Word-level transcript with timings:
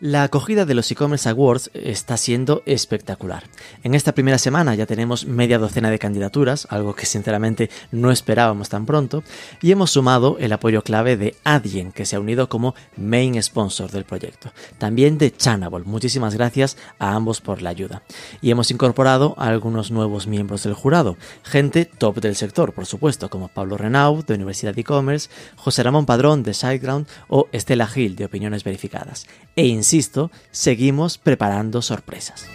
la 0.00 0.22
acogida 0.22 0.64
de 0.64 0.74
los 0.74 0.90
e-commerce 0.92 1.28
awards 1.28 1.70
está 1.74 2.16
siendo 2.16 2.62
espectacular. 2.66 3.44
En 3.82 3.96
esta 3.96 4.12
primera 4.12 4.38
semana 4.38 4.76
ya 4.76 4.86
tenemos 4.86 5.26
media 5.26 5.58
docena 5.58 5.90
de 5.90 5.98
candidaturas, 5.98 6.68
algo 6.70 6.94
que 6.94 7.04
sinceramente 7.04 7.68
no 7.90 8.12
esperábamos 8.12 8.68
tan 8.68 8.86
pronto, 8.86 9.24
y 9.60 9.72
hemos 9.72 9.90
sumado 9.90 10.36
el 10.38 10.52
apoyo 10.52 10.82
clave 10.82 11.16
de 11.16 11.34
Adyen, 11.42 11.90
que 11.90 12.06
se 12.06 12.14
ha 12.14 12.20
unido 12.20 12.48
como 12.48 12.76
main 12.96 13.42
sponsor 13.42 13.90
del 13.90 14.04
proyecto. 14.04 14.52
También 14.78 15.18
de 15.18 15.34
Chanable, 15.34 15.84
muchísimas 15.84 16.34
gracias 16.34 16.76
a 17.00 17.14
ambos 17.14 17.40
por 17.40 17.60
la 17.60 17.70
ayuda. 17.70 18.02
Y 18.40 18.52
hemos 18.52 18.70
incorporado 18.70 19.34
a 19.36 19.48
algunos 19.48 19.90
nuevos 19.90 20.28
miembros 20.28 20.62
del 20.62 20.74
jurado, 20.74 21.16
gente 21.42 21.86
top 21.86 22.20
del 22.20 22.36
sector, 22.36 22.72
por 22.72 22.86
supuesto, 22.86 23.30
como 23.30 23.48
Pablo 23.48 23.76
Renaud 23.76 24.24
de 24.24 24.34
Universidad 24.34 24.78
e-commerce, 24.78 25.28
José 25.56 25.82
Ramón 25.82 26.06
Padrón 26.06 26.44
de 26.44 26.54
SiteGround 26.54 27.08
o 27.26 27.48
Estela 27.50 27.88
Gil 27.88 28.14
de 28.14 28.26
Opiniones 28.26 28.62
verificadas. 28.62 29.26
E 29.56 29.66
insisto, 29.88 30.30
seguimos 30.50 31.16
preparando 31.16 31.80
sorpresas. 31.80 32.46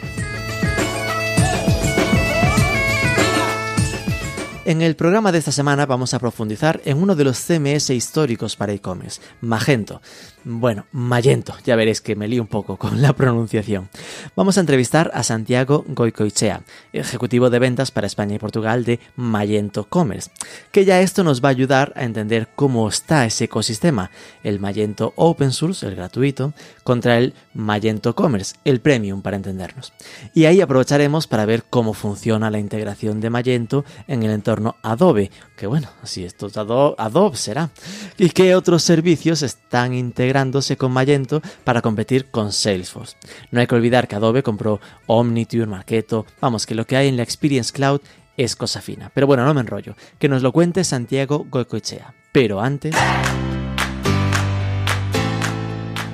En 4.66 4.82
el 4.82 4.96
programa 4.96 5.34
de 5.34 5.40
esta 5.40 5.52
semana 5.52 5.86
vamos 5.86 6.14
a 6.14 6.20
profundizar 6.20 6.80
en 6.86 7.04
uno 7.04 7.16
de 7.16 7.26
los 7.26 7.38
CMS 7.38 7.90
históricos 7.90 8.56
para 8.56 8.72
e-commerce, 8.72 9.20
Magento. 9.42 10.02
Bueno, 10.46 10.86
Magento, 10.94 11.54
ya 11.66 11.76
veréis 11.76 12.00
que 12.00 12.16
me 12.16 12.30
lío 12.30 12.42
un 12.42 12.48
poco 12.48 12.78
con 12.78 13.02
la 13.02 13.12
pronunciación. 13.12 13.90
Vamos 14.38 14.58
a 14.58 14.62
entrevistar 14.62 15.12
a 15.14 15.24
Santiago 15.24 15.84
Goicoichea, 15.88 16.64
ejecutivo 16.94 17.50
de 17.50 17.60
ventas 17.60 17.92
para 17.92 18.08
España 18.08 18.36
y 18.36 18.40
Portugal 18.40 18.86
de 18.86 19.02
Magento 19.18 19.84
Commerce, 19.90 20.32
que 20.72 20.86
ya 20.86 21.02
esto 21.02 21.26
nos 21.26 21.44
va 21.44 21.50
a 21.50 21.52
ayudar 21.52 21.92
a 21.98 22.06
entender 22.06 22.48
cómo 22.56 22.88
está 22.88 23.26
ese 23.26 23.46
ecosistema, 23.46 24.12
el 24.44 24.62
Magento 24.62 25.12
Open 25.18 25.52
Source, 25.52 25.86
el 25.86 25.96
gratuito, 25.96 26.54
contra 26.86 27.18
el 27.18 27.34
Magento 27.54 28.16
Commerce, 28.16 28.56
el 28.64 28.80
premium 28.80 29.22
para 29.22 29.36
entendernos. 29.36 29.92
Y 30.34 30.46
ahí 30.46 30.62
aprovecharemos 30.62 31.28
para 31.28 31.46
ver 31.46 31.66
cómo 31.70 31.94
funciona 31.94 32.50
la 32.50 32.60
integración 32.60 33.20
de 33.20 33.30
Magento 33.30 33.84
en 34.08 34.24
el 34.24 34.32
entorno 34.32 34.53
Adobe, 34.82 35.32
que 35.56 35.68
bueno, 35.68 35.90
si 36.04 36.24
esto 36.24 36.48
es 36.48 36.58
Adobe, 36.58 36.96
Adobe 36.98 37.38
será, 37.38 37.70
y 38.18 38.30
qué 38.30 38.56
otros 38.56 38.84
servicios 38.84 39.42
están 39.42 39.94
integrados 39.94 40.72
con 40.78 40.92
Magento 40.92 41.42
para 41.64 41.82
competir 41.82 42.32
con 42.32 42.52
Salesforce. 42.52 43.16
No 43.52 43.60
hay 43.60 43.68
que 43.68 43.76
olvidar 43.76 44.08
que 44.08 44.16
Adobe 44.16 44.44
compró 44.44 44.80
Omniture, 45.08 45.66
Marketo, 45.68 46.26
vamos, 46.42 46.66
que 46.66 46.76
lo 46.76 46.86
que 46.86 46.98
hay 46.98 47.08
en 47.08 47.18
la 47.18 47.24
Experience 47.24 47.72
Cloud 47.72 48.02
es 48.38 48.56
cosa 48.56 48.82
fina. 48.82 49.12
Pero 49.14 49.28
bueno, 49.28 49.46
no 49.46 49.54
me 49.54 49.62
enrollo, 49.62 49.96
que 50.20 50.30
nos 50.30 50.42
lo 50.42 50.52
cuente 50.52 50.84
Santiago 50.84 51.46
Goicoechea. 51.50 52.14
Pero 52.32 52.60
antes... 52.60 52.96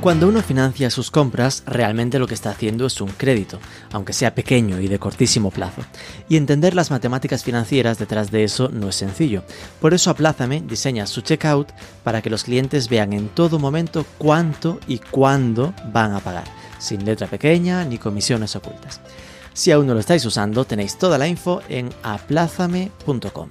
Cuando 0.01 0.29
uno 0.29 0.41
financia 0.41 0.89
sus 0.89 1.11
compras, 1.11 1.61
realmente 1.65 2.19
lo 2.19 2.27
que 2.27 2.33
está 2.33 2.51
haciendo 2.51 2.85
es 2.85 3.01
un 3.01 3.09
crédito, 3.09 3.59
aunque 3.91 4.13
sea 4.13 4.33
pequeño 4.33 4.79
y 4.79 4.87
de 4.87 4.97
cortísimo 4.97 5.51
plazo. 5.51 5.81
Y 6.29 6.37
entender 6.37 6.73
las 6.73 6.89
matemáticas 6.89 7.43
financieras 7.43 7.99
detrás 7.99 8.31
de 8.31 8.45
eso 8.45 8.69
no 8.69 8.87
es 8.87 8.95
sencillo. 8.95 9.43
Por 9.81 9.93
eso 9.93 10.09
Aplázame 10.09 10.61
diseña 10.61 11.05
su 11.05 11.19
checkout 11.19 11.73
para 12.05 12.21
que 12.21 12.29
los 12.29 12.45
clientes 12.45 12.87
vean 12.87 13.11
en 13.11 13.27
todo 13.27 13.59
momento 13.59 14.05
cuánto 14.17 14.79
y 14.87 14.99
cuándo 14.99 15.73
van 15.91 16.13
a 16.13 16.21
pagar, 16.21 16.45
sin 16.79 17.03
letra 17.03 17.27
pequeña 17.27 17.83
ni 17.83 17.97
comisiones 17.97 18.55
ocultas. 18.55 19.01
Si 19.51 19.69
aún 19.73 19.85
no 19.85 19.95
lo 19.95 19.99
estáis 19.99 20.25
usando, 20.25 20.63
tenéis 20.63 20.97
toda 20.97 21.17
la 21.17 21.27
info 21.27 21.61
en 21.67 21.89
aplázame.com. 22.03 23.49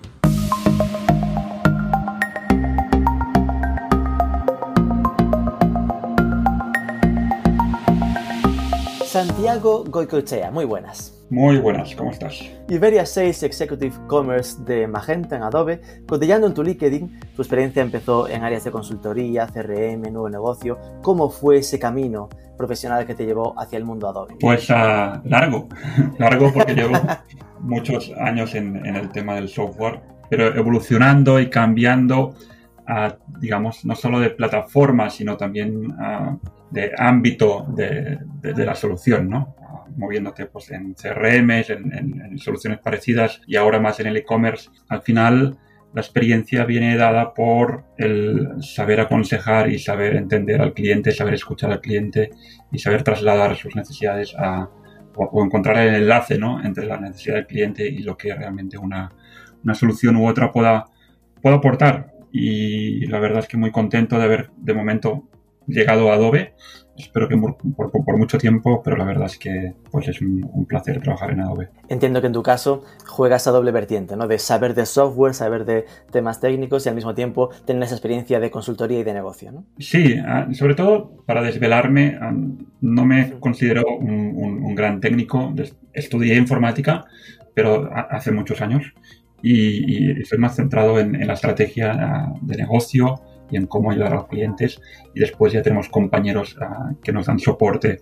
Santiago 9.18 9.82
Goicoechea, 9.82 10.52
muy 10.52 10.64
buenas. 10.64 11.12
Muy 11.28 11.58
buenas, 11.58 11.92
¿cómo 11.96 12.12
estás? 12.12 12.40
Iberia 12.68 13.04
6 13.04 13.42
Executive 13.42 13.92
Commerce 14.06 14.62
de 14.62 14.86
Magenta 14.86 15.34
en 15.34 15.42
Adobe. 15.42 15.80
Cotillando 16.06 16.46
en 16.46 16.54
tu 16.54 16.62
LinkedIn, 16.62 17.18
tu 17.34 17.42
experiencia 17.42 17.82
empezó 17.82 18.28
en 18.28 18.44
áreas 18.44 18.62
de 18.62 18.70
consultoría, 18.70 19.48
CRM, 19.48 20.02
nuevo 20.02 20.28
negocio. 20.28 20.78
¿Cómo 21.02 21.30
fue 21.30 21.58
ese 21.58 21.80
camino 21.80 22.28
profesional 22.56 23.04
que 23.08 23.16
te 23.16 23.26
llevó 23.26 23.60
hacia 23.60 23.76
el 23.76 23.84
mundo 23.84 24.08
Adobe? 24.08 24.36
Pues 24.38 24.70
uh, 24.70 25.18
largo, 25.24 25.66
largo 26.20 26.52
porque 26.54 26.76
llevo 26.76 26.92
muchos 27.58 28.12
años 28.20 28.54
en, 28.54 28.86
en, 28.86 28.94
el 28.94 29.08
tema 29.08 29.34
del 29.34 29.48
software, 29.48 30.00
pero 30.30 30.56
evolucionando 30.56 31.40
y 31.40 31.50
cambiando, 31.50 32.36
digamos, 33.40 33.84
no 33.84 33.94
solo 33.94 34.20
de 34.20 34.30
plataforma, 34.30 35.10
sino 35.10 35.36
también... 35.36 35.94
De 36.70 36.92
ámbito 36.98 37.64
de, 37.74 38.18
de, 38.42 38.66
la 38.66 38.74
solución, 38.74 39.30
¿no? 39.30 39.56
moviéndote 39.98 40.46
pues, 40.46 40.70
en 40.70 40.94
CRM, 40.94 41.50
en, 41.50 42.38
soluciones 42.38 42.78
parecidas 42.78 43.40
y 43.46 43.56
ahora 43.56 43.80
más 43.80 44.00
en 44.00 44.06
el 44.06 44.16
e-commerce. 44.16 44.70
Al 44.88 45.02
final, 45.02 45.58
la 45.92 46.00
experiencia 46.00 46.64
viene 46.64 46.96
dada 46.96 47.34
por 47.34 47.84
el 47.98 48.48
saber 48.60 49.00
aconsejar 49.00 49.70
y 49.70 49.78
saber 49.78 50.16
entender 50.16 50.62
al 50.62 50.72
cliente, 50.72 51.10
saber 51.10 51.34
escuchar 51.34 51.72
al 51.72 51.80
cliente 51.80 52.30
y 52.70 52.78
saber 52.78 53.02
trasladar 53.02 53.56
sus 53.56 53.74
necesidades 53.74 54.34
a, 54.38 54.70
o, 55.16 55.24
o 55.24 55.44
encontrar 55.44 55.78
el 55.78 55.94
enlace 55.94 56.38
¿no? 56.38 56.64
entre 56.64 56.86
la 56.86 56.98
necesidad 56.98 57.36
del 57.36 57.46
cliente 57.46 57.86
y 57.86 57.98
lo 57.98 58.16
que 58.16 58.34
realmente 58.34 58.78
una, 58.78 59.10
una 59.64 59.74
solución 59.74 60.16
u 60.16 60.28
otra 60.28 60.52
pueda, 60.52 60.86
pueda 61.42 61.56
aportar. 61.56 62.12
Y 62.32 63.06
la 63.06 63.18
verdad 63.18 63.40
es 63.40 63.48
que 63.48 63.56
muy 63.56 63.70
contento 63.70 64.18
de 64.18 64.24
haber 64.24 64.50
de 64.56 64.74
momento 64.74 65.28
llegado 65.68 66.10
a 66.10 66.14
Adobe. 66.14 66.54
Espero 66.96 67.28
que 67.28 67.36
por, 67.36 67.56
por, 67.56 67.92
por, 67.92 68.18
mucho 68.18 68.38
tiempo, 68.38 68.82
pero 68.82 68.96
la 68.96 69.04
verdad 69.04 69.26
es 69.26 69.38
que 69.38 69.74
pues 69.88 70.08
es 70.08 70.20
un, 70.20 70.50
un, 70.52 70.66
placer 70.66 71.00
trabajar 71.00 71.30
en 71.30 71.40
Adobe. 71.40 71.68
Entiendo 71.88 72.20
que 72.20 72.26
en 72.26 72.32
tu 72.32 72.42
caso 72.42 72.82
juegas 73.06 73.46
a 73.46 73.52
doble 73.52 73.70
vertiente, 73.70 74.16
¿no? 74.16 74.26
De 74.26 74.40
saber 74.40 74.74
de 74.74 74.84
software, 74.84 75.32
saber 75.32 75.64
de 75.64 75.84
temas 76.10 76.40
técnicos 76.40 76.84
y 76.84 76.88
al 76.88 76.96
mismo 76.96 77.14
tiempo 77.14 77.50
tener 77.64 77.84
esa 77.84 77.94
experiencia 77.94 78.40
de 78.40 78.50
consultoría 78.50 78.98
y 78.98 79.04
de 79.04 79.14
negocio, 79.14 79.52
¿no? 79.52 79.64
Sí, 79.78 80.16
sobre 80.54 80.74
todo 80.74 81.22
para 81.24 81.40
desvelarme, 81.40 82.18
no 82.80 83.04
me 83.04 83.38
considero 83.38 83.84
un, 83.96 84.32
un, 84.34 84.64
un 84.64 84.74
gran 84.74 85.00
técnico. 85.00 85.54
Estudié 85.92 86.34
informática, 86.34 87.04
pero 87.54 87.90
hace 87.92 88.32
muchos 88.32 88.60
años 88.60 88.92
y, 89.42 90.10
y 90.16 90.20
estoy 90.20 90.38
más 90.38 90.56
centrado 90.56 90.98
en, 90.98 91.14
en 91.14 91.26
la 91.26 91.34
estrategia 91.34 92.32
de 92.40 92.56
negocio 92.56 93.14
y 93.50 93.56
en 93.56 93.66
cómo 93.66 93.90
ayudar 93.90 94.12
a 94.12 94.16
los 94.16 94.26
clientes. 94.26 94.80
Y 95.14 95.20
después 95.20 95.52
ya 95.52 95.62
tenemos 95.62 95.88
compañeros 95.88 96.56
uh, 96.56 97.00
que 97.02 97.12
nos 97.12 97.26
dan 97.26 97.38
soporte 97.38 97.98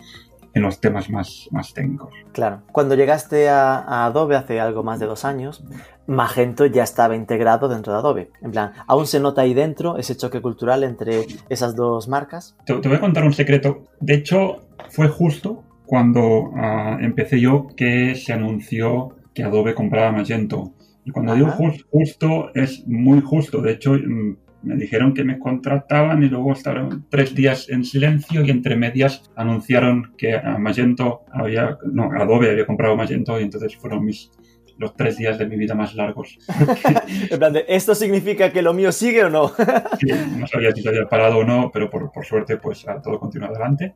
en 0.55 0.63
los 0.63 0.81
temas 0.81 1.11
más, 1.11 1.49
más 1.51 1.75
técnicos. 1.75 2.15
Claro. 2.33 2.63
Cuando 2.73 2.95
llegaste 2.95 3.51
a, 3.51 3.77
a, 3.77 4.07
Adobe 4.07 4.37
hace 4.37 4.59
algo 4.59 4.83
más 4.83 4.99
de 4.99 5.07
dos 5.07 5.27
años, 5.27 5.63
Magento 6.07 6.65
ya 6.65 6.83
estaba 6.83 7.15
integrado 7.15 7.69
dentro 7.69 7.93
de 7.93 7.99
Adobe. 7.99 8.31
En 8.41 8.53
plan, 8.53 8.73
¿aún 8.87 9.07
se 9.07 9.21
nota 9.21 9.43
ahí 9.43 9.53
dentro 9.53 9.99
ese 9.99 10.17
choque 10.17 10.41
cultural 10.41 10.83
entre 10.83 11.27
esas 11.51 11.77
dos 11.77 12.09
marcas? 12.09 12.57
Te, 12.65 12.75
te 12.75 12.89
voy 12.89 12.97
a 12.97 13.01
contar 13.01 13.25
un 13.25 13.35
secreto. 13.35 13.85
De 14.01 14.15
hecho, 14.15 14.67
fue 14.89 15.09
justo 15.09 15.63
cuando 15.85 16.45
uh, 16.45 16.99
empecé 17.01 17.39
yo 17.39 17.67
que 17.77 18.15
se 18.15 18.33
anunció 18.33 19.11
que 19.35 19.45
Adobe 19.45 19.75
compraba 19.75 20.11
Magento. 20.11 20.73
Y 21.07 21.13
cuando 21.13 21.33
Ajá. 21.33 21.41
digo 21.41 21.53
just, 21.53 21.83
justo, 21.89 22.51
es 22.53 22.85
muy 22.89 23.21
justo. 23.21 23.63
De 23.63 23.73
hecho, 23.73 23.97
me 24.63 24.75
dijeron 24.75 25.15
que 25.15 25.23
me 25.23 25.39
contrataban 25.39 26.25
y 26.25 26.29
luego 26.29 26.53
estaban 26.53 27.07
tres 27.09 27.33
días 27.33 27.69
en 27.69 27.85
silencio 27.85 28.45
y 28.45 28.51
entre 28.51 28.75
medias 28.75 29.23
anunciaron 29.37 30.15
que 30.19 30.37
Magento 30.59 31.21
había, 31.33 31.79
no, 31.93 32.11
Adobe 32.11 32.51
había 32.51 32.67
comprado 32.67 32.97
Magento 32.97 33.39
y 33.39 33.45
entonces 33.45 33.77
fueron 33.77 34.05
mis 34.05 34.33
los 34.79 34.95
tres 34.95 35.17
días 35.17 35.39
de 35.39 35.47
mi 35.47 35.57
vida 35.57 35.75
más 35.75 35.95
largos. 35.95 36.39
en 37.31 37.39
plan 37.39 37.53
de, 37.53 37.65
¿esto 37.69 37.95
significa 37.95 38.53
que 38.53 38.61
lo 38.61 38.75
mío 38.75 38.93
sigue 38.93 39.25
o 39.25 39.31
no? 39.31 39.49
sí, 40.01 40.09
no 40.37 40.47
sabía 40.47 40.73
si 40.73 40.83
se 40.83 40.89
había 40.89 41.07
parado 41.07 41.39
o 41.39 41.45
no, 41.45 41.71
pero 41.73 41.89
por, 41.89 42.11
por 42.13 42.27
suerte 42.27 42.59
pues 42.59 42.85
todo 43.03 43.19
continuó 43.19 43.49
adelante 43.49 43.95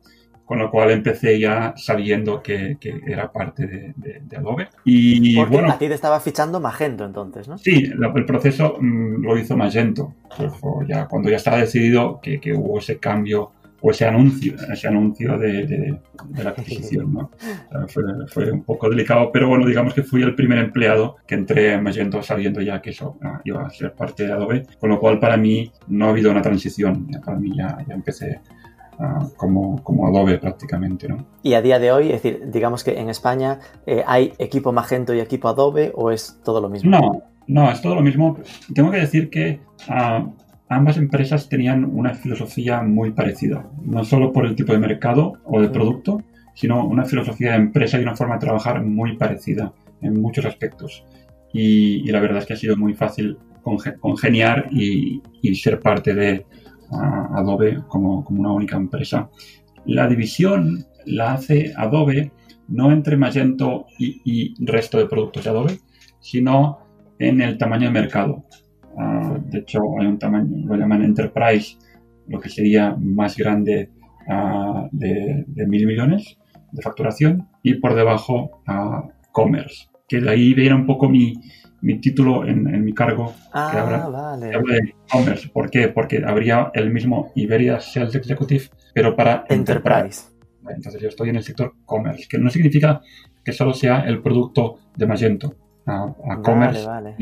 con 0.51 0.59
lo 0.59 0.69
cual 0.69 0.91
empecé 0.91 1.39
ya 1.39 1.73
sabiendo 1.77 2.43
que, 2.43 2.75
que 2.77 2.99
era 3.07 3.31
parte 3.31 3.67
de, 3.67 3.93
de, 3.95 4.19
de, 4.21 4.35
Adobe. 4.35 4.67
Y 4.83 5.33
Porque 5.37 5.53
bueno, 5.53 5.71
a 5.71 5.79
ti 5.79 5.87
te 5.87 5.93
estaba 5.93 6.19
fichando 6.19 6.59
Magento 6.59 7.05
entonces, 7.05 7.47
¿no? 7.47 7.57
Sí, 7.57 7.85
la, 7.95 8.11
el 8.13 8.25
proceso 8.25 8.75
mmm, 8.77 9.23
lo 9.23 9.37
hizo 9.37 9.55
Magento. 9.55 10.13
Pues 10.35 10.51
ya, 10.89 11.07
cuando 11.07 11.29
ya 11.29 11.37
estaba 11.37 11.55
decidido 11.55 12.19
que, 12.21 12.41
que, 12.41 12.51
hubo 12.51 12.79
ese 12.79 12.99
cambio 12.99 13.51
o 13.79 13.91
ese 13.91 14.05
anuncio, 14.05 14.55
ese 14.69 14.89
anuncio 14.89 15.37
de, 15.37 15.65
de 15.65 16.43
la 16.43 16.49
adquisición, 16.49 17.13
¿no? 17.13 17.31
O 17.31 17.71
sea, 17.71 17.87
fue, 17.87 18.03
fue, 18.27 18.51
un 18.51 18.63
poco 18.63 18.89
delicado, 18.89 19.31
pero 19.31 19.47
bueno, 19.47 19.65
digamos 19.65 19.93
que 19.93 20.03
fui 20.03 20.21
el 20.21 20.35
primer 20.35 20.57
empleado 20.57 21.15
que 21.25 21.35
entré 21.35 21.75
en 21.75 21.83
Magento 21.83 22.21
sabiendo 22.21 22.59
ya 22.59 22.81
que 22.81 22.89
eso 22.89 23.17
ah, 23.23 23.39
iba 23.45 23.65
a 23.65 23.69
ser 23.69 23.93
parte 23.93 24.27
de 24.27 24.33
Adobe, 24.33 24.67
con 24.81 24.89
lo 24.89 24.99
cual 24.99 25.17
para 25.17 25.37
mí 25.37 25.71
no 25.87 26.07
ha 26.07 26.09
habido 26.09 26.29
una 26.29 26.41
transición, 26.41 27.07
para 27.23 27.37
mí 27.39 27.55
ya, 27.55 27.77
ya 27.87 27.93
empecé 27.93 28.41
como, 29.37 29.81
como 29.83 30.07
Adobe 30.07 30.37
prácticamente. 30.37 31.07
¿no? 31.07 31.25
Y 31.43 31.53
a 31.53 31.61
día 31.61 31.79
de 31.79 31.91
hoy, 31.91 32.07
es 32.11 32.21
decir, 32.21 32.49
digamos 32.51 32.83
que 32.83 32.99
en 32.99 33.09
España 33.09 33.59
eh, 33.85 34.03
hay 34.05 34.33
equipo 34.37 34.71
Magento 34.71 35.13
y 35.13 35.19
equipo 35.19 35.47
Adobe 35.47 35.91
o 35.95 36.11
es 36.11 36.39
todo 36.43 36.61
lo 36.61 36.69
mismo? 36.69 36.91
No, 36.91 37.23
no, 37.47 37.71
es 37.71 37.81
todo 37.81 37.95
lo 37.95 38.01
mismo. 38.01 38.37
Tengo 38.73 38.91
que 38.91 38.97
decir 38.97 39.29
que 39.29 39.59
ah, 39.89 40.25
ambas 40.69 40.97
empresas 40.97 41.49
tenían 41.49 41.85
una 41.85 42.13
filosofía 42.13 42.81
muy 42.81 43.11
parecida, 43.11 43.65
no 43.83 44.03
solo 44.03 44.31
por 44.31 44.45
el 44.45 44.55
tipo 44.55 44.73
de 44.73 44.79
mercado 44.79 45.33
o 45.43 45.61
de 45.61 45.69
producto, 45.69 46.21
sino 46.53 46.85
una 46.85 47.05
filosofía 47.05 47.51
de 47.51 47.57
empresa 47.57 47.99
y 47.99 48.03
una 48.03 48.15
forma 48.15 48.35
de 48.35 48.41
trabajar 48.41 48.83
muy 48.83 49.17
parecida 49.17 49.73
en 50.01 50.21
muchos 50.21 50.45
aspectos. 50.45 51.03
Y, 51.53 52.09
la 52.11 52.21
verdad 52.21 52.39
es 52.39 52.45
que 52.45 52.53
ha 52.53 52.57
sido 52.57 52.77
muy 52.77 52.93
fácil 52.93 53.37
congeniar 53.99 54.69
y, 54.71 55.21
ser 55.55 55.79
parte 55.79 56.13
de 56.13 56.45
ah, 56.91 57.29
Adobe 57.35 57.83
como, 57.87 58.25
una 58.29 58.51
única 58.51 58.77
empresa. 58.77 59.29
La 59.85 60.07
división 60.07 60.85
la 61.05 61.33
hace 61.33 61.73
Adobe 61.75 62.31
no 62.67 62.91
entre 62.91 63.17
Magento 63.17 63.85
y, 63.97 64.53
resto 64.65 64.97
de 64.97 65.07
productos 65.07 65.43
de 65.43 65.49
Adobe, 65.49 65.79
sino 66.19 66.79
en 67.19 67.41
el 67.41 67.57
tamaño 67.57 67.87
de 67.87 67.93
mercado. 67.93 68.45
Ah, 68.97 69.37
de 69.43 69.59
hecho, 69.59 69.81
hay 69.99 70.07
un 70.07 70.19
tamaño, 70.19 70.65
lo 70.65 70.75
llaman 70.75 71.03
Enterprise, 71.03 71.77
lo 72.27 72.39
que 72.39 72.49
sería 72.49 72.95
más 72.97 73.35
grande 73.35 73.89
ah, 74.29 74.87
de, 74.91 75.45
mil 75.67 75.85
millones 75.85 76.37
de 76.71 76.81
facturación, 76.81 77.49
y 77.63 77.75
por 77.75 77.95
debajo 77.95 78.61
a 78.65 79.05
Commerce, 79.33 79.87
que 80.07 80.21
de 80.21 80.29
ahí 80.29 80.53
viene 80.53 80.75
un 80.75 80.85
poco 80.85 81.09
mi, 81.09 81.33
mi 81.81 81.99
título 81.99 82.45
en, 82.45 82.83
mi 82.83 82.93
cargo, 82.93 83.33
ah, 83.53 83.69
que, 83.71 83.77
habla, 83.77 84.07
vale. 84.07 84.47
de 84.47 84.95
Commerce. 85.11 85.49
¿Por 85.49 85.69
qué? 85.69 85.87
Porque 85.87 86.23
habría 86.25 86.71
el 86.73 86.91
mismo 86.91 87.31
Iberia 87.35 87.79
Sales 87.79 88.15
Executive, 88.15 88.65
pero 88.93 89.15
para 89.15 89.45
Enterprise. 89.49 90.29
Entonces 90.69 91.01
yo 91.01 91.09
estoy 91.09 91.29
en 91.29 91.37
el 91.37 91.43
sector 91.43 91.73
Commerce, 91.85 92.27
que 92.29 92.37
no 92.37 92.49
significa 92.49 93.01
que 93.43 93.51
solo 93.51 93.73
sea 93.73 94.01
el 94.01 94.21
producto 94.21 94.77
de 94.95 95.07
Magento. 95.07 95.55
A, 95.87 96.13
Commerce, 96.43 96.85
vale, 96.85 97.15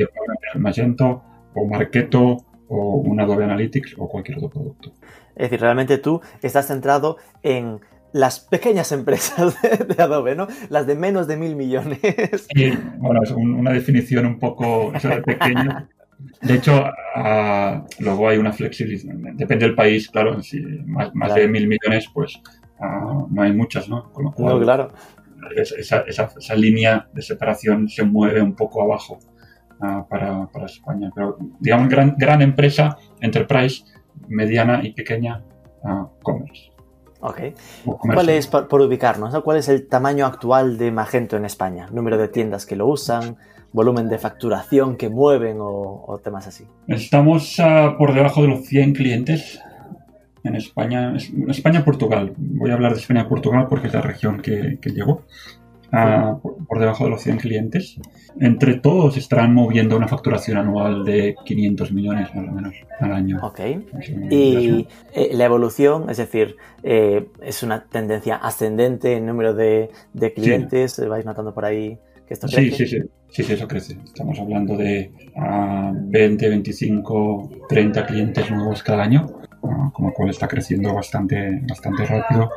Magento, 0.56 1.24
o 1.56 1.66
Marketo 1.66 2.38
o 2.68 2.98
un 2.98 3.20
Adobe 3.20 3.46
Analytics 3.46 3.96
o 3.98 4.08
cualquier 4.08 4.38
otro 4.38 4.50
producto. 4.50 4.94
Es 5.36 5.50
decir, 5.50 5.62
realmente 5.62 5.98
tú 5.98 6.22
estás 6.42 6.68
centrado 6.68 7.18
en 7.42 7.80
las 8.12 8.40
pequeñas 8.40 8.92
empresas 8.92 9.56
de, 9.88 10.02
Adobe, 10.02 10.36
¿no? 10.36 10.48
Las 10.70 10.88
de 10.88 10.96
menos 10.96 11.28
de 11.28 11.38
mil 11.38 11.56
millones. 11.56 12.00
Sí, 12.56 12.74
bueno, 12.98 13.24
es 13.24 13.32
una 13.32 13.72
definición 13.72 14.26
un 14.26 14.40
poco 14.40 14.92
pequeña. 15.26 15.88
De 16.42 16.56
hecho, 16.56 16.84
ah, 17.16 17.86
luego 18.00 18.30
hay 18.30 18.38
una 18.38 18.52
flexibilidad. 18.52 19.14
Depende 19.36 19.66
del 19.66 19.76
país, 19.76 20.10
claro. 20.10 20.42
Si 20.42 20.60
más, 20.86 21.14
más 21.14 21.34
de 21.36 21.48
mil 21.48 21.68
millones, 21.68 22.10
pues 22.14 22.42
ah, 22.80 23.26
no 23.30 23.42
hay 23.42 23.54
muchas, 23.54 23.88
¿no? 23.88 24.12
Con 24.12 24.26
lo 24.26 24.32
cual, 24.32 24.56
no, 24.56 24.62
claro. 24.62 24.92
Esa, 25.56 26.02
esa, 26.02 26.30
esa, 26.38 26.56
línea 26.56 27.08
de 27.14 27.22
separación 27.22 27.88
se 27.88 28.04
mueve 28.04 28.42
un 28.42 28.56
poco 28.56 28.84
abajo 28.84 29.20
para, 29.80 30.48
para, 30.48 30.66
España. 30.66 31.10
Pero, 31.16 31.38
digamos, 31.62 31.88
gran, 31.88 32.16
gran 32.18 32.42
empresa, 32.42 32.98
enterprise, 33.22 33.86
mediana 34.28 34.82
y 34.84 34.92
pequeña, 34.92 35.42
commerce. 36.22 36.69
Ok. 37.22 37.42
¿Cuál 37.84 38.30
es, 38.30 38.48
por, 38.48 38.82
ubicarnos, 38.82 39.38
cuál 39.44 39.58
es 39.58 39.68
el 39.70 39.88
tamaño 39.88 40.26
actual 40.26 40.78
de 40.78 40.92
Magento 40.92 41.36
en 41.38 41.46
España? 41.46 41.88
¿Número 41.92 42.18
de 42.18 42.28
tiendas 42.28 42.66
que 42.66 42.76
lo 42.76 42.88
usan? 42.88 43.38
¿Volumen 43.72 44.10
de 44.10 44.18
facturación 44.18 44.96
que 44.96 45.10
mueven 45.10 45.58
o, 45.60 46.20
temas 46.24 46.48
así? 46.48 46.66
Estamos 46.88 47.58
por 47.98 48.14
debajo 48.14 48.42
de 48.42 48.48
los 48.48 48.66
100 48.66 48.94
clientes 48.94 49.60
en 50.44 50.56
España. 50.56 51.16
España-Portugal. 51.48 52.34
Voy 52.38 52.72
a 52.72 52.74
hablar 52.74 52.94
de 52.94 53.00
España-Portugal 53.00 53.68
porque 53.70 53.88
es 53.88 53.94
la 53.94 54.02
región 54.02 54.42
que, 54.42 54.80
que 54.82 54.94
llegó 55.92 56.42
por, 56.68 56.80
debajo 56.80 57.06
de 57.06 57.10
los 57.10 57.22
100 57.22 57.38
clientes. 57.38 58.00
Entre 58.40 58.76
todos 58.76 59.18
estarán 59.18 59.54
moviendo 59.54 59.98
una 59.98 60.08
facturación 60.08 60.58
anual 60.58 61.04
de 61.04 61.36
500 61.46 61.92
millones 61.92 62.34
más 62.36 62.48
o 62.48 62.52
menos 62.52 62.76
al 63.00 63.14
año. 63.14 63.40
Ok. 63.42 63.60
y 64.30 64.88
eh, 65.14 65.30
la 65.34 65.46
evolución, 65.46 66.10
es 66.10 66.18
decir, 66.18 66.56
eh, 66.84 67.28
es 67.42 67.64
una 67.64 67.86
tendencia 67.86 68.36
ascendente 68.36 69.14
en 69.14 69.26
número 69.26 69.54
de, 69.54 69.90
clientes, 70.36 71.00
¿vais 71.08 71.26
notando 71.26 71.54
por 71.54 71.66
ahí 71.66 71.98
que 72.28 72.34
esto 72.34 72.48
crece? 72.48 72.72
Sí, 72.72 72.86
sí, 72.86 73.00
sí, 73.30 73.44
sí, 73.44 73.54
eso 73.54 73.68
crece. 73.68 73.98
Estamos 74.04 74.40
hablando 74.40 74.78
de 74.78 75.12
20, 75.36 76.50
25, 76.50 77.50
30 77.68 78.06
clientes 78.06 78.52
nuevos 78.52 78.84
cada 78.84 79.04
año, 79.04 79.26
con 79.60 80.06
lo 80.06 80.14
cual 80.14 80.30
está 80.30 80.48
creciendo 80.48 80.94
bastante, 80.94 81.62
bastante 81.68 82.06
rápido 82.06 82.50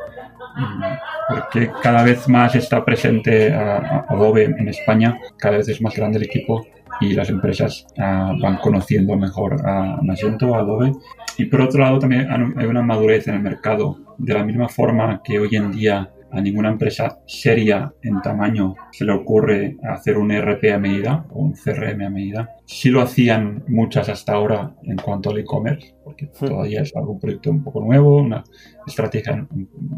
porque 1.29 1.71
cada 1.81 2.03
vez 2.03 2.27
más 2.27 2.55
está 2.55 2.83
presente 2.83 3.53
Adobe 3.53 4.45
en 4.45 4.67
España, 4.67 5.17
cada 5.37 5.57
vez 5.57 5.69
es 5.69 5.81
más 5.81 5.95
grande 5.95 6.17
el 6.17 6.25
equipo 6.25 6.65
y 7.01 7.13
las 7.13 7.29
empresas 7.29 7.87
ah, 7.97 8.33
van 8.41 8.57
conociendo 8.57 9.15
mejor 9.15 9.67
a 9.67 9.99
Magento, 10.01 10.55
a 10.55 10.59
Adobe. 10.59 10.91
Y 11.37 11.45
por 11.45 11.61
otro 11.61 11.81
lado 11.81 11.99
también 11.99 12.27
hay 12.57 12.65
una 12.65 12.81
madurez 12.81 13.27
en 13.27 13.35
el 13.35 13.41
mercado. 13.41 13.97
De 14.17 14.33
la 14.33 14.43
misma 14.43 14.69
forma 14.69 15.21
que 15.23 15.39
hoy 15.39 15.55
en 15.55 15.71
día 15.71 16.11
a 16.33 16.41
ninguna 16.41 16.69
empresa 16.69 17.19
seria 17.27 17.93
en 18.01 18.19
tamaño 18.21 18.73
se 18.91 19.05
le 19.05 19.13
ocurre 19.13 19.77
hacer 19.83 20.17
un 20.17 20.31
ERP 20.31 20.73
a 20.73 20.79
medida 20.79 21.25
o 21.29 21.43
un 21.43 21.53
CRM 21.53 22.01
a 22.01 22.09
medida. 22.09 22.55
Sí 22.65 22.89
lo 22.89 23.01
hacían 23.01 23.63
muchas 23.67 24.09
hasta 24.09 24.33
ahora 24.33 24.75
en 24.81 24.97
cuanto 24.97 25.29
al 25.29 25.37
e-commerce, 25.37 25.95
porque 26.03 26.25
hmm. 26.25 26.45
todavía 26.47 26.81
es 26.81 26.95
algún 26.95 27.19
proyecto 27.19 27.51
un 27.51 27.63
poco 27.63 27.81
nuevo, 27.81 28.17
una 28.17 28.43
estrategia 28.87 29.47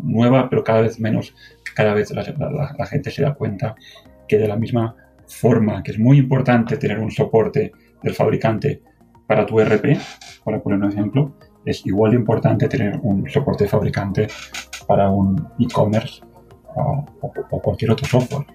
nueva, 0.03 0.49
pero 0.49 0.61
cada 0.61 0.81
vez 0.81 0.99
menos, 0.99 1.33
cada 1.73 1.93
vez 1.93 2.11
la, 2.11 2.85
gente 2.85 3.11
se 3.11 3.21
da 3.21 3.33
cuenta 3.33 3.75
que 4.27 4.37
de 4.37 4.47
la 4.49 4.57
misma 4.57 4.93
forma 5.27 5.81
que 5.83 5.91
es 5.91 5.99
muy 5.99 6.17
importante 6.17 6.75
tener 6.75 6.99
un 6.99 7.11
soporte 7.11 7.71
del 8.03 8.13
fabricante 8.13 8.81
para 9.25 9.45
tu 9.45 9.59
ERP, 9.59 9.97
para 10.43 10.61
poner 10.61 10.79
un 10.79 10.91
ejemplo, 10.91 11.37
es 11.65 11.85
igual 11.85 12.11
de 12.11 12.17
importante 12.17 12.67
tener 12.67 12.99
un 13.01 13.27
soporte 13.29 13.67
fabricante 13.67 14.27
para 14.87 15.09
un 15.09 15.47
e-commerce 15.59 16.21
o, 16.75 17.05
cualquier 17.61 17.91
otro 17.91 18.05
software. 18.07 18.45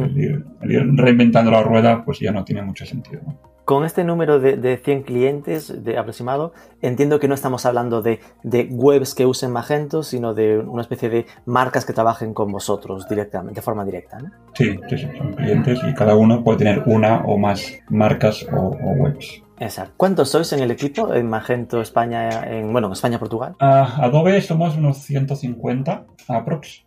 El 0.00 0.70
ir, 0.70 0.86
reinventando 0.96 1.50
la 1.50 1.62
rueda 1.62 2.04
pues 2.04 2.18
ya 2.18 2.32
no 2.32 2.44
tiene 2.44 2.62
mucho 2.62 2.84
sentido. 2.84 3.22
Con 3.66 3.84
este 3.84 4.04
número 4.04 4.38
de, 4.38 4.56
de, 4.56 4.76
100 4.76 5.02
clientes 5.02 5.82
de 5.82 5.98
aproximado, 5.98 6.52
entiendo 6.82 7.18
que 7.18 7.26
no 7.26 7.34
estamos 7.34 7.66
hablando 7.66 8.00
de, 8.00 8.20
de, 8.44 8.68
webs 8.70 9.12
que 9.12 9.26
usen 9.26 9.50
Magento, 9.50 10.04
sino 10.04 10.34
de 10.34 10.60
una 10.60 10.82
especie 10.82 11.08
de 11.08 11.26
marcas 11.46 11.84
que 11.84 11.92
trabajen 11.92 12.32
con 12.32 12.52
vosotros 12.52 13.08
directamente, 13.08 13.58
de 13.58 13.62
forma 13.62 13.84
directa. 13.84 14.20
¿no? 14.20 14.30
Sí, 14.54 14.78
son 15.18 15.32
clientes 15.34 15.80
y 15.84 15.94
cada 15.94 16.14
uno 16.14 16.44
puede 16.44 16.58
tener 16.58 16.84
una 16.86 17.24
o 17.24 17.38
más 17.38 17.72
marcas 17.88 18.46
o 18.52 18.68
webs. 19.00 19.42
Exacto. 19.58 19.94
¿Cuántos 19.96 20.30
sois 20.30 20.52
en 20.52 20.60
el 20.60 20.70
equipo 20.70 21.12
en 21.12 21.28
Magento 21.28 21.80
España, 21.80 22.44
en, 22.46 22.72
bueno, 22.72 22.92
España, 22.92 23.18
Portugal? 23.18 23.56
Adobe 23.58 24.40
somos 24.42 24.76
unos 24.76 24.98
150 24.98 26.04
aprox. 26.28 26.85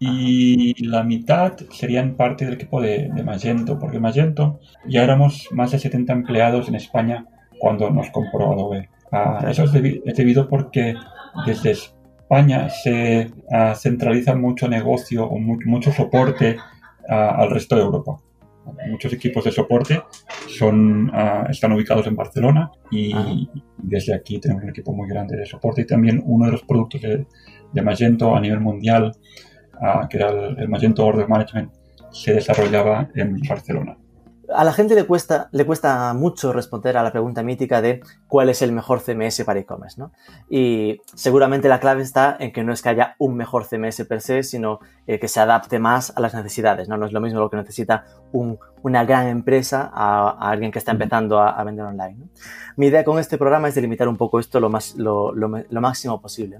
Y 0.00 0.86
la 0.86 1.02
mitad 1.02 1.56
serían 1.70 2.14
parte 2.14 2.44
del 2.44 2.54
equipo 2.54 2.80
de, 2.80 3.10
Magento, 3.24 3.78
porque 3.78 3.98
Magento 3.98 4.60
ya 4.86 5.02
éramos 5.02 5.48
más 5.50 5.72
de 5.72 5.78
70 5.78 6.12
empleados 6.12 6.68
en 6.68 6.76
España 6.76 7.26
cuando 7.58 7.90
nos 7.90 8.10
compró 8.10 8.52
Adobe. 8.52 8.88
Ah, 9.10 9.44
eso 9.50 9.64
es, 9.64 9.72
debido 9.72 10.48
porque 10.48 10.94
desde 11.46 11.72
España 11.72 12.68
se 12.68 13.30
ah, 13.50 13.74
centraliza 13.74 14.36
mucho 14.36 14.68
negocio 14.68 15.26
o 15.26 15.38
mucho 15.38 15.92
soporte 15.92 16.56
ah, 17.08 17.36
al 17.38 17.50
resto 17.50 17.74
de 17.74 17.82
Europa. 17.82 18.18
Muchos 18.90 19.12
equipos 19.12 19.44
de 19.44 19.52
soporte 19.52 20.02
son, 20.46 21.10
ah, 21.14 21.46
están 21.48 21.72
ubicados 21.72 22.06
en 22.06 22.16
Barcelona 22.16 22.70
y 22.90 23.48
desde 23.78 24.14
aquí 24.14 24.38
tenemos 24.40 24.62
un 24.62 24.70
equipo 24.70 24.92
muy 24.92 25.08
grande 25.08 25.36
de 25.36 25.46
soporte 25.46 25.82
y 25.82 25.86
también 25.86 26.22
uno 26.24 26.46
de 26.46 26.52
los 26.52 26.62
productos 26.62 27.00
de, 27.00 27.26
Magento 27.82 28.34
a 28.34 28.40
nivel 28.40 28.60
mundial, 28.60 29.12
que 30.08 30.16
era 30.16 30.30
el 30.30 30.68
Magento 30.68 31.06
Order 31.06 31.28
Management, 31.28 31.72
se 32.10 32.34
desarrollaba 32.34 33.08
en 33.14 33.38
Barcelona 33.48 33.96
a 34.54 34.64
la 34.64 34.72
gente 34.72 34.94
le 34.94 35.04
cuesta, 35.04 35.48
le 35.52 35.66
cuesta 35.66 36.12
mucho 36.14 36.52
responder 36.52 36.96
a 36.96 37.02
la 37.02 37.12
pregunta 37.12 37.42
mítica 37.42 37.82
de 37.82 38.00
cuál 38.26 38.48
es 38.48 38.62
el 38.62 38.72
mejor 38.72 39.02
CMS 39.02 39.44
para 39.44 39.60
e-commerce, 39.60 40.00
¿no? 40.00 40.12
Y 40.48 41.00
seguramente 41.14 41.68
la 41.68 41.80
clave 41.80 42.02
está 42.02 42.36
en 42.38 42.52
que 42.52 42.64
no 42.64 42.72
es 42.72 42.82
que 42.82 42.88
haya 42.88 43.14
un 43.18 43.36
mejor 43.36 43.66
CMS 43.66 44.04
per 44.06 44.20
se, 44.20 44.42
sino 44.42 44.80
eh, 45.06 45.18
que 45.18 45.28
se 45.28 45.40
adapte 45.40 45.78
más 45.78 46.16
a 46.16 46.20
las 46.20 46.34
necesidades, 46.34 46.88
¿no? 46.88 46.96
No 46.96 47.06
es 47.06 47.12
lo 47.12 47.20
mismo 47.20 47.40
lo 47.40 47.50
que 47.50 47.56
necesita 47.56 48.04
una 48.82 49.04
gran 49.04 49.28
empresa 49.28 49.90
a, 49.92 50.50
alguien 50.50 50.70
que 50.70 50.78
está 50.78 50.92
empezando 50.92 51.40
a, 51.40 51.62
vender 51.64 51.84
online. 51.84 52.16
Mi 52.76 52.86
idea 52.86 53.04
con 53.04 53.18
este 53.18 53.38
programa 53.38 53.68
es 53.68 53.74
delimitar 53.74 54.08
un 54.08 54.16
poco 54.16 54.38
esto 54.38 54.60
lo, 54.60 54.70
más, 54.70 54.94
lo, 54.96 55.32
máximo 55.70 56.20
posible. 56.20 56.58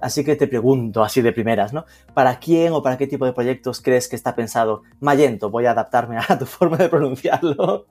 Así 0.00 0.24
que 0.24 0.36
te 0.36 0.46
pregunto 0.46 1.02
así 1.02 1.22
de 1.22 1.32
primeras, 1.32 1.72
¿no? 1.72 1.84
¿Para 2.14 2.38
quién 2.38 2.72
o 2.72 2.82
para 2.82 2.96
qué 2.96 3.06
tipo 3.06 3.24
de 3.24 3.32
proyectos 3.32 3.80
crees 3.80 4.08
que 4.08 4.16
está 4.16 4.34
pensado 4.34 4.82
Magento? 5.00 5.50
Voy 5.50 5.66
a 5.66 5.70
adaptarme 5.72 6.16
a 6.28 6.38
tu 6.38 6.46
forma 6.46 6.76
de 6.76 6.88
pronunciarlo. 6.88 7.86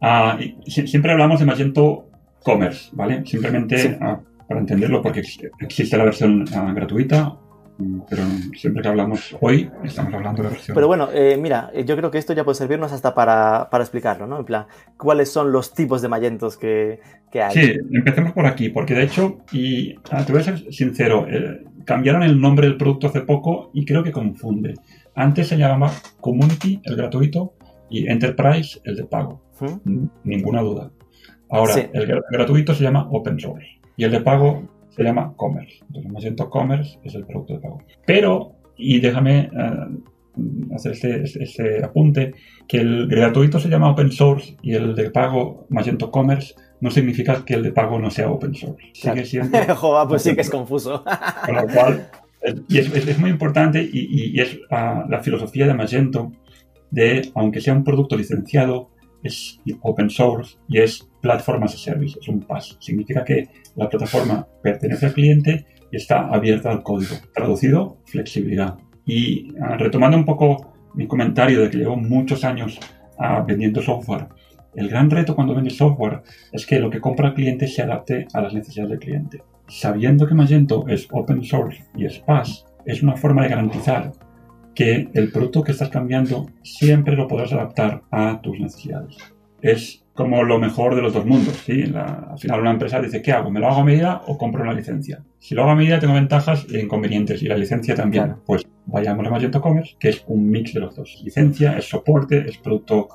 Ah, 0.00 0.38
siempre 0.66 1.12
hablamos 1.12 1.40
de 1.40 1.46
Magento 1.46 2.08
Commerce, 2.44 2.90
¿vale? 2.92 3.24
Simplemente 3.26 3.98
ah, 4.00 4.20
para 4.46 4.60
entenderlo, 4.60 5.02
porque 5.02 5.22
existe 5.60 5.96
la 5.96 6.04
versión 6.04 6.44
ah, 6.54 6.72
gratuita, 6.74 7.36
pero 8.08 8.22
siempre 8.56 8.82
que 8.82 8.88
hablamos 8.88 9.36
hoy, 9.40 9.70
estamos 9.84 10.12
hablando 10.12 10.42
de 10.42 10.48
versión. 10.48 10.74
Pero 10.74 10.88
bueno, 10.88 11.08
eh, 11.12 11.38
mira, 11.40 11.70
eh, 11.72 11.84
yo 11.84 11.96
creo 11.96 12.10
que 12.10 12.18
esto 12.18 12.32
ya 12.32 12.44
puede 12.44 12.56
servirnos 12.56 12.92
hasta 12.92 13.14
para, 13.14 13.68
para, 13.70 13.84
explicarlo, 13.84 14.26
¿no? 14.26 14.40
En 14.40 14.44
plan, 14.44 14.66
¿cuáles 14.96 15.30
son 15.30 15.52
los 15.52 15.72
tipos 15.74 16.02
de 16.02 16.08
Magentos 16.08 16.56
que, 16.56 17.00
que 17.30 17.40
hay? 17.40 17.52
Sí, 17.52 17.72
empecemos 17.92 18.32
por 18.32 18.46
aquí, 18.46 18.68
porque 18.68 18.94
de 18.94 19.04
hecho, 19.04 19.38
y 19.52 19.94
ah, 20.10 20.24
te 20.24 20.32
voy 20.32 20.40
a 20.40 20.44
ser 20.44 20.72
sincero, 20.72 21.26
eh, 21.28 21.64
cambiaron 21.84 22.24
el 22.24 22.40
nombre 22.40 22.66
del 22.66 22.76
producto 22.76 23.06
hace 23.06 23.20
poco 23.20 23.70
y 23.72 23.84
creo 23.84 24.02
que 24.02 24.10
confunde. 24.10 24.74
Antes 25.14 25.48
se 25.48 25.56
llamaba 25.56 25.92
Community, 26.20 26.80
el 26.84 26.96
gratuito, 26.96 27.54
y 27.90 28.08
Enterprise, 28.08 28.80
el 28.84 28.96
de 28.96 29.04
pago. 29.04 29.40
Ninguna 30.24 30.60
duda. 30.62 30.90
Ahora, 31.48 31.74
el 31.92 32.22
gratuito 32.30 32.74
se 32.74 32.84
llama 32.84 33.08
Open 33.10 33.40
Source 33.40 33.78
y 33.96 34.04
el 34.04 34.12
de 34.12 34.20
pago 34.20 34.62
se 34.90 35.02
llama 35.02 35.32
Commerce. 35.36 35.78
Entonces, 35.86 36.12
Magento 36.12 36.50
Commerce 36.50 36.98
es 37.04 37.14
el 37.14 37.26
producto 37.26 37.54
de 37.54 37.60
pago. 37.60 37.82
Pero, 38.06 38.52
y 38.76 39.00
déjame 39.00 39.50
eh, 39.52 40.74
hacer 40.74 40.92
este, 40.92 41.22
este, 41.22 41.42
este, 41.42 41.84
apunte, 41.84 42.34
que 42.66 42.78
el 42.78 43.06
gratuito 43.08 43.58
se 43.58 43.68
llama 43.68 43.90
Open 43.90 44.12
Source 44.12 44.56
y 44.62 44.74
el 44.74 44.94
de 44.94 45.10
pago 45.10 45.66
Magento 45.68 46.10
Commerce 46.10 46.54
no 46.80 46.90
significa 46.90 47.44
que 47.44 47.54
el 47.54 47.62
de 47.62 47.72
pago 47.72 47.98
no 47.98 48.10
sea 48.10 48.30
Open 48.30 48.54
Source. 48.54 48.86
Sigue 48.92 49.24
siendo... 49.24 49.58
Joder, 49.74 50.08
pues 50.08 50.22
sí 50.22 50.34
que 50.34 50.42
es 50.42 50.50
confuso. 50.50 51.04
Con 51.46 51.54
lo 51.54 51.66
cual, 51.66 52.08
y 52.68 52.78
es, 52.78 53.18
muy 53.18 53.30
importante 53.30 53.88
y, 53.92 54.40
es 54.40 54.58
ah, 54.70 55.04
la 55.08 55.20
filosofía 55.22 55.66
de 55.66 55.74
Magento 55.74 56.32
de, 56.90 57.30
aunque 57.34 57.60
sea 57.60 57.74
un 57.74 57.84
producto 57.84 58.16
licenciado, 58.16 58.90
es 59.22 59.60
open 59.82 60.10
source 60.10 60.58
y 60.68 60.78
es 60.78 61.08
Platform 61.20 61.64
as 61.64 61.74
a 61.74 61.78
Service, 61.78 62.18
es 62.20 62.28
un 62.28 62.40
PaaS. 62.40 62.76
Significa 62.80 63.24
que 63.24 63.48
la 63.76 63.88
plataforma 63.88 64.46
pertenece 64.62 65.06
al 65.06 65.14
cliente 65.14 65.66
y 65.90 65.96
está 65.96 66.28
abierta 66.28 66.70
al 66.70 66.82
código. 66.82 67.16
Traducido, 67.34 67.98
flexibilidad. 68.06 68.76
Y 69.04 69.52
ah, 69.60 69.76
retomando 69.76 70.16
un 70.16 70.24
poco 70.24 70.74
mi 70.94 71.06
comentario 71.06 71.62
de 71.62 71.70
que 71.70 71.78
llevo 71.78 71.96
muchos 71.96 72.44
años 72.44 72.78
ah, 73.18 73.44
vendiendo 73.46 73.82
software, 73.82 74.28
el 74.74 74.88
gran 74.88 75.10
reto 75.10 75.34
cuando 75.34 75.54
vendes 75.54 75.76
software 75.76 76.22
es 76.52 76.66
que 76.66 76.78
lo 76.78 76.90
que 76.90 77.00
compra 77.00 77.28
el 77.28 77.34
cliente 77.34 77.66
se 77.66 77.82
adapte 77.82 78.28
a 78.32 78.40
las 78.40 78.54
necesidades 78.54 78.90
del 78.90 78.98
cliente. 79.00 79.42
Sabiendo 79.66 80.26
que 80.26 80.34
Magento 80.34 80.86
es 80.88 81.08
open 81.10 81.42
source 81.42 81.84
y 81.96 82.06
es 82.06 82.18
PaaS, 82.20 82.64
es 82.84 83.02
una 83.02 83.16
forma 83.16 83.42
de 83.42 83.48
garantizar 83.48 84.12
que 84.78 85.08
el 85.12 85.32
producto 85.32 85.64
que 85.64 85.72
estás 85.72 85.88
cambiando 85.88 86.46
siempre 86.62 87.16
lo 87.16 87.26
podrás 87.26 87.52
adaptar 87.52 88.02
a 88.12 88.40
tus 88.40 88.60
necesidades. 88.60 89.16
Es 89.60 90.04
como 90.14 90.44
lo 90.44 90.60
mejor 90.60 90.94
de 90.94 91.02
los 91.02 91.12
dos 91.12 91.26
mundos. 91.26 91.56
¿sí? 91.66 91.82
al 91.82 92.38
final 92.38 92.60
una 92.60 92.70
empresa 92.70 93.00
dice, 93.00 93.20
¿qué 93.20 93.32
hago? 93.32 93.50
¿Me 93.50 93.58
lo 93.58 93.66
hago 93.66 93.80
a 93.80 93.84
medida 93.84 94.22
o 94.28 94.38
compro 94.38 94.62
una 94.62 94.72
licencia? 94.72 95.24
Si 95.40 95.56
lo 95.56 95.62
hago 95.62 95.72
a 95.72 95.74
medida 95.74 95.98
tengo 95.98 96.14
ventajas 96.14 96.64
e 96.72 96.78
inconvenientes 96.78 97.42
y 97.42 97.48
la 97.48 97.56
licencia 97.56 97.96
también. 97.96 98.36
Pues 98.46 98.62
vayamos 98.86 99.26
a 99.26 99.30
Magento 99.30 99.60
Commerce, 99.60 99.96
que 99.98 100.10
es 100.10 100.22
un 100.28 100.48
mix 100.48 100.72
de 100.74 100.78
los 100.78 100.94
dos. 100.94 101.22
Licencia, 101.24 101.76
es 101.76 101.88
soporte, 101.88 102.48
es 102.48 102.56
producto 102.58 103.08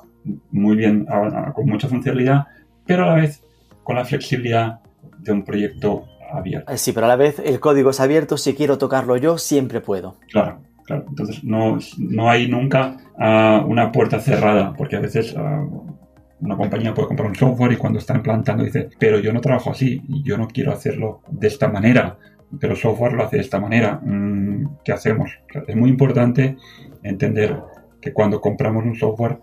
muy 0.50 0.76
bien, 0.76 1.06
con 1.54 1.64
mucha 1.64 1.88
funcionalidad, 1.88 2.44
pero 2.84 3.04
a 3.04 3.06
la 3.06 3.14
vez 3.14 3.42
con 3.82 3.96
la 3.96 4.04
flexibilidad 4.04 4.80
de 5.18 5.32
un 5.32 5.44
proyecto 5.44 6.04
abierto. 6.30 6.76
Sí, 6.76 6.92
pero 6.92 7.06
a 7.06 7.08
la 7.08 7.16
vez 7.16 7.38
el 7.38 7.58
código 7.58 7.88
es 7.88 8.00
abierto, 8.00 8.36
si 8.36 8.52
quiero 8.52 8.76
tocarlo 8.76 9.16
yo, 9.16 9.38
siempre 9.38 9.80
puedo. 9.80 10.16
Claro, 10.28 10.60
Entonces 10.88 11.42
no, 11.44 11.78
no 11.98 12.30
hay 12.30 12.48
nunca 12.48 12.96
uh, 13.18 13.66
una 13.66 13.90
puerta 13.90 14.20
cerrada, 14.20 14.74
porque 14.76 14.96
a 14.96 15.00
veces 15.00 15.34
uh, 15.34 15.94
una 16.40 16.56
compañía 16.56 16.92
puede 16.92 17.08
comprar 17.08 17.28
un 17.28 17.34
software 17.34 17.72
y 17.72 17.76
cuando 17.76 17.98
está 17.98 18.14
implantando 18.14 18.64
dice, 18.64 18.90
pero 18.98 19.18
yo 19.18 19.32
no 19.32 19.40
trabajo 19.40 19.70
así, 19.70 20.02
yo 20.22 20.36
no 20.36 20.48
quiero 20.48 20.72
hacerlo 20.72 21.22
de 21.30 21.48
esta 21.48 21.68
manera, 21.68 22.18
pero 22.60 22.76
software 22.76 23.14
lo 23.14 23.24
hace 23.24 23.36
de 23.36 23.42
esta 23.42 23.58
manera. 23.58 24.00
Mm, 24.02 24.78
¿Qué 24.84 24.92
hacemos? 24.92 25.30
Es 25.66 25.76
muy 25.76 25.90
importante 25.90 26.56
entender 27.02 27.58
que 28.00 28.12
cuando 28.12 28.40
compramos 28.40 28.84
un 28.84 28.94
software, 28.94 29.38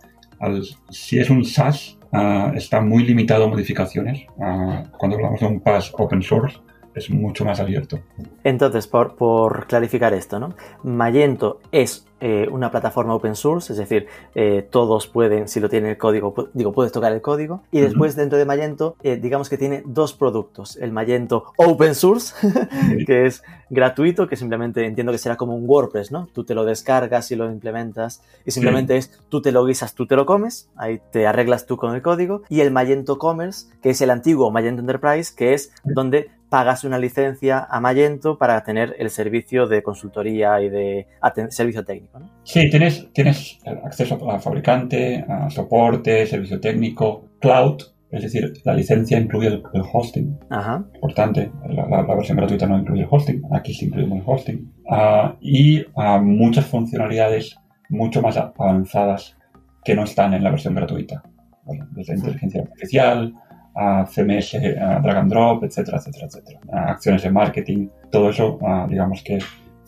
si 0.89 1.19
es 1.19 1.29
un 1.29 1.43
SaaS, 1.43 1.98
uh, 2.12 2.55
está 2.55 2.81
muy 2.81 3.03
limitado 3.03 3.45
a 3.45 3.48
modificaciones. 3.48 4.25
cuando 4.98 5.17
hablamos 5.17 5.39
de 5.39 5.48
un 5.48 5.60
PaaS 5.60 5.91
open 5.98 6.21
source, 6.21 6.60
es 6.93 7.10
mucho 7.10 7.45
más 7.45 7.60
abierto. 7.60 8.00
Entonces, 8.43 8.88
por, 8.88 9.15
por 9.15 9.67
clarificar 9.67 10.13
esto, 10.13 10.39
¿no? 10.39 10.53
Magento 10.83 11.60
es 11.71 12.05
eh, 12.24 12.48
una 12.51 12.69
plataforma 12.69 13.15
open 13.15 13.36
source, 13.36 13.74
es 13.74 13.79
decir, 13.79 14.05
eh, 14.36 14.67
todos 14.69 15.07
pueden, 15.07 15.48
si 15.48 15.60
lo 15.60 15.69
tienen 15.69 15.89
el 15.89 15.98
código, 15.98 16.50
digo, 16.53 16.71
puedes 16.71 16.91
tocar 16.91 17.12
el 17.12 17.21
código. 17.21 17.63
Y 17.71 17.79
después 17.79 18.15
dentro 18.15 18.38
de 18.38 18.45
Magento, 18.45 18.95
eh, 19.01 19.15
digamos 19.15 19.50
que 19.50 19.57
tiene 19.57 19.81
dos 19.88 20.13
productos. 20.13 20.77
El 20.77 20.91
Magento 20.91 21.45
open 21.57 21.95
source, 21.95 22.36
que 23.07 23.25
es 23.25 23.41
gratuito, 23.71 24.27
que 24.27 24.36
simplemente 24.36 24.86
entiendo 24.86 25.12
que 25.12 25.17
será 25.17 25.36
como 25.36 25.55
un 25.55 25.67
WordPress, 25.67 26.12
¿no? 26.12 26.27
Tú 26.31 26.43
te 26.43 26.53
lo 26.53 26.63
descargas 26.63 27.31
y 27.31 27.36
lo 27.36 27.50
implementas 27.50 28.21
y 28.45 28.51
simplemente 28.51 28.98
es 28.98 29.19
tú 29.29 29.41
te 29.41 29.51
lo 29.51 29.65
guisas, 29.65 29.95
tú 29.95 30.05
te 30.05 30.15
lo 30.15 30.27
comes, 30.27 30.69
ahí 30.75 31.01
te 31.12 31.25
arreglas 31.25 31.65
tú 31.65 31.75
con 31.75 31.95
el 31.95 32.03
código. 32.03 32.43
Y 32.50 32.60
el 32.60 32.69
Magento 32.69 33.17
Commerce, 33.17 33.65
que 33.81 33.89
es 33.89 34.01
el 34.01 34.12
antiguo 34.12 34.51
Magento 34.51 34.81
Enterprise, 34.81 35.33
que 35.36 35.55
es 35.55 35.74
donde 35.83 36.29
pagas 36.51 36.84
una 36.84 37.00
licencia 37.00 37.65
a 37.70 37.79
Magento 37.79 38.38
para 38.38 38.62
tener 38.62 38.93
el 39.00 39.10
servicio 39.10 39.67
de 39.67 39.81
consultoría 39.81 40.62
y 40.62 40.67
de 40.67 41.08
servicio 41.48 41.86
técnico. 41.86 42.20
¿no? 42.20 42.29
Sí, 42.43 42.70
tienes, 42.70 43.08
tienes 43.13 43.58
acceso 43.86 44.29
a 44.29 44.38
fabricante, 44.38 45.24
a 45.29 45.50
soporte, 45.50 46.27
servicio 46.27 46.60
técnico, 46.60 47.29
cloud, 47.39 47.77
es 48.12 48.24
decir, 48.24 48.51
la 48.65 48.74
licencia 48.74 49.17
incluye 49.17 49.48
el, 49.48 49.63
hosting. 49.93 50.38
Ajá. 50.50 50.84
Importante, 50.93 51.50
la, 51.70 52.03
versión 52.03 52.36
gratuita 52.36 52.67
no 52.67 52.79
incluye 52.79 53.03
el 53.03 53.08
hosting, 53.10 53.41
aquí 53.53 53.74
sí 53.74 53.86
incluimos 53.86 54.20
el 54.20 54.24
hosting. 54.25 54.74
Uh, 54.89 55.38
y 55.39 55.86
uh, 55.96 56.20
muchas 56.22 56.65
funcionalidades 56.65 57.55
mucho 57.88 58.22
más 58.22 58.36
avanzadas 58.36 59.38
que 59.86 59.96
no 59.96 60.03
están 60.03 60.34
en 60.34 60.43
la 60.43 60.51
versión 60.51 60.75
gratuita. 60.75 61.24
desde 61.91 62.15
inteligencia 62.15 62.62
artificial, 62.63 63.34
a 63.75 64.06
CMS, 64.06 64.56
a 64.56 65.00
drag 65.00 65.18
and 65.18 65.32
drop, 65.32 65.63
etcétera, 65.63 65.98
etcétera, 65.98 66.28
etcétera. 66.28 66.60
acciones 66.88 67.24
de 67.24 67.32
marketing, 67.32 67.88
todo 68.12 68.30
eso, 68.30 68.60
digamos 68.90 69.24
que 69.24 69.40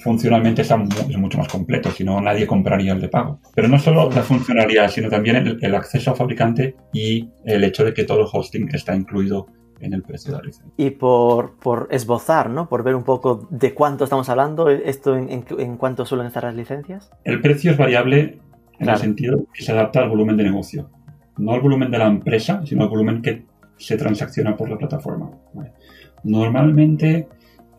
funcionalmente 0.03 0.61
es 0.61 1.17
mucho 1.17 1.37
más 1.37 1.47
completo, 1.47 1.89
si 1.89 2.03
no 2.03 2.19
nadie 2.19 2.45
compraría 2.45 2.91
el 2.91 2.99
de 2.99 3.07
pago. 3.07 3.39
Pero 3.55 3.69
no 3.69 3.79
solo 3.79 4.09
la 4.09 4.21
funcionalidad, 4.21 4.89
sino 4.89 5.09
también 5.09 5.57
el, 5.61 5.75
acceso 5.75 6.11
al 6.11 6.17
fabricante 6.17 6.75
y 6.91 7.29
el 7.45 7.63
hecho 7.63 7.85
de 7.85 7.93
que 7.93 8.03
todo 8.03 8.21
el 8.21 8.27
hosting 8.31 8.69
está 8.73 8.93
incluido 8.95 9.47
en 9.79 9.93
el 9.93 10.03
precio 10.03 10.31
de 10.31 10.37
la 10.37 10.43
licencia. 10.43 10.73
Y 10.77 10.91
por, 10.91 11.55
por 11.57 11.87
esbozar, 11.89 12.49
¿no? 12.49 12.67
Por 12.67 12.83
ver 12.83 12.95
un 12.95 13.03
poco 13.03 13.47
de 13.49 13.73
cuánto 13.73 14.03
estamos 14.03 14.27
hablando, 14.29 14.69
¿esto 14.69 15.15
en, 15.15 15.29
en, 15.29 15.77
cuánto 15.77 16.05
suelen 16.05 16.27
estar 16.27 16.43
las 16.43 16.55
licencias? 16.55 17.09
El 17.23 17.39
precio 17.41 17.71
es 17.71 17.77
variable 17.77 18.39
en 18.79 18.89
el 18.89 18.97
sentido 18.97 19.45
que 19.53 19.63
se 19.63 19.71
adapta 19.71 20.01
al 20.01 20.09
volumen 20.09 20.35
de 20.35 20.43
negocio. 20.43 20.89
No 21.37 21.53
al 21.53 21.61
volumen 21.61 21.89
de 21.89 21.97
la 21.97 22.07
empresa, 22.07 22.61
sino 22.65 22.83
al 22.83 22.89
volumen 22.89 23.21
que 23.21 23.45
se 23.77 23.97
transacciona 23.97 24.55
por 24.55 24.69
la 24.69 24.77
plataforma. 24.77 25.31
Normalmente 26.23 27.27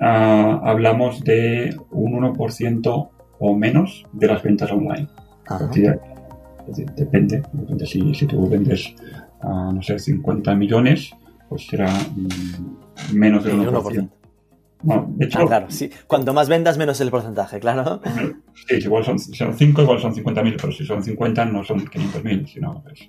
ah, 0.00 0.60
hablamos 0.64 1.22
de 1.24 1.74
un 1.90 2.12
1% 2.12 3.08
o 3.38 3.54
menos 3.56 4.04
de 4.12 4.26
las 4.26 4.42
ventas 4.42 4.70
online. 4.70 5.08
depende, 6.96 7.42
depende 7.52 7.86
si, 7.86 8.14
si 8.14 8.26
tú 8.26 8.48
vendes, 8.48 8.94
uh, 9.42 9.72
no 9.72 9.82
sé, 9.82 9.98
50 9.98 10.54
millones, 10.54 11.10
pues 11.48 11.66
será 11.66 11.92
mm, 11.92 13.14
menos 13.14 13.44
del 13.44 13.58
1%. 13.60 14.08
No, 14.84 15.06
de 15.16 15.24
hecho, 15.24 15.38
ah, 15.40 15.46
claro, 15.46 15.66
sí. 15.70 15.90
Cuanto 16.06 16.34
más 16.34 16.48
vendas, 16.48 16.76
menos 16.76 17.00
el 17.00 17.10
porcentaje, 17.10 17.58
claro. 17.58 18.02
Sí, 18.68 18.76
igual 18.76 19.02
son, 19.02 19.18
son 19.18 19.54
5, 19.54 19.82
igual 19.82 19.98
son 19.98 20.14
50.000, 20.14 20.56
pero 20.60 20.72
si 20.72 20.84
son 20.84 21.02
50 21.02 21.44
no 21.46 21.64
son 21.64 21.86
500.000, 21.86 22.46
sino 22.46 22.84
es, 22.92 23.00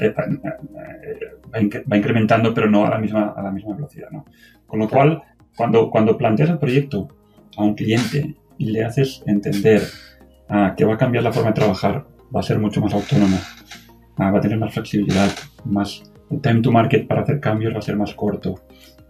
eh, 0.00 0.14
eh, 0.14 1.84
va 1.90 1.96
incrementando, 1.96 2.54
pero 2.54 2.70
no 2.70 2.86
a 2.86 2.90
la 2.90 2.98
misma, 2.98 3.34
a 3.36 3.42
la 3.42 3.50
misma 3.50 3.74
velocidad. 3.74 4.08
¿no? 4.10 4.24
Con 4.66 4.80
lo 4.80 4.88
cual, 4.88 5.22
cuando, 5.56 5.90
cuando 5.90 6.16
planteas 6.16 6.50
el 6.50 6.58
proyecto 6.58 7.08
a 7.56 7.62
un 7.62 7.74
cliente 7.74 8.34
y 8.56 8.70
le 8.70 8.84
haces 8.84 9.22
entender 9.26 9.82
ah, 10.48 10.74
que 10.74 10.86
va 10.86 10.94
a 10.94 10.98
cambiar 10.98 11.22
la 11.22 11.32
forma 11.32 11.50
de 11.50 11.54
trabajar, 11.54 12.06
va 12.34 12.40
a 12.40 12.42
ser 12.42 12.58
mucho 12.58 12.80
más 12.80 12.94
autónomo, 12.94 13.36
ah, 14.16 14.30
va 14.30 14.38
a 14.38 14.40
tener 14.40 14.58
más 14.58 14.72
flexibilidad, 14.72 15.30
más 15.66 16.02
el 16.30 16.40
time 16.40 16.62
to 16.62 16.72
market 16.72 17.06
para 17.06 17.22
hacer 17.22 17.40
cambios 17.40 17.74
va 17.74 17.78
a 17.78 17.82
ser 17.82 17.96
más 17.96 18.14
corto, 18.14 18.54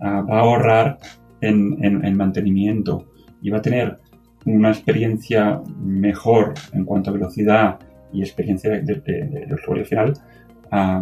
va 0.01 0.39
a 0.39 0.41
ahorrar 0.41 0.99
en, 1.43 2.17
mantenimiento 2.17 3.07
y 3.41 3.51
va 3.51 3.59
a 3.59 3.63
tener 3.63 3.99
una 4.45 4.71
experiencia 4.71 5.61
mejor 5.79 6.55
en 6.73 6.85
cuanto 6.85 7.11
a 7.11 7.13
velocidad 7.13 7.79
y 8.13 8.23
experiencia 8.23 8.71
de, 8.71 9.47
usuario 9.53 9.85
final 9.85 10.15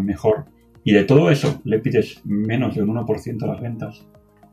mejor. 0.02 0.46
Y 0.82 0.92
de 0.92 1.04
todo 1.04 1.30
eso 1.30 1.60
le 1.64 1.78
pides 1.78 2.22
menos 2.24 2.74
de 2.74 2.82
un 2.82 2.96
1% 2.96 3.42
a 3.42 3.46
las 3.46 3.60
ventas. 3.60 4.06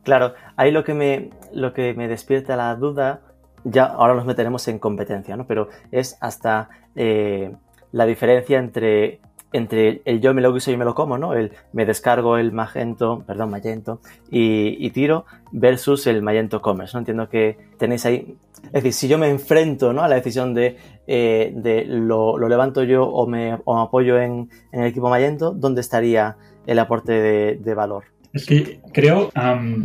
Claro, 0.03 0.33
ahí 0.55 0.71
lo 0.71 0.83
que 0.83 0.93
me, 0.93 1.29
lo 1.53 1.73
que 1.73 1.93
me 1.93 2.07
despierta 2.07 2.55
la 2.55 2.75
duda, 2.75 3.21
ya 3.63 3.85
ahora 3.85 4.13
nos 4.13 4.25
meteremos 4.25 4.67
en 4.67 4.79
competencia, 4.79 5.35
¿no? 5.35 5.47
Pero 5.47 5.69
es 5.91 6.17
hasta 6.21 6.69
eh, 6.95 7.51
la 7.91 8.05
diferencia 8.05 8.59
entre 8.59 9.19
entre 9.53 10.01
el 10.05 10.19
yo 10.19 10.33
me 10.33 10.41
lo 10.41 10.51
uso 10.51 10.71
y 10.71 10.77
me 10.77 10.85
lo 10.85 10.93
como, 10.93 11.17
¿no? 11.17 11.33
El 11.33 11.51
me 11.71 11.85
descargo 11.85 12.37
el 12.37 12.51
Magento, 12.51 13.23
perdón, 13.25 13.49
Magento 13.49 14.01
y, 14.29 14.89
tiro 14.91 15.25
versus 15.51 16.07
el 16.07 16.21
Magento 16.21 16.61
Commerce, 16.61 16.93
¿no? 16.93 16.99
Entiendo 16.99 17.29
que 17.29 17.57
tenéis 17.77 18.05
ahí, 18.05 18.35
es 18.65 18.71
decir, 18.71 18.93
si 18.93 19.07
yo 19.07 19.17
me 19.17 19.29
enfrento, 19.29 19.93
¿no? 19.93 20.03
A 20.03 20.07
la 20.07 20.15
decisión 20.15 20.53
de, 20.53 20.77
eh, 21.07 21.53
de 21.55 21.85
lo, 21.85 22.37
levanto 22.37 22.83
yo 22.83 23.05
o 23.05 23.27
me, 23.27 23.51
apoyo 23.51 24.19
en, 24.19 24.49
el 24.71 24.85
equipo 24.85 25.09
Magento, 25.09 25.51
¿dónde 25.51 25.81
estaría 25.81 26.35
el 26.65 26.79
aporte 26.79 27.13
de, 27.13 27.73
valor? 27.73 28.05
Es 28.33 28.45
que 28.45 28.81
creo, 28.91 29.31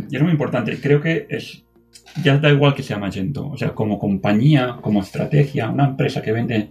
y 0.09 0.15
es 0.15 0.21
muy 0.21 0.31
importante, 0.31 0.79
creo 0.81 0.99
que 1.01 1.25
es, 1.29 1.63
ya 2.21 2.37
da 2.37 2.49
igual 2.49 2.75
que 2.75 2.83
sea 2.83 2.97
Magento, 2.97 3.47
o 3.47 3.57
sea, 3.57 3.73
como 3.73 3.97
compañía, 3.97 4.77
como 4.81 5.01
estrategia, 5.01 5.69
una 5.69 5.85
empresa 5.85 6.21
que 6.21 6.33
vende 6.33 6.69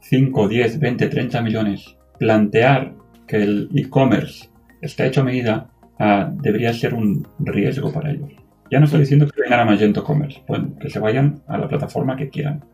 5, 0.00 0.48
10, 0.48 0.78
20, 0.78 1.08
30 1.08 1.42
millones 1.42 1.97
plantear 2.18 2.94
que 3.26 3.36
el 3.36 3.68
e-commerce 3.74 4.48
está 4.80 5.06
hecho 5.06 5.20
a 5.20 5.24
medida 5.24 5.70
ah, 5.98 6.30
debería 6.32 6.72
ser 6.72 6.94
un 6.94 7.26
riesgo 7.38 7.92
para 7.92 8.10
ellos. 8.10 8.30
Ya 8.70 8.78
no 8.78 8.84
estoy 8.84 9.00
diciendo 9.00 9.26
que 9.26 9.40
vengan 9.40 9.60
a 9.60 9.64
Magento 9.64 10.04
Commerce, 10.04 10.42
que 10.80 10.90
se 10.90 10.98
vayan 10.98 11.40
a 11.46 11.56
la 11.56 11.68
plataforma 11.68 12.16
que 12.16 12.28
quieran. 12.28 12.64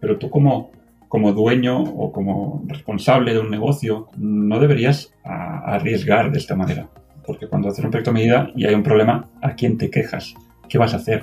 Pero 0.00 0.18
tú 0.18 0.30
como, 0.30 0.72
como 1.08 1.32
dueño 1.32 1.80
o 1.80 2.12
como 2.12 2.64
responsable 2.66 3.32
de 3.32 3.40
un 3.40 3.50
negocio 3.50 4.08
no 4.16 4.58
deberías 4.58 5.14
ah, 5.24 5.62
arriesgar 5.64 6.32
de 6.32 6.38
esta 6.38 6.56
manera. 6.56 6.88
Porque 7.24 7.46
cuando 7.46 7.68
haces 7.68 7.84
un 7.84 7.90
proyecto 7.90 8.10
a 8.10 8.14
medida 8.14 8.50
y 8.56 8.66
hay 8.66 8.74
un 8.74 8.82
problema, 8.82 9.28
¿a 9.42 9.54
quién 9.54 9.76
te 9.76 9.90
quejas? 9.90 10.34
¿Qué 10.68 10.78
vas 10.78 10.94
a 10.94 10.96
hacer? 10.96 11.22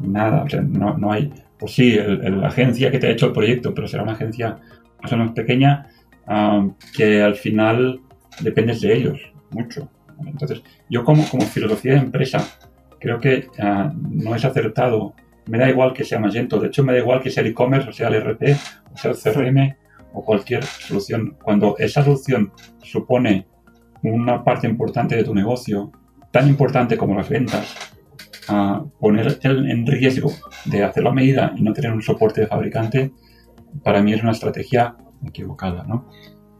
Nada, 0.00 0.44
no, 0.68 0.96
no 0.96 1.12
hay... 1.12 1.32
Pues 1.58 1.72
sí, 1.72 1.96
la 1.96 2.48
agencia 2.48 2.90
que 2.90 2.98
te 2.98 3.06
ha 3.06 3.10
hecho 3.10 3.26
el 3.26 3.32
proyecto, 3.32 3.72
pero 3.74 3.88
será 3.88 4.02
una 4.02 4.12
agencia 4.12 4.58
más 5.02 5.12
o 5.12 5.16
menos 5.16 5.32
pequeña 5.32 5.88
que 6.96 7.22
al 7.22 7.36
final 7.36 8.00
dependes 8.40 8.80
de 8.80 8.94
ellos 8.94 9.32
mucho. 9.50 9.90
Entonces, 10.26 10.62
yo 10.88 11.04
como, 11.04 11.28
como 11.28 11.44
filosofía 11.44 11.94
de 11.94 11.98
empresa, 12.00 12.46
creo 13.00 13.20
que 13.20 13.48
ah, 13.60 13.92
no 13.94 14.34
es 14.34 14.44
acertado. 14.44 15.14
Me 15.46 15.58
da 15.58 15.68
igual 15.68 15.92
que 15.92 16.04
sea 16.04 16.18
Magento, 16.18 16.58
de 16.58 16.68
hecho 16.68 16.82
me 16.82 16.92
da 16.92 16.98
igual 16.98 17.20
que 17.20 17.30
sea 17.30 17.42
el 17.42 17.50
e-commerce, 17.50 17.90
o 17.90 17.92
sea 17.92 18.08
el 18.08 18.20
RP, 18.22 18.56
o 18.94 18.96
sea 18.96 19.10
el 19.10 19.16
CRM, 19.16 19.76
o 20.14 20.24
cualquier 20.24 20.64
solución. 20.64 21.36
Cuando 21.42 21.76
esa 21.78 22.02
solución 22.02 22.52
supone 22.82 23.46
una 24.02 24.42
parte 24.42 24.66
importante 24.66 25.16
de 25.16 25.24
tu 25.24 25.34
negocio, 25.34 25.92
tan 26.30 26.48
importante 26.48 26.96
como 26.96 27.14
las 27.14 27.28
ventas, 27.28 27.76
a 28.48 28.84
poner 29.00 29.38
en 29.42 29.86
riesgo 29.86 30.30
de 30.66 30.84
hacerlo 30.84 31.10
a 31.10 31.14
medida 31.14 31.52
y 31.56 31.62
no 31.62 31.72
tener 31.72 31.92
un 31.92 32.02
soporte 32.02 32.42
de 32.42 32.46
fabricante, 32.46 33.12
para 33.82 34.02
mí 34.02 34.12
es 34.12 34.22
una 34.22 34.32
estrategia 34.32 34.96
equivocada, 35.28 35.84
¿no? 35.84 36.08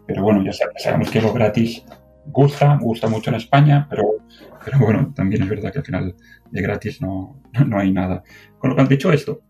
Pero 0.07 0.23
bueno, 0.23 0.43
ya 0.45 0.53
sabemos 0.53 1.11
que 1.11 1.21
lo 1.21 1.33
gratis 1.33 1.85
gusta, 2.27 2.79
gusta 2.81 3.09
mucho 3.09 3.31
en 3.31 3.37
España, 3.37 3.87
pero, 3.89 4.05
pero 4.65 4.79
bueno, 4.79 5.13
también 5.15 5.43
es 5.43 5.49
verdad 5.49 5.73
que 5.73 5.79
al 5.79 5.85
final 5.85 6.15
de 6.51 6.63
gratis 6.63 7.01
no, 7.01 7.43
no 7.67 7.79
hay 7.79 7.93
nada. 7.93 8.23
Con 8.59 8.71
lo 8.71 8.77
que 8.77 8.83
han 8.83 8.89
dicho 8.89 9.13
esto, 9.13 9.43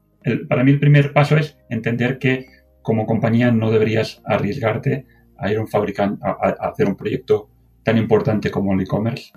para 0.49 0.65
mí 0.65 0.73
el 0.73 0.81
primer 0.81 1.13
paso 1.13 1.37
es 1.37 1.59
entender 1.69 2.19
que 2.19 2.47
como 2.83 3.07
compañía 3.07 3.51
no 3.51 3.71
deberías 3.71 4.23
arriesgarte 4.25 5.07
a 5.39 5.51
ir 5.51 5.59
un 5.59 5.69
fabricante, 5.69 6.21
a, 6.25 6.69
hacer 6.69 6.87
un 6.87 6.97
proyecto 6.97 7.51
tan 7.83 7.99
importante 7.99 8.51
como 8.51 8.73
el 8.73 8.81
e-commerce. 8.81 9.33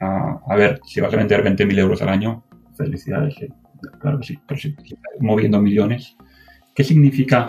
A, 0.00 0.56
ver, 0.56 0.80
si 0.84 1.00
vas 1.00 1.12
a 1.12 1.16
vender 1.16 1.44
20.000 1.44 1.78
euros 1.78 2.00
al 2.00 2.08
año, 2.08 2.44
felicidades, 2.76 3.34
claro 4.00 4.18
que 4.18 4.26
sí, 4.26 4.38
pero 4.46 4.58
si 4.58 4.74
moviendo 5.20 5.60
millones, 5.60 6.16
¿qué 6.74 6.84
significa 6.84 7.48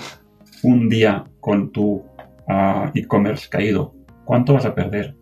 un 0.63 0.89
día 0.89 1.23
con 1.39 1.71
tu 1.71 2.03
ah, 2.47 2.91
e-commerce 2.93 3.49
caído, 3.49 3.93
¿cuánto 4.25 4.53
vas 4.53 4.65
a 4.65 4.75
perder? 4.75 5.15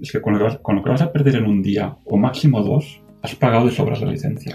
Es 0.00 0.12
que 0.12 0.20
con 0.20 0.34
lo 0.38 0.38
que, 0.82 0.90
vas, 0.90 1.02
a 1.02 1.12
perder 1.12 1.36
en 1.36 1.46
un 1.46 1.62
día, 1.62 1.96
o 2.04 2.16
máximo 2.16 2.62
dos, 2.62 3.02
has 3.22 3.34
pagado 3.34 3.66
de 3.66 3.72
sobras 3.72 4.00
la 4.00 4.10
licencia. 4.10 4.54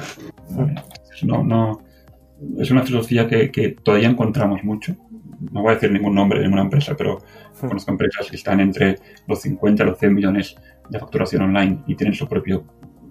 No, 1.23 1.43
no, 1.43 1.81
es 2.57 2.71
una 2.71 2.83
filosofía 2.83 3.27
que, 3.27 3.75
todavía 3.83 4.09
encontramos 4.09 4.63
mucho. 4.63 4.95
No 5.51 5.61
voy 5.61 5.71
a 5.71 5.74
decir 5.75 5.91
ningún 5.91 6.15
nombre 6.15 6.39
de 6.39 6.45
ninguna 6.45 6.63
empresa, 6.63 6.95
pero 6.95 7.19
conozco 7.59 7.91
empresas 7.91 8.29
que 8.29 8.35
están 8.35 8.59
entre 8.59 8.97
los 9.27 9.41
50 9.41 9.83
y 9.83 9.85
los 9.85 10.00
100 10.00 10.13
millones 10.13 10.55
de 10.89 11.00
facturación 11.00 11.43
online 11.43 11.79
y 11.87 11.95
tienen 11.95 12.13
su 12.13 12.27
propio 12.27 12.63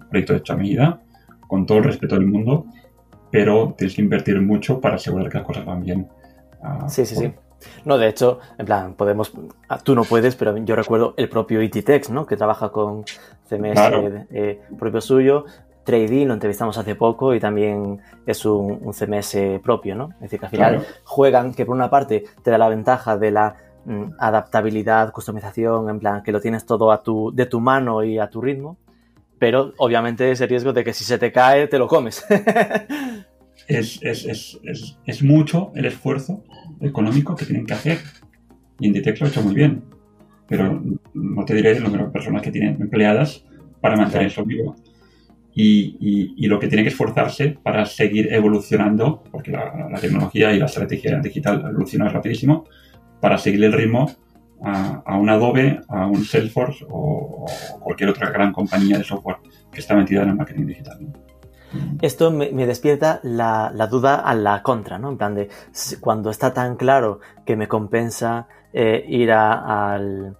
proyecto 0.09 0.33
de 0.33 0.39
hecho 0.39 0.53
a 0.53 0.57
medida, 0.57 1.01
con 1.47 1.65
todo 1.65 1.79
el 1.79 1.83
respeto 1.85 2.15
del 2.15 2.27
mundo, 2.27 2.65
pero 3.31 3.73
tienes 3.77 3.95
que 3.95 4.01
invertir 4.01 4.41
mucho 4.41 4.79
para 4.79 4.95
asegurar 4.95 5.29
que 5.29 5.37
las 5.37 5.47
cosas 5.47 5.65
van 5.65 5.83
bien. 5.83 6.07
Ah, 6.61 6.87
sí, 6.89 7.05
sí, 7.05 7.15
sí. 7.15 7.33
No, 7.85 7.97
de 7.97 8.07
hecho, 8.07 8.39
en 8.57 8.65
plan, 8.65 8.93
podemos, 8.93 9.31
ah, 9.69 9.79
tú 9.79 9.95
no 9.95 10.03
puedes, 10.03 10.35
pero 10.35 10.57
yo 10.57 10.75
recuerdo 10.75 11.13
el 11.17 11.29
propio 11.29 11.61
ITTex, 11.61 12.09
¿no? 12.09 12.25
Que 12.25 12.37
trabaja 12.37 12.69
con 12.69 13.03
CMS 13.47 13.79
eh, 14.31 14.61
propio 14.79 15.01
suyo. 15.01 15.45
Trading 15.83 16.27
lo 16.27 16.33
entrevistamos 16.33 16.77
hace 16.77 16.95
poco 16.95 17.33
y 17.33 17.39
también 17.39 17.99
es 18.25 18.45
un, 18.45 18.93
CMS 18.93 19.59
propio, 19.63 19.95
¿no? 19.95 20.09
Es 20.15 20.21
decir, 20.21 20.39
que 20.39 20.45
al 20.45 20.51
final 20.51 20.85
juegan, 21.03 21.53
que 21.53 21.65
por 21.65 21.75
una 21.75 21.89
parte 21.89 22.23
te 22.43 22.51
da 22.51 22.57
la 22.57 22.69
ventaja 22.69 23.17
de 23.17 23.31
la 23.31 23.55
mm, 23.85 24.13
adaptabilidad, 24.19 25.11
customización, 25.11 25.89
en 25.89 25.99
plan, 25.99 26.21
que 26.21 26.31
lo 26.31 26.39
tienes 26.39 26.65
todo 26.65 26.91
a 26.91 27.01
tu, 27.01 27.31
de 27.33 27.47
tu 27.47 27.59
mano 27.59 28.03
y 28.03 28.19
a 28.19 28.29
tu 28.29 28.41
ritmo, 28.41 28.77
pero 29.39 29.73
obviamente 29.77 30.29
ese 30.29 30.45
riesgo 30.45 30.71
de 30.71 30.83
que 30.83 30.93
si 30.93 31.03
se 31.03 31.17
te 31.17 31.31
cae, 31.31 31.67
te 31.67 31.79
lo 31.79 31.87
comes. 31.87 32.23
es, 33.67 35.23
mucho 35.23 35.71
el 35.75 35.85
esfuerzo 35.85 36.43
económico 36.79 37.35
que 37.35 37.45
tienen 37.45 37.65
que 37.65 37.73
hacer. 37.73 37.99
Y 38.79 38.87
Inditex 38.87 39.19
lo 39.19 39.27
ha 39.27 39.29
hecho 39.29 39.43
muy 39.43 39.53
bien. 39.53 39.83
Pero 40.47 40.81
no 41.13 41.45
te 41.45 41.55
diré 41.55 41.71
el 41.71 41.83
número 41.83 42.05
de 42.05 42.11
personas 42.11 42.41
que 42.41 42.51
tienen 42.51 42.81
empleadas 42.81 43.45
para 43.79 43.95
mantener 43.95 44.27
eso 44.27 44.43
vivo. 44.43 44.75
Y, 45.53 46.47
lo 46.47 46.59
que 46.59 46.67
tiene 46.67 46.83
que 46.83 46.89
esforzarse 46.89 47.57
para 47.61 47.85
seguir 47.85 48.33
evolucionando, 48.33 49.23
porque 49.31 49.51
la, 49.51 49.97
tecnología 49.99 50.53
y 50.53 50.59
la 50.59 50.65
estrategia 50.65 51.19
digital 51.19 51.63
evoluciona 51.69 52.09
rapidísimo, 52.09 52.65
para 53.21 53.37
seguir 53.37 53.63
el 53.63 53.73
ritmo 53.73 54.11
a, 54.63 55.03
a, 55.05 55.17
un 55.17 55.29
Adobe, 55.29 55.79
a 55.87 56.07
un 56.07 56.23
Salesforce 56.23 56.85
o, 56.89 57.45
cualquier 57.79 58.09
otra 58.09 58.29
gran 58.31 58.51
compañía 58.51 58.97
de 58.97 59.03
software 59.03 59.37
que 59.71 59.79
está 59.79 59.95
metida 59.95 60.23
en 60.23 60.29
el 60.29 60.35
marketing 60.35 60.65
digital. 60.65 60.99
Esto 62.01 62.31
me, 62.31 62.65
despierta 62.65 63.19
la, 63.23 63.71
duda 63.89 64.15
a 64.15 64.35
la 64.35 64.63
contra, 64.63 64.97
¿no? 64.97 65.09
En 65.09 65.17
plan 65.17 65.35
de 65.35 65.49
cuando 65.99 66.29
está 66.29 66.53
tan 66.53 66.75
claro 66.75 67.19
que 67.45 67.55
me 67.55 67.67
compensa 67.67 68.47
eh, 68.73 69.05
ir 69.07 69.31
al, 69.31 70.35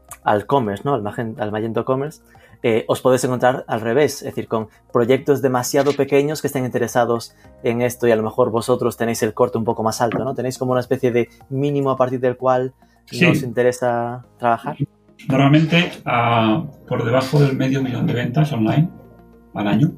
commerce, 0.48 0.84
¿no? 0.86 0.96
Al, 0.96 1.52
Magento 1.52 1.86
Commerce, 1.86 2.22
eh, 2.64 2.86
os 2.88 3.02
podéis 3.02 3.24
encontrar 3.24 3.66
al 3.68 3.82
revés, 3.82 4.22
es 4.22 4.26
decir, 4.26 4.48
con 4.48 4.70
proyectos 4.94 5.42
demasiado 5.42 5.94
pequeños 5.94 6.42
que 6.42 6.48
estén 6.48 6.66
interesados 6.66 7.36
en 7.64 7.82
esto 7.82 8.08
y 8.08 8.12
a 8.12 8.16
lo 8.16 8.24
mejor 8.24 8.52
vosotros 8.52 8.98
tenéis 8.98 9.24
el 9.24 9.34
corte 9.34 9.58
un 9.58 9.66
poco 9.66 9.82
más 9.82 10.00
alto, 10.02 10.24
¿no? 10.24 10.36
Tenéis 10.36 10.58
como 10.58 10.72
una 10.72 10.82
especie 10.82 11.12
de 11.12 11.30
mínimo 11.50 11.90
a 11.90 11.98
partir 11.98 12.20
del 12.20 12.38
cual 12.38 12.74
os 13.12 13.44
interesa 13.44 14.26
trabajar. 14.38 14.78
Normalmente 15.28 15.92
ah, 16.06 16.64
por 16.88 17.04
debajo 17.04 17.40
del 17.40 17.56
medio 17.56 17.82
millón 17.82 18.08
de 18.08 18.14
ventas 18.14 18.52
online 18.54 18.90
al 19.54 19.68
año 19.68 19.92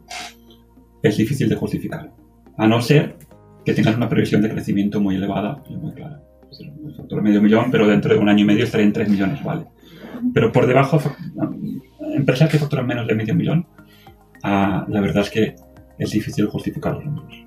es 1.03 1.17
difícil 1.17 1.49
de 1.49 1.55
justificar, 1.55 2.11
a 2.57 2.67
no 2.67 2.81
ser 2.81 3.17
que 3.65 3.73
tengas 3.73 3.95
una 3.95 4.09
previsión 4.09 4.41
de 4.41 4.49
crecimiento 4.49 4.99
muy 4.99 5.15
elevada 5.15 5.63
y 5.69 5.75
muy 5.75 5.93
clara. 5.93 6.21
El 6.59 6.95
factor 6.95 7.21
medio 7.21 7.41
millón, 7.41 7.71
pero 7.71 7.87
dentro 7.87 8.13
de 8.13 8.19
un 8.19 8.29
año 8.29 8.43
y 8.43 8.47
medio 8.47 8.63
estaría 8.63 8.85
en 8.85 8.93
3 8.93 9.09
millones, 9.09 9.43
vale. 9.43 9.65
Pero 10.33 10.51
por 10.51 10.67
debajo, 10.67 10.99
empresas 12.13 12.49
que 12.49 12.57
facturan 12.57 12.85
menos 12.85 13.07
de 13.07 13.15
medio 13.15 13.35
millón, 13.35 13.67
ah, 14.43 14.85
la 14.87 15.01
verdad 15.01 15.23
es 15.23 15.29
que 15.29 15.55
es 15.97 16.11
difícil 16.11 16.47
justificar 16.47 16.95
los 16.95 17.05
números. 17.05 17.43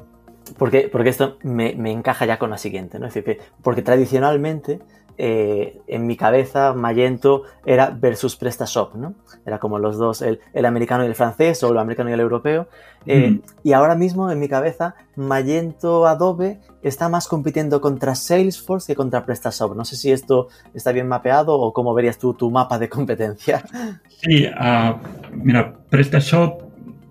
Porque, 0.59 0.89
porque 0.91 1.11
esto 1.11 1.39
me, 1.43 1.75
me, 1.75 1.91
encaja 1.91 2.25
ya 2.25 2.39
con 2.39 2.51
la 2.51 2.59
siguiente, 2.59 2.99
¿no? 2.99 3.07
Es 3.07 3.15
decir, 3.15 3.39
porque 3.63 3.83
tradicionalmente 3.83 4.81
eh, 5.19 5.81
en 5.87 6.07
mi 6.07 6.17
cabeza 6.17 6.75
Magento 6.75 7.43
era 7.65 7.91
versus 7.91 8.37
PrestaShop, 8.37 8.95
¿no? 8.95 9.15
Era 9.45 9.59
como 9.59 9.79
los 9.79 9.97
dos, 9.97 10.23
el, 10.23 10.41
americano 10.65 11.05
y 11.05 11.07
el 11.07 11.15
francés 11.15 11.63
o 11.63 11.73
el 11.73 11.79
americano 11.79 12.11
y 12.11 12.13
el 12.13 12.21
europeo. 12.21 12.69
Eh, 13.07 13.41
y 13.63 13.73
ahora 13.73 13.95
mismo 13.95 14.31
en 14.33 14.41
mi 14.41 14.49
cabeza 14.49 14.97
Magento 15.15 16.07
Adobe 16.07 16.59
está 16.83 17.09
más 17.09 17.29
compitiendo 17.29 17.81
contra 17.81 18.15
Salesforce 18.15 18.93
que 18.93 18.97
contra 18.97 19.25
PrestaShop. 19.25 19.77
No 19.77 19.85
sé 19.85 19.97
si 19.97 20.11
esto 20.11 20.49
está 20.75 20.93
bien 20.93 21.07
mapeado 21.07 21.59
o 21.59 21.73
cómo 21.73 21.95
verías 21.95 22.19
tú 22.19 22.35
tu 22.35 22.51
mapa 22.51 22.79
de 22.79 22.89
competencia. 22.89 23.63
Sí, 24.19 24.47
ah, 24.57 24.99
mira, 25.31 25.75
PrestaShop 25.91 26.63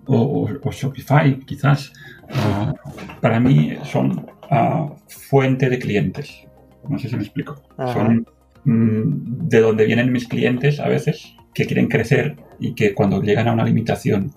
o, 0.06 0.48
Shopify 0.72 1.38
quizás 1.40 1.92
ah, 2.30 2.74
para 3.20 3.38
mí 3.38 3.76
son 3.84 4.26
uh, 4.50 4.90
fuente 5.06 5.68
de 5.68 5.78
clientes. 5.78 6.46
No 6.88 6.98
sé 6.98 7.08
si 7.08 7.16
me 7.16 7.22
explico. 7.22 7.62
Son 7.76 8.26
mm, 8.64 9.48
de 9.48 9.60
donde 9.60 9.84
vienen 9.84 10.12
mis 10.12 10.28
clientes 10.28 10.80
a 10.80 10.88
veces 10.88 11.34
que 11.54 11.64
quieren 11.66 11.88
crecer 11.88 12.36
y 12.58 12.74
que 12.74 12.94
cuando 12.94 13.22
llegan 13.22 13.48
a 13.48 13.52
una 13.52 13.64
limitación 13.64 14.30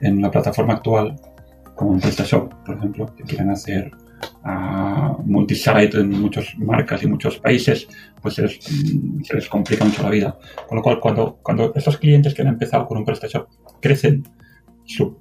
en 0.00 0.20
la 0.22 0.30
plataforma 0.30 0.74
actual, 0.74 1.16
como 1.74 1.94
en 1.94 2.00
PrestaShop, 2.00 2.52
por 2.64 2.76
ejemplo, 2.76 3.14
que 3.14 3.24
quieren 3.24 3.50
hacer 3.50 3.90
uh, 4.44 5.22
multisite 5.24 5.98
en 5.98 6.10
muchas 6.10 6.56
marcas 6.58 7.02
y 7.02 7.06
muchos 7.06 7.38
países, 7.38 7.88
pues 8.22 8.34
se 8.34 8.42
les, 9.34 9.48
complica 9.48 9.84
mucho 9.84 10.02
la 10.02 10.10
vida. 10.10 10.38
Con 10.68 10.76
lo 10.76 10.82
cual, 10.82 11.00
cuando, 11.00 11.38
cuando 11.42 11.72
estos 11.74 11.98
clientes 11.98 12.34
que 12.34 12.42
han 12.42 12.48
empezado 12.48 12.86
con 12.86 12.98
un 12.98 13.04
PrestaShop 13.04 13.48
crecen, 13.80 14.24
su, 14.84 15.18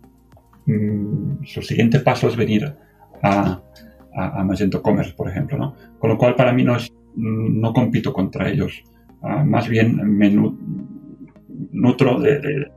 mm, 0.65 1.43
su 1.43 1.61
siguiente 1.61 1.99
paso 1.99 2.27
es 2.27 2.35
venir 2.35 2.73
a, 3.21 3.61
a, 4.15 4.43
Magento 4.43 4.81
Commerce, 4.81 5.13
por 5.13 5.29
ejemplo. 5.29 5.57
¿no? 5.57 5.75
Con 5.99 6.09
lo 6.09 6.17
cual, 6.17 6.35
para 6.35 6.53
mí 6.53 6.63
no, 6.63 6.75
es, 6.75 6.91
no 7.15 7.73
compito 7.73 8.13
contra 8.13 8.49
ellos. 8.49 8.83
Uh, 9.21 9.43
más 9.43 9.67
bien 9.67 9.95
me 10.17 10.29
nutro 11.71 12.19
de, 12.19 12.39
de, 12.39 12.71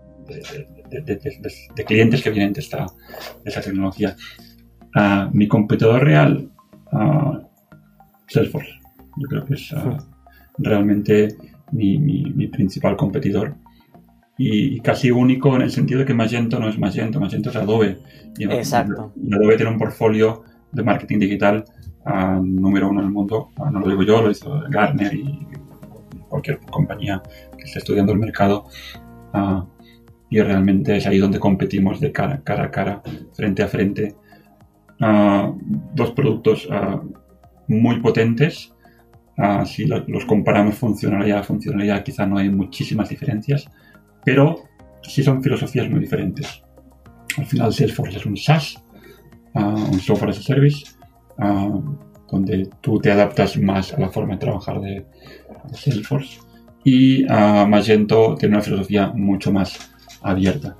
de, 0.91 1.85
clientes 1.85 2.23
que 2.23 2.31
vienen 2.31 2.53
de 2.53 2.61
esta, 2.61 2.87
esta 3.45 3.61
tecnología. 3.61 4.17
Uh, 4.95 5.31
mi 5.33 5.47
competidor 5.47 6.03
real, 6.03 6.51
uh, 6.93 7.39
Salesforce. 8.27 8.71
Yo 9.17 9.29
creo 9.29 9.45
que 9.45 9.55
es 9.55 9.73
uh, 9.73 9.97
realmente 10.59 11.37
mi, 11.73 11.99
mi, 11.99 12.47
principal 12.49 12.97
competidor 12.97 13.55
y, 14.37 14.81
casi 14.81 15.11
único 15.11 15.55
en 15.57 15.63
el 15.63 15.71
sentido 15.71 16.01
de 16.01 16.07
que 16.07 16.15
Magento 16.15 16.59
no 16.59 16.69
es 16.69 16.79
Magento, 16.79 17.21
Magento 17.21 17.51
es 17.51 17.57
Adobe. 17.57 17.99
Y, 18.39 18.45
Exacto. 18.45 19.13
Adobe 19.33 19.57
tiene 19.57 19.73
un 19.73 19.79
portfolio 19.79 20.45
de 20.73 20.83
marketing 20.83 21.19
digital 21.19 21.65
número 22.43 22.89
uno 22.89 23.01
en 23.01 23.07
el 23.07 23.13
mundo. 23.13 23.51
no 23.71 23.81
lo 23.81 23.89
digo 23.89 24.03
yo, 24.03 24.23
lo 24.23 24.31
hizo 24.31 24.63
Gartner 24.69 25.13
y 25.15 25.47
cualquier 26.29 26.59
compañía 26.61 27.23
que 27.57 27.65
esté 27.65 27.79
estudiando 27.79 28.13
el 28.13 28.19
mercado. 28.19 28.67
y 30.31 30.41
realmente 30.41 30.97
es 30.97 31.07
ahí 31.07 31.19
donde 31.19 31.39
competimos 31.39 32.01
de 32.01 32.13
cara, 32.13 32.43
cara 32.43 32.65
a 32.65 32.71
cara, 32.71 33.03
frente 33.33 33.63
a 33.63 33.69
frente 33.69 34.15
dos 35.95 36.11
productos 36.13 36.69
muy 37.69 38.01
potentes. 38.01 38.73
si 39.67 39.87
los 39.87 40.25
comparamos 40.27 40.75
funcionalidad 40.77 41.39
a 41.39 41.43
funcionalidad, 41.43 42.03
quizá 42.03 42.27
no 42.27 42.39
hay 42.39 42.51
muchísimas 42.51 43.09
diferencias, 43.09 43.71
pero 44.25 44.65
sí 45.03 45.23
son 45.23 45.43
filosofías 45.43 45.89
muy 45.89 46.01
diferentes. 46.01 46.63
Al 47.37 47.47
final, 47.47 47.73
Salesforce 47.73 48.17
es 48.17 48.27
un 48.27 48.37
SaaS, 48.37 48.83
un 49.55 50.01
software 50.01 50.31
as 50.31 50.39
a 50.39 50.43
service, 50.43 50.85
donde 52.31 52.69
tú 52.81 53.01
te 53.01 53.11
adaptas 53.11 53.57
más 53.59 53.93
a 53.93 54.01
la 54.01 54.11
forma 54.11 54.35
de 54.35 54.41
trabajar 54.41 54.81
de, 54.81 55.05
Salesforce. 55.73 56.41
Y 56.85 57.25
Magento 57.25 58.35
tiene 58.39 58.57
una 58.57 58.65
filosofía 58.65 59.13
mucho 59.15 59.53
más 59.53 59.93
abierta 60.23 60.77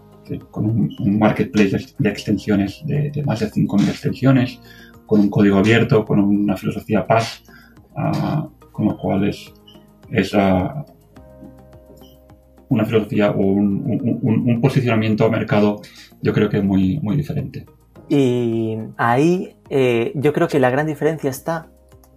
con 0.51 0.67
un, 0.99 1.19
marketplace 1.19 1.95
de 1.99 2.09
extensiones 2.09 2.83
de, 2.85 3.23
más 3.25 3.41
de 3.41 3.51
5.000 3.51 3.89
extensiones, 3.89 4.61
con 5.07 5.21
un 5.21 5.31
código 5.31 5.57
abierto, 5.59 6.05
con 6.05 6.21
una 6.21 6.57
filosofía 6.57 7.07
paz, 7.07 7.43
uh, 7.97 8.49
con 8.71 8.87
lo 8.87 8.97
cual 8.97 9.29
es, 9.29 10.35
ah, 10.35 10.85
una 12.69 12.85
filosofía 12.85 13.31
o 13.31 13.41
un, 13.41 14.61
posicionamiento 14.61 15.25
a 15.25 15.31
mercado 15.31 15.81
yo 16.21 16.33
creo 16.33 16.49
que 16.49 16.61
muy, 16.61 16.99
muy 17.01 17.17
diferente. 17.17 17.65
Y 18.09 18.79
ahí 18.97 19.57
eh, 19.71 20.13
yo 20.15 20.33
creo 20.33 20.49
que 20.49 20.59
la 20.59 20.71
gran 20.71 20.87
diferencia 20.87 21.31
está 21.31 21.69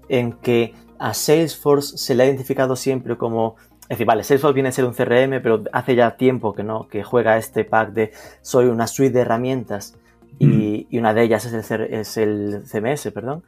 en 0.09 0.33
que 0.33 0.73
a 0.99 1.13
Salesforce 1.13 1.97
se 1.97 2.15
le 2.15 2.23
ha 2.23 2.25
identificado 2.27 2.75
siempre 2.75 3.17
como 3.17 3.55
es 3.91 3.97
decir, 3.97 4.07
vale, 4.07 4.23
Salesforce 4.23 4.53
viene 4.53 4.69
a 4.69 4.71
ser 4.71 4.85
un 4.85 4.93
CRM, 4.93 5.41
pero 5.43 5.63
hace 5.73 5.95
ya 5.95 6.15
tiempo 6.15 6.53
que 6.53 6.63
no, 6.63 6.87
que 6.87 7.03
juega 7.03 7.35
este 7.35 7.65
pack 7.65 7.91
de 7.91 8.13
soy 8.41 8.67
una 8.67 8.87
suite 8.87 9.11
de 9.11 9.19
herramientas 9.19 9.97
y, 10.39 10.87
mm. 10.89 10.97
una 10.97 11.13
de 11.13 11.23
ellas 11.23 11.43
es 11.43 11.71
el, 11.71 11.81
es 11.81 12.15
el, 12.15 12.63
CMS, 12.65 13.11
perdón. 13.11 13.43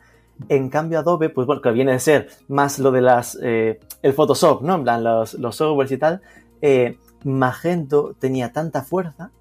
En 0.49 0.67
cambio, 0.67 0.99
Adobe, 0.99 1.29
pues 1.29 1.47
bueno, 1.47 1.61
que 1.61 1.71
viene 1.71 1.93
a 1.93 1.99
ser 1.99 2.27
más 2.49 2.77
lo 2.77 2.91
de 2.91 2.99
las, 2.99 3.39
eh, 3.41 3.79
el 4.01 4.11
Photoshop, 4.11 4.63
¿no? 4.63 4.75
En 4.75 4.83
plan, 4.83 5.01
los, 5.01 5.35
los 5.35 5.55
softwares 5.55 5.93
y 5.93 5.97
tal. 5.97 6.21
Eh, 6.61 6.97
Magento 7.23 8.13
tenía 8.19 8.51
tanta 8.51 8.81
fuerza 8.81 9.31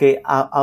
que 0.00 0.22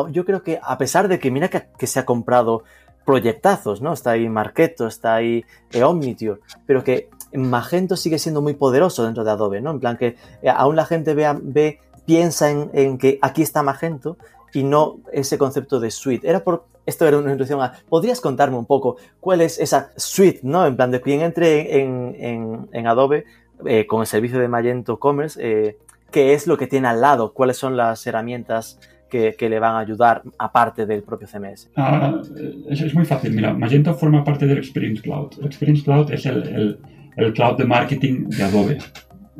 yo 0.10 0.26
creo 0.26 0.42
que 0.42 0.60
a 0.64 0.80
pesar 0.80 1.08
de 1.08 1.20
que 1.20 1.30
mira 1.30 1.48
que, 1.48 1.86
se 1.86 2.00
ha 2.00 2.06
comprado 2.06 2.64
proyectazos, 3.06 3.84
¿no? 3.84 3.94
Está 3.94 4.12
ahí 4.12 4.28
Marketo, 4.28 4.88
está 4.88 5.14
ahí 5.14 5.46
Omniture, 5.80 6.40
pero 6.66 6.84
que 6.84 7.12
Magento 7.34 7.96
sigue 7.98 8.18
siendo 8.18 8.42
muy 8.42 8.56
poderoso 8.56 9.06
dentro 9.06 9.24
de 9.24 9.30
Adobe, 9.30 9.62
¿no? 9.62 9.70
En 9.70 9.80
plan 9.80 9.96
que 9.96 10.16
eh, 10.42 10.50
aún 10.50 10.76
la 10.76 10.86
gente 10.86 11.14
ve, 11.14 11.32
ve 11.40 11.80
piensa 12.08 12.50
en, 12.50 12.98
que 12.98 13.20
aquí 13.22 13.44
está 13.44 13.62
Magento 13.62 14.18
y 14.54 14.64
no 14.64 15.02
ese 15.14 15.38
concepto 15.38 15.80
de 15.80 15.92
suite. 15.92 16.28
Era 16.28 16.44
por, 16.44 16.66
esto 16.88 17.06
era 17.06 17.20
una 17.20 17.30
introducción 17.30 17.62
a, 17.62 17.74
¿podrías 17.90 18.22
contarme 18.22 18.58
un 18.58 18.66
poco 18.66 18.98
cuál 19.20 19.42
es 19.42 19.60
esa 19.60 19.92
suite, 19.98 20.40
¿no? 20.42 20.66
En 20.66 20.76
plan 20.76 20.90
de 20.90 21.00
quien 21.00 21.22
entre 21.22 21.80
en, 21.80 22.88
Adobe 22.88 23.26
eh, 23.68 23.86
con 23.86 24.02
el 24.02 24.08
servicio 24.08 24.40
de 24.40 24.48
Magento 24.48 24.98
Commerce, 24.98 25.40
eh, 25.40 25.78
qué 26.10 26.34
es 26.34 26.48
lo 26.48 26.58
que 26.58 26.66
tiene 26.66 26.88
al 26.88 27.02
lado, 27.02 27.34
cuáles 27.34 27.58
son 27.58 27.78
las 27.78 28.08
herramientas 28.08 28.80
que, 29.10 29.36
le 29.40 29.60
van 29.60 29.76
a 29.76 29.80
ayudar 29.80 30.22
aparte 30.38 30.86
del 30.86 31.04
propio 31.04 31.28
CMS? 31.28 31.72
Ah, 31.76 32.22
es, 32.70 32.94
muy 32.94 33.06
fácil. 33.06 33.34
Mira, 33.34 33.54
Magento 33.54 33.94
forma 33.94 34.24
parte 34.24 34.46
del 34.46 34.58
Experience 34.58 35.02
Cloud. 35.02 35.40
El 35.40 35.46
Experience 35.46 35.84
Cloud 35.84 36.12
es 36.12 36.26
el 36.26 36.80
el 37.18 37.34
cloud 37.34 37.58
de 37.58 37.66
marketing 37.66 38.30
de 38.30 38.44
Adobe. 38.44 38.78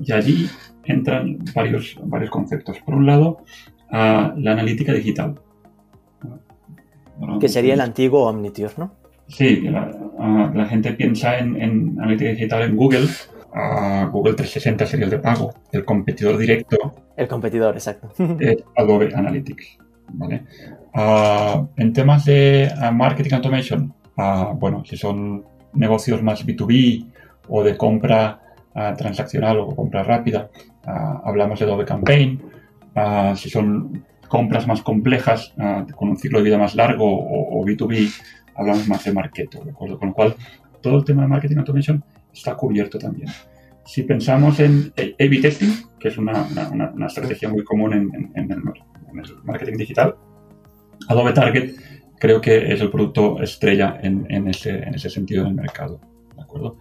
Y 0.04 0.12
allí 0.12 0.48
entran 0.84 1.38
varios, 1.56 1.98
varios 2.04 2.30
conceptos. 2.30 2.80
Por 2.80 2.96
un 2.96 3.06
lado, 3.06 3.44
la 3.92 4.52
analítica 4.52 4.92
digital. 4.92 5.40
que 7.40 7.48
sería 7.48 7.76
el 7.76 7.82
antiguo 7.82 8.28
Omniture, 8.28 8.74
¿no? 8.78 8.92
Sí, 9.28 9.62
la, 9.62 10.66
gente 10.70 10.94
piensa 10.94 11.38
en, 11.38 11.98
analítica 12.00 12.32
digital 12.32 12.64
en 12.64 12.76
Google. 12.76 13.08
Google 14.12 14.34
360 14.34 14.86
sería 14.86 15.06
el 15.06 15.12
de 15.12 15.20
pago. 15.20 15.54
El 15.72 15.86
competidor 15.86 16.38
directo. 16.38 16.94
El 17.16 17.28
competidor, 17.28 17.76
exacto. 17.76 18.12
Es 18.40 18.64
Adobe 18.76 19.14
Analytics. 19.14 19.78
en 21.78 21.94
temas 21.94 22.26
de 22.26 22.72
marketing 22.94 23.36
automation, 23.36 23.94
bueno, 24.60 24.84
si 24.86 24.98
son 24.98 25.44
negocios 25.74 26.22
más 26.24 26.46
B2B 26.46 27.06
o 27.50 27.64
de 27.64 27.78
compra 27.78 28.42
ah, 28.76 28.94
transaccional 28.98 29.60
o 29.60 29.76
compra 29.76 30.04
rápida, 30.04 30.50
ah, 30.86 31.22
hablamos 31.26 31.60
de 31.60 31.66
Adobe 31.66 31.86
Campaign. 31.86 32.42
Ah, 32.96 33.34
si 33.36 33.50
son 33.50 34.04
compras 34.28 34.68
más 34.68 34.82
complejas, 34.82 35.54
con 35.96 36.10
un 36.10 36.18
ciclo 36.18 36.40
de 36.40 36.46
vida 36.46 36.58
más 36.58 36.76
largo 36.76 37.06
o, 37.08 37.64
B2B, 37.66 38.12
hablamos 38.56 38.86
más 38.90 39.04
de 39.06 39.14
Marketo, 39.14 39.64
¿de 39.64 39.72
acuerdo? 39.72 39.98
Con 39.98 40.10
lo 40.10 40.16
cual, 40.16 40.36
todo 40.82 40.98
el 40.98 41.06
tema 41.06 41.22
de 41.22 41.30
marketing 41.30 41.58
automation 41.58 42.04
está 42.38 42.56
cubierto 42.56 42.98
también. 42.98 43.30
Si 43.86 44.04
pensamos 44.04 44.60
en 44.60 44.92
A-B 44.98 45.40
testing, 45.42 45.72
que 46.00 46.10
es 46.10 46.18
una, 46.18 46.48
estrategia 47.08 47.50
muy 47.50 47.64
común 47.64 47.94
en, 47.94 48.52
el, 48.52 48.58
marketing 49.44 49.78
digital, 49.78 50.16
Adobe 51.08 51.34
Target 51.34 51.76
creo 52.20 52.42
que 52.42 52.74
es 52.74 52.82
el 52.82 52.90
producto 52.90 53.42
estrella 53.42 53.98
en, 54.02 54.48
ese, 54.48 54.84
en 54.84 54.96
ese 54.96 55.10
sentido 55.10 55.46
del 55.46 55.54
mercado. 55.54 56.02
¿de 56.36 56.42
acuerdo? 56.42 56.78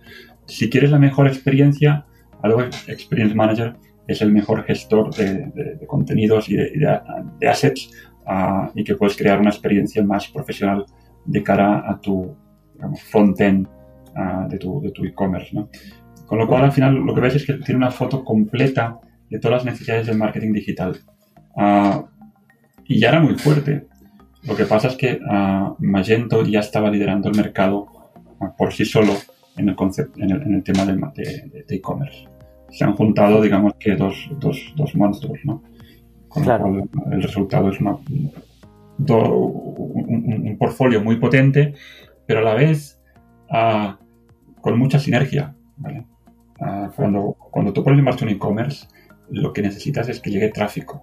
si 0.47 0.71
quieres 0.71 0.91
la 0.91 0.99
mejor 0.99 1.27
experiencia, 1.27 2.07
Adobe 2.43 2.71
Experience 2.87 3.35
Manager 3.35 3.77
es 4.07 4.23
el 4.23 4.33
mejor 4.33 4.65
gestor 4.65 5.15
de, 5.15 5.79
contenidos 5.87 6.49
y 6.49 6.57
de, 6.57 7.01
assets 7.49 7.91
ah, 8.27 8.71
y 8.75 8.85
que 8.85 8.95
puedes 8.95 9.17
crear 9.17 9.41
una 9.41 9.51
experiencia 9.51 10.03
más 10.05 10.29
profesional 10.29 10.87
de 11.25 11.43
cara 11.43 11.91
a 11.91 12.01
tu 12.01 12.37
front-end 13.11 13.69
ah, 14.17 14.47
de 14.49 14.59
tu 14.59 15.05
e-commerce. 15.05 15.57
Con 16.27 16.39
lo 16.39 16.47
cual, 16.47 16.65
al 16.65 16.73
final, 16.73 16.95
lo 16.95 17.15
que 17.15 17.21
ves 17.21 17.37
es 17.37 17.47
que 17.47 17.55
tiene 17.55 17.79
una 17.79 17.91
foto 17.91 18.25
completa 18.25 18.99
de 19.31 19.39
todas 19.39 19.59
las 19.59 19.73
necesidades 19.73 20.07
del 20.07 20.19
marketing 20.19 20.53
digital. 20.53 20.97
Ah, 21.57 22.05
y 22.85 22.99
ya 22.99 23.11
era 23.11 23.21
muy 23.21 23.35
fuerte. 23.35 23.87
Lo 24.45 24.55
que 24.55 24.65
pasa 24.65 24.89
es 24.89 24.97
que 24.97 25.19
Magento 25.79 26.45
ya 26.45 26.61
estaba 26.61 26.91
liderando 26.91 27.29
el 27.29 27.37
mercado 27.37 27.87
por 28.57 28.73
sí 28.73 28.85
solo 28.85 29.13
en 29.57 29.69
el, 29.71 29.75
concepto, 29.75 30.21
en 30.21 30.31
el, 30.31 30.63
tema 30.63 30.85
de 30.85 31.65
e-commerce. 31.69 32.29
Se 32.71 32.85
han 32.85 32.95
juntado, 32.95 33.41
digamos 33.41 33.75
que 33.79 33.97
dos, 33.97 34.29
dos, 34.39 34.73
dos 34.77 34.95
monstruos, 34.95 35.41
¿no? 35.45 35.63
Con 36.29 36.43
claro. 36.43 36.71
lo 36.71 36.87
cual 36.87 37.13
el 37.13 37.23
resultado 37.23 37.71
es 37.71 37.81
una, 37.81 37.97
un, 38.99 40.57
portfolio 40.59 41.03
muy 41.03 41.17
potente, 41.17 41.75
pero 42.27 42.41
a 42.41 42.43
la 42.43 42.55
vez 42.55 43.01
ah, 43.51 43.99
con 44.67 44.81
mucha 44.81 44.99
sinergia, 44.99 45.55
¿vale? 45.77 46.05
Ah, 46.61 46.91
cuando, 46.97 47.37
cuando 47.53 47.73
tú 47.73 47.85
pones 47.85 48.01
en 48.01 48.05
marcha 48.05 48.25
un 48.25 48.33
e-commerce, 48.33 48.89
lo 49.31 49.53
que 49.53 49.63
necesitas 49.63 50.09
es 50.09 50.19
que 50.19 50.29
llegue 50.29 50.49
tráfico. 50.49 51.03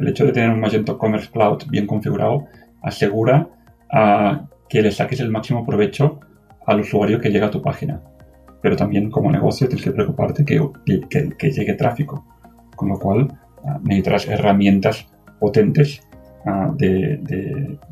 el 0.00 0.08
hecho 0.08 0.24
de 0.24 0.32
tener 0.32 0.48
un 0.48 0.60
Magento 0.60 0.96
Commerce 0.96 1.28
Cloud 1.30 1.64
bien 1.68 1.86
configurado 1.86 2.46
asegura 2.80 3.46
ah, 3.92 4.48
que 4.70 4.80
le 4.80 4.90
saques 4.90 5.20
el 5.20 5.30
máximo 5.30 5.66
provecho 5.66 6.20
al 6.66 6.80
usuario 6.80 7.20
que 7.20 7.28
llega 7.28 7.48
a 7.48 7.50
tu 7.50 7.60
página. 7.60 8.00
Pero 8.62 8.74
también 8.74 9.10
como 9.10 9.30
negocio 9.30 9.68
tienes 9.68 9.84
que 9.84 9.92
preocuparte 9.92 10.42
que, 10.42 10.58
que, 11.10 11.50
llegue 11.50 11.74
tráfico. 11.74 12.24
Con 12.74 12.88
lo 12.88 12.98
cual 12.98 13.38
uh, 13.64 13.78
necesitas 13.82 14.28
herramientas 14.28 15.06
potentes 15.38 16.00
ah, 16.46 16.72
de, 16.74 17.18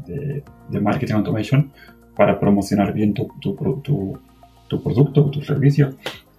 de, 0.07 0.81
marketing 0.81 1.17
automation 1.17 1.71
para 2.17 2.41
promocionar 2.41 2.95
bien 2.95 3.13
tu, 3.13 3.29
tu, 3.43 3.55
tu, 3.83 4.19
tu 4.71 4.83
producto 4.83 5.27
o 5.27 5.31
tu 5.31 5.43
servicio 5.43 5.91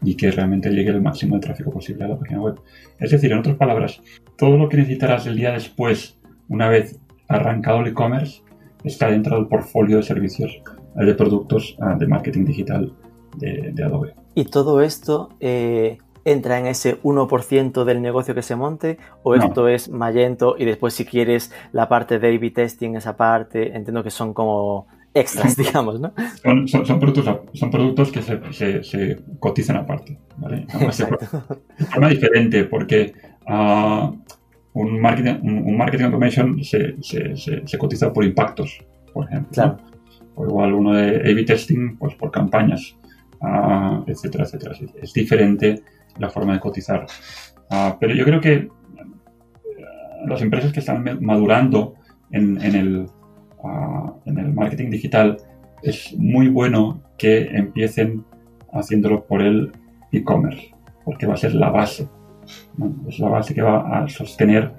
y 0.01 0.15
que 0.15 0.31
realmente 0.31 0.69
llegue 0.69 0.89
el 0.89 1.01
máximo 1.01 1.35
de 1.35 1.41
tráfico 1.41 1.69
posible 1.69 2.05
a 2.05 2.07
la 2.07 2.17
página 2.17 2.41
web. 2.41 2.59
Es 2.97 3.11
decir, 3.11 3.31
en 3.31 3.39
otras 3.39 3.57
palabras, 3.57 4.01
todo 4.37 4.57
lo 4.57 4.69
que 4.69 4.77
necesitarás 4.77 5.27
el 5.27 5.35
día 5.35 5.51
después, 5.51 6.17
una 6.47 6.69
vez 6.69 6.97
arrancado 7.27 7.81
el 7.81 7.87
e-commerce, 7.87 8.41
está 8.83 9.11
dentro 9.11 9.35
del 9.35 9.47
portfolio 9.47 9.97
de 9.97 10.03
servicios 10.03 10.51
eh, 10.99 11.05
de 11.05 11.13
productos 11.13 11.77
ah, 11.81 11.95
de 11.99 12.07
marketing 12.07 12.45
digital 12.45 12.93
de, 13.37 13.83
Adobe. 13.83 14.15
¿Y 14.33 14.45
todo 14.45 14.81
esto 14.81 15.29
eh, 15.39 15.97
entra 16.25 16.57
en 16.57 16.67
ese 16.67 17.01
1% 17.01 17.83
del 17.83 18.01
negocio 18.01 18.33
que 18.33 18.41
se 18.41 18.55
monte? 18.55 18.97
¿O 19.23 19.35
esto 19.35 19.67
es 19.67 19.89
Magento 19.89 20.55
y 20.57 20.65
después 20.65 20.93
si 20.93 21.05
quieres 21.05 21.53
la 21.73 21.89
parte 21.89 22.17
de 22.17 22.35
A-B 22.35 22.51
testing, 22.51 22.95
esa 22.95 23.17
parte, 23.17 23.75
entiendo 23.75 24.03
que 24.03 24.09
son 24.09 24.33
como 24.33 24.87
extras, 25.13 25.55
digamos, 25.57 25.99
¿no? 25.99 26.13
Son, 26.67 26.99
productos, 26.99 27.39
son 27.53 27.71
productos 27.71 28.11
que 28.11 28.21
se, 28.21 29.23
cotizan 29.39 29.77
aparte, 29.77 30.19
¿vale? 30.37 30.65
de 31.77 31.85
forma 31.85 32.09
diferente 32.09 32.63
porque 32.65 33.13
uh, 33.47 34.15
un, 34.73 35.01
marketing, 35.01 35.39
un, 35.43 35.77
marketing 35.77 36.05
automation 36.05 36.63
se, 36.63 36.95
se, 37.01 37.77
cotiza 37.77 38.11
por 38.13 38.23
impactos, 38.23 38.83
por 39.13 39.25
ejemplo. 39.25 39.77
O 40.35 40.45
igual 40.45 40.73
uno 40.73 40.93
de 40.93 41.17
A-B 41.29 41.43
testing, 41.43 41.97
pues 41.97 42.15
por 42.15 42.31
campañas, 42.31 42.95
uh, 43.41 44.03
etcétera, 44.07 44.45
etcétera. 44.45 44.75
Es 45.01 45.13
diferente 45.13 45.83
la 46.17 46.29
forma 46.29 46.53
de 46.53 46.59
cotizar. 46.59 47.05
Uh, 47.69 47.97
pero 47.99 48.13
yo 48.13 48.23
creo 48.23 48.39
que 48.39 48.69
las 50.25 50.41
empresas 50.41 50.71
que 50.71 50.79
están 50.79 51.03
madurando 51.21 51.95
en, 52.31 52.61
en 52.61 52.75
el 52.75 53.07
en 54.25 54.37
el 54.51 54.55
marketing 54.55 54.89
digital, 54.89 55.37
es 55.81 56.13
muy 56.17 56.47
bueno 56.47 57.01
que 57.17 57.47
empiecen 57.55 58.23
haciéndolo 58.73 59.25
por 59.25 59.41
el 59.41 59.71
e-commerce, 60.11 60.71
porque 61.03 61.25
va 61.25 61.33
a 61.33 61.37
ser 61.37 61.55
la 61.55 61.69
base. 61.69 62.07
Es 63.07 63.19
la 63.19 63.29
base 63.29 63.53
que 63.53 63.61
va 63.61 64.03
a 64.03 64.07
sostener 64.07 64.73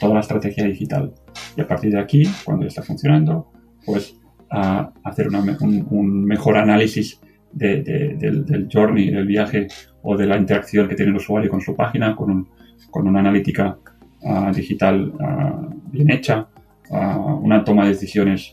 toda 0.00 0.14
la 0.14 0.20
estrategia 0.20 0.64
digital. 0.64 1.12
Y 1.56 1.60
a 1.60 1.66
partir 1.66 1.92
de 1.92 2.00
aquí, 2.00 2.24
cuando 2.44 2.64
ya 2.64 2.68
está 2.68 2.82
funcionando, 2.82 3.50
pues 3.84 4.18
a 4.50 4.92
hacer 5.04 5.28
un, 5.28 6.24
mejor 6.24 6.56
análisis 6.56 7.20
del, 7.52 8.68
journey, 8.72 9.10
del 9.10 9.26
viaje 9.26 9.66
o 10.02 10.16
de 10.16 10.26
la 10.26 10.36
interacción 10.36 10.88
que 10.88 10.94
tiene 10.94 11.10
el 11.10 11.16
usuario 11.16 11.50
con 11.50 11.60
su 11.60 11.74
página, 11.74 12.14
con, 12.14 12.48
una 12.92 13.20
analítica 13.20 13.76
ah, 14.24 14.50
digital 14.54 15.12
ah, 15.20 15.68
bien 15.90 16.10
hecha, 16.10 16.48
una 16.90 17.64
toma 17.64 17.84
de 17.84 17.90
decisiones 17.90 18.52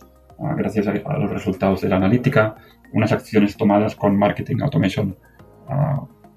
gracias 0.58 0.88
a, 0.88 0.94
los 0.94 1.32
resultados 1.32 1.82
de 1.82 1.90
la 1.90 1.98
analítica, 1.98 2.56
unas 2.92 3.12
acciones 3.12 3.58
tomadas 3.58 3.96
con 3.96 4.18
marketing 4.18 4.58
automation 4.62 5.16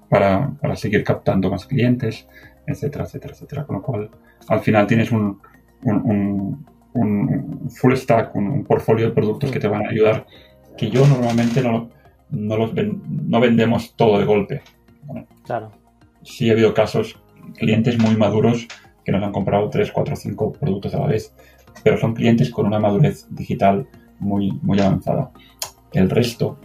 para, 0.09 0.51
para, 0.61 0.75
seguir 0.75 1.03
captando 1.03 1.49
más 1.49 1.65
clientes, 1.65 2.27
etcétera, 2.65 3.05
etcétera, 3.05 3.33
etcétera. 3.33 3.65
Con 3.65 3.77
lo 3.77 3.81
cual, 3.81 4.09
al 4.47 4.59
final 4.61 4.87
tienes 4.87 5.11
un, 5.11 5.39
un, 5.83 6.65
un, 6.93 7.69
full 7.69 7.93
stack, 7.93 8.35
un, 8.35 8.63
portfolio 8.63 9.07
de 9.07 9.13
productos 9.13 9.51
que 9.51 9.59
te 9.59 9.67
van 9.67 9.85
a 9.85 9.89
ayudar, 9.89 10.25
que 10.77 10.89
yo 10.89 11.05
normalmente 11.05 11.61
no, 11.61 11.89
no, 12.29 12.57
los 12.57 12.71
no 12.73 13.39
vendemos 13.39 13.95
todo 13.95 14.19
de 14.19 14.25
golpe. 14.25 14.61
Claro. 15.43 15.71
Sí 16.23 16.49
ha 16.49 16.53
habido 16.53 16.73
casos, 16.73 17.21
clientes 17.55 17.97
muy 17.99 18.15
maduros 18.15 18.67
que 19.05 19.11
nos 19.11 19.23
han 19.23 19.31
comprado 19.31 19.69
3, 19.69 19.91
4, 19.91 20.15
5 20.15 20.51
productos 20.53 20.93
a 20.93 20.99
la 20.99 21.07
vez 21.07 21.33
pero 21.83 21.97
son 21.97 22.13
clientes 22.13 22.49
con 22.49 22.65
una 22.65 22.79
madurez 22.79 23.27
digital 23.29 23.87
muy, 24.19 24.51
muy 24.61 24.79
avanzada. 24.79 25.31
El 25.91 26.09
resto, 26.09 26.57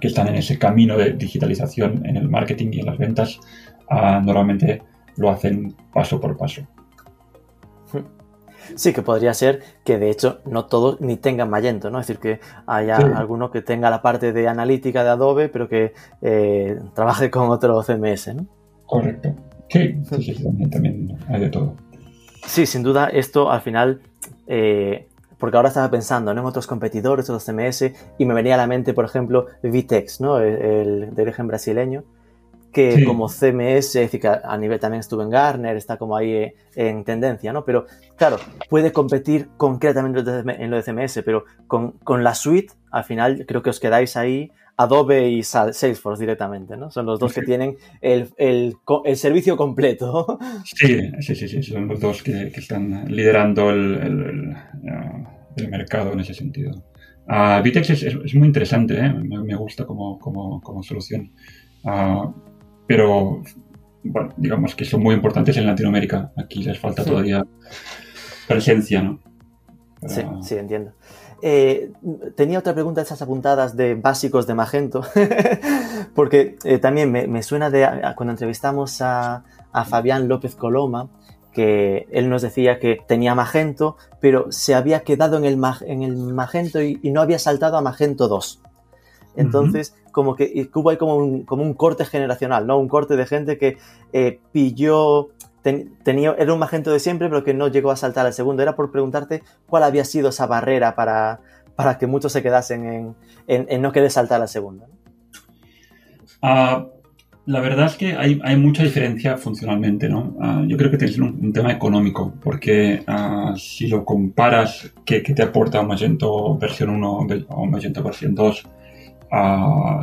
que 0.00 0.08
están 0.08 0.28
en 0.28 0.36
ese 0.36 0.58
camino 0.58 0.96
de 0.96 1.12
digitalización 1.12 2.04
en 2.06 2.16
el 2.16 2.28
marketing 2.28 2.68
y 2.72 2.80
en 2.80 2.86
las 2.86 2.98
ventas, 2.98 3.40
ah, 3.88 4.20
normalmente 4.24 4.82
lo 5.16 5.30
hacen 5.30 5.74
paso 5.92 6.20
por 6.20 6.36
paso. 6.36 6.62
Sí, 8.76 8.92
que 8.92 9.02
podría 9.02 9.34
ser 9.34 9.62
que 9.84 9.98
de 9.98 10.10
hecho 10.10 10.40
no 10.46 10.64
todos 10.64 11.00
ni 11.00 11.16
tengan 11.16 11.50
Magento, 11.50 11.90
¿no? 11.90 12.00
Es 12.00 12.06
decir, 12.06 12.20
que 12.20 12.40
haya 12.66 12.96
alguno 12.96 13.50
que 13.50 13.60
tenga 13.60 13.90
la 13.90 14.00
parte 14.00 14.32
de 14.32 14.48
analítica 14.48 15.04
de 15.04 15.10
Adobe, 15.10 15.48
pero 15.48 15.68
que 15.68 15.92
eh, 16.22 16.78
trabaje 16.94 17.30
con 17.30 17.50
otro 17.50 17.82
CMS, 17.82 18.34
¿no? 18.34 18.46
Correcto. 18.86 19.34
Sí, 19.68 20.00
sí, 20.20 20.42
también, 20.42 20.70
también 20.70 21.18
hay 21.28 21.40
de 21.40 21.50
todo. 21.50 21.74
Sí, 22.46 22.66
sin 22.66 22.82
duda, 22.82 23.08
esto 23.08 23.50
al 23.50 23.60
final, 23.62 24.00
eh, 24.46 25.08
porque 25.38 25.56
ahora 25.56 25.68
estaba 25.68 25.90
pensando 25.90 26.30
en 26.30 26.38
otros 26.38 26.66
competidores, 26.66 27.28
otros 27.28 27.44
CMS, 27.44 27.92
y 28.18 28.26
me 28.26 28.34
venía 28.34 28.54
a 28.54 28.58
la 28.58 28.66
mente, 28.66 28.94
por 28.94 29.04
ejemplo, 29.04 29.46
Vitex, 29.62 30.20
¿no? 30.20 30.38
el, 30.38 31.14
de 31.14 31.22
origen 31.22 31.46
brasileño, 31.46 32.04
que 32.72 33.04
como 33.06 33.28
CMS, 33.28 33.86
es 33.86 33.92
decir, 33.94 34.20
que 34.20 34.28
a 34.28 34.56
nivel 34.58 34.80
también 34.80 35.00
estuvo 35.00 35.22
en 35.22 35.30
Garner, 35.30 35.76
está 35.76 35.96
como 35.96 36.16
ahí 36.16 36.32
eh, 36.32 36.54
en 36.74 37.04
tendencia, 37.04 37.52
¿no? 37.52 37.64
Pero 37.64 37.86
claro, 38.16 38.36
puede 38.68 38.92
competir 38.92 39.48
concretamente 39.56 40.20
en 40.20 40.70
lo 40.70 40.76
de 40.76 40.82
CMS, 40.82 41.22
pero 41.24 41.44
con, 41.68 41.92
con 41.92 42.24
la 42.24 42.34
suite, 42.34 42.74
al 42.90 43.04
final 43.04 43.44
creo 43.46 43.62
que 43.62 43.70
os 43.70 43.78
quedáis 43.78 44.16
ahí 44.16 44.50
Adobe 44.76 45.28
y 45.28 45.42
Salesforce 45.42 46.20
directamente, 46.20 46.76
¿no? 46.76 46.90
Son 46.90 47.06
los 47.06 47.20
dos 47.20 47.32
que 47.32 47.42
tienen 47.42 47.76
el, 48.00 48.32
servicio 49.14 49.56
completo. 49.56 50.38
Sí, 50.64 51.10
sí, 51.20 51.34
sí, 51.34 51.48
sí, 51.48 51.62
son 51.62 51.88
los 51.88 52.00
dos 52.00 52.22
que, 52.22 52.48
están 52.54 53.04
liderando 53.08 53.70
el, 53.70 54.56
uh, 54.82 55.68
mercado 55.68 56.12
en 56.12 56.20
ese 56.20 56.34
sentido. 56.34 56.72
Uh, 57.28 57.62
Vitex 57.62 57.90
es, 57.90 58.34
muy 58.34 58.48
interesante, 58.48 58.98
¿eh? 58.98 59.12
me, 59.12 59.54
gusta 59.54 59.86
como, 59.86 60.82
solución. 60.82 61.32
Uh, 61.84 62.32
pero, 62.86 63.42
bueno, 64.02 64.34
digamos 64.36 64.74
que 64.74 64.84
son 64.84 65.02
muy 65.02 65.14
importantes 65.14 65.56
en 65.56 65.66
Latinoamérica. 65.66 66.32
Aquí 66.36 66.64
les 66.64 66.78
falta 66.78 67.04
todavía 67.04 67.44
presencia, 68.48 69.02
¿no? 69.02 69.20
Sí, 70.06 70.22
sí, 70.42 70.56
entiendo. 70.56 70.92
Eh, 71.46 71.92
tenía 72.36 72.58
otra 72.58 72.72
pregunta 72.72 73.02
de 73.02 73.04
esas 73.04 73.20
apuntadas 73.20 73.76
de 73.76 73.96
básicos 73.96 74.46
de 74.46 74.54
Magento, 74.54 75.02
porque 76.14 76.56
eh, 76.64 76.78
también 76.78 77.12
me, 77.12 77.42
suena 77.42 77.68
de 77.68 77.86
cuando 78.16 78.32
entrevistamos 78.32 79.02
a, 79.02 79.44
Fabián 79.86 80.26
López 80.26 80.54
Coloma, 80.54 81.10
que 81.52 82.08
él 82.10 82.30
nos 82.30 82.40
decía 82.40 82.78
que 82.78 82.98
tenía 83.06 83.34
Magento, 83.34 83.98
pero 84.20 84.50
se 84.52 84.74
había 84.74 85.00
quedado 85.00 85.36
en 85.36 85.44
el, 85.44 85.62
en 85.82 86.02
el 86.02 86.16
Magento 86.32 86.80
y, 86.80 86.98
no 87.10 87.20
había 87.20 87.38
saltado 87.38 87.76
a 87.76 87.82
Magento 87.82 88.26
2. 88.26 88.62
Entonces, 89.36 89.94
como 90.12 90.36
que 90.36 90.70
hubo 90.74 90.88
ahí 90.88 90.96
como 90.96 91.16
un, 91.16 91.44
como 91.44 91.62
un 91.62 91.74
corte 91.74 92.06
generacional, 92.06 92.66
¿no? 92.66 92.78
Un 92.78 92.88
corte 92.88 93.16
de 93.16 93.26
gente 93.26 93.58
que 93.58 93.76
eh, 94.14 94.40
pilló 94.50 95.28
tenía, 96.02 96.34
era 96.38 96.52
un 96.52 96.58
magento 96.58 96.92
de 96.92 97.00
siempre, 97.00 97.28
pero 97.28 97.42
que 97.42 97.54
no 97.54 97.68
llegó 97.68 97.90
a 97.90 97.96
saltar 97.96 98.26
al 98.26 98.32
segundo. 98.32 98.62
Era 98.62 98.76
por 98.76 98.90
preguntarte 98.90 99.42
cuál 99.66 99.82
había 99.82 100.04
sido 100.04 100.28
esa 100.28 100.46
barrera 100.46 100.94
para, 100.94 101.40
para 101.74 101.98
que 101.98 102.06
muchos 102.06 102.32
se 102.32 102.42
quedasen 102.42 103.14
en, 103.46 103.82
no 103.82 103.92
querer 103.92 104.10
saltar 104.10 104.40
al 104.40 104.48
segundo. 104.48 104.86
Ah, 106.42 106.86
la 107.46 107.60
verdad 107.60 107.86
es 107.86 107.94
que 107.96 108.14
hay, 108.14 108.56
mucha 108.56 108.82
diferencia 108.82 109.36
funcionalmente, 109.36 110.08
¿no? 110.08 110.36
Ah, 110.40 110.62
yo 110.66 110.76
creo 110.76 110.90
que 110.90 110.98
tiene 110.98 111.24
un, 111.24 111.38
un 111.42 111.52
tema 111.52 111.72
económico, 111.72 112.34
porque 112.42 113.02
ah, 113.06 113.54
si 113.56 113.88
lo 113.88 114.04
comparas, 114.04 114.92
¿qué, 115.04 115.20
te 115.20 115.42
aporta 115.42 115.80
un 115.80 115.88
Magento 115.88 116.56
versión 116.58 116.90
1 116.90 117.12
o 117.48 117.62
un 117.62 117.70
Magento 117.70 118.02
versión 118.02 118.34
2? 118.34 118.68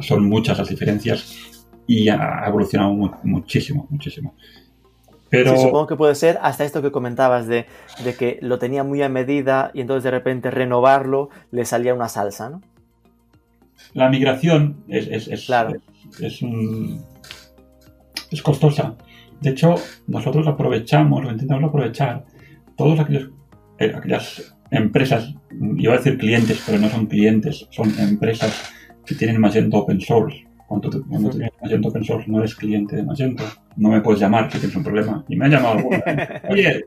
son 0.01 0.27
muchas 0.27 0.57
las 0.57 0.67
diferencias 0.67 1.61
y 1.87 2.09
ha 2.09 2.43
evolucionado 2.45 2.93
muchísimo, 3.23 3.87
muchísimo. 3.89 4.35
Pero... 5.31 5.55
supongo 5.57 5.87
que 5.87 5.95
puede 5.95 6.13
ser 6.13 6.37
hasta 6.41 6.65
esto 6.65 6.81
que 6.81 6.91
comentabas 6.91 7.47
de, 7.47 7.65
que 8.19 8.37
lo 8.41 8.59
tenía 8.59 8.83
muy 8.83 9.01
a 9.01 9.07
medida 9.07 9.71
y 9.73 9.79
entonces 9.79 10.03
de 10.03 10.11
repente 10.11 10.51
renovarlo 10.51 11.29
le 11.51 11.63
salía 11.63 11.95
una 11.95 12.09
salsa, 12.09 12.49
¿no? 12.49 12.61
La 13.93 14.09
migración 14.09 14.83
es, 14.89 15.07
es, 15.07 15.27
es, 15.29 15.49
es, 16.19 16.43
es 18.29 18.41
costosa. 18.43 18.95
De 19.39 19.51
hecho, 19.51 19.75
nosotros 20.05 20.45
aprovechamos, 20.47 21.23
lo 21.23 21.31
intentamos 21.31 21.63
aprovechar, 21.69 22.25
todas 22.75 23.09
eh, 23.09 23.93
aquellas 23.95 24.55
empresas, 24.69 25.33
iba 25.77 25.93
a 25.93 25.97
decir 25.97 26.17
clientes, 26.17 26.61
pero 26.65 26.77
no 26.77 26.89
son 26.89 27.07
clientes, 27.07 27.67
son 27.71 27.91
empresas 27.99 28.69
que 29.05 29.15
tienen 29.15 29.39
Magento 29.39 29.77
Open 29.77 30.01
Source 30.01 30.50
cuando, 30.71 30.89
tú, 30.89 31.03
tienes 31.03 31.51
Magento 31.61 31.89
Open 31.89 32.03
Source 32.05 32.31
no 32.31 32.39
eres 32.39 32.55
cliente 32.55 32.95
de 32.95 33.03
Magento, 33.03 33.43
no 33.75 33.89
me 33.89 33.99
puedes 33.99 34.21
llamar 34.21 34.49
si 34.49 34.57
tienes 34.57 34.77
un 34.77 34.83
problema. 34.85 35.25
Y 35.27 35.35
me 35.35 35.43
han 35.43 35.51
llamado 35.51 35.79
alguna 35.79 36.01
Oye, 36.49 36.85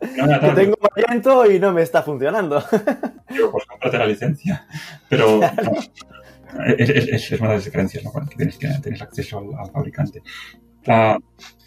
que 0.00 0.52
tengo 0.56 0.74
Magento 0.96 1.48
y 1.48 1.60
no 1.60 1.72
me 1.72 1.82
está 1.82 2.02
funcionando. 2.02 2.60
Digo, 3.30 3.52
pues 3.52 3.66
cómprate 3.66 3.98
la 3.98 4.06
licencia. 4.06 4.66
Pero 5.08 5.40
es, 6.76 6.90
es, 6.90 7.30
es, 7.30 7.40
una 7.40 7.50
de 7.50 7.54
las 7.54 7.64
diferencias, 7.66 8.02
¿no? 8.02 8.10
Que 8.28 8.34
tienes, 8.34 8.58
que 8.58 8.66
tienes 8.82 9.00
acceso 9.00 9.38
al, 9.38 9.70
fabricante. 9.70 10.20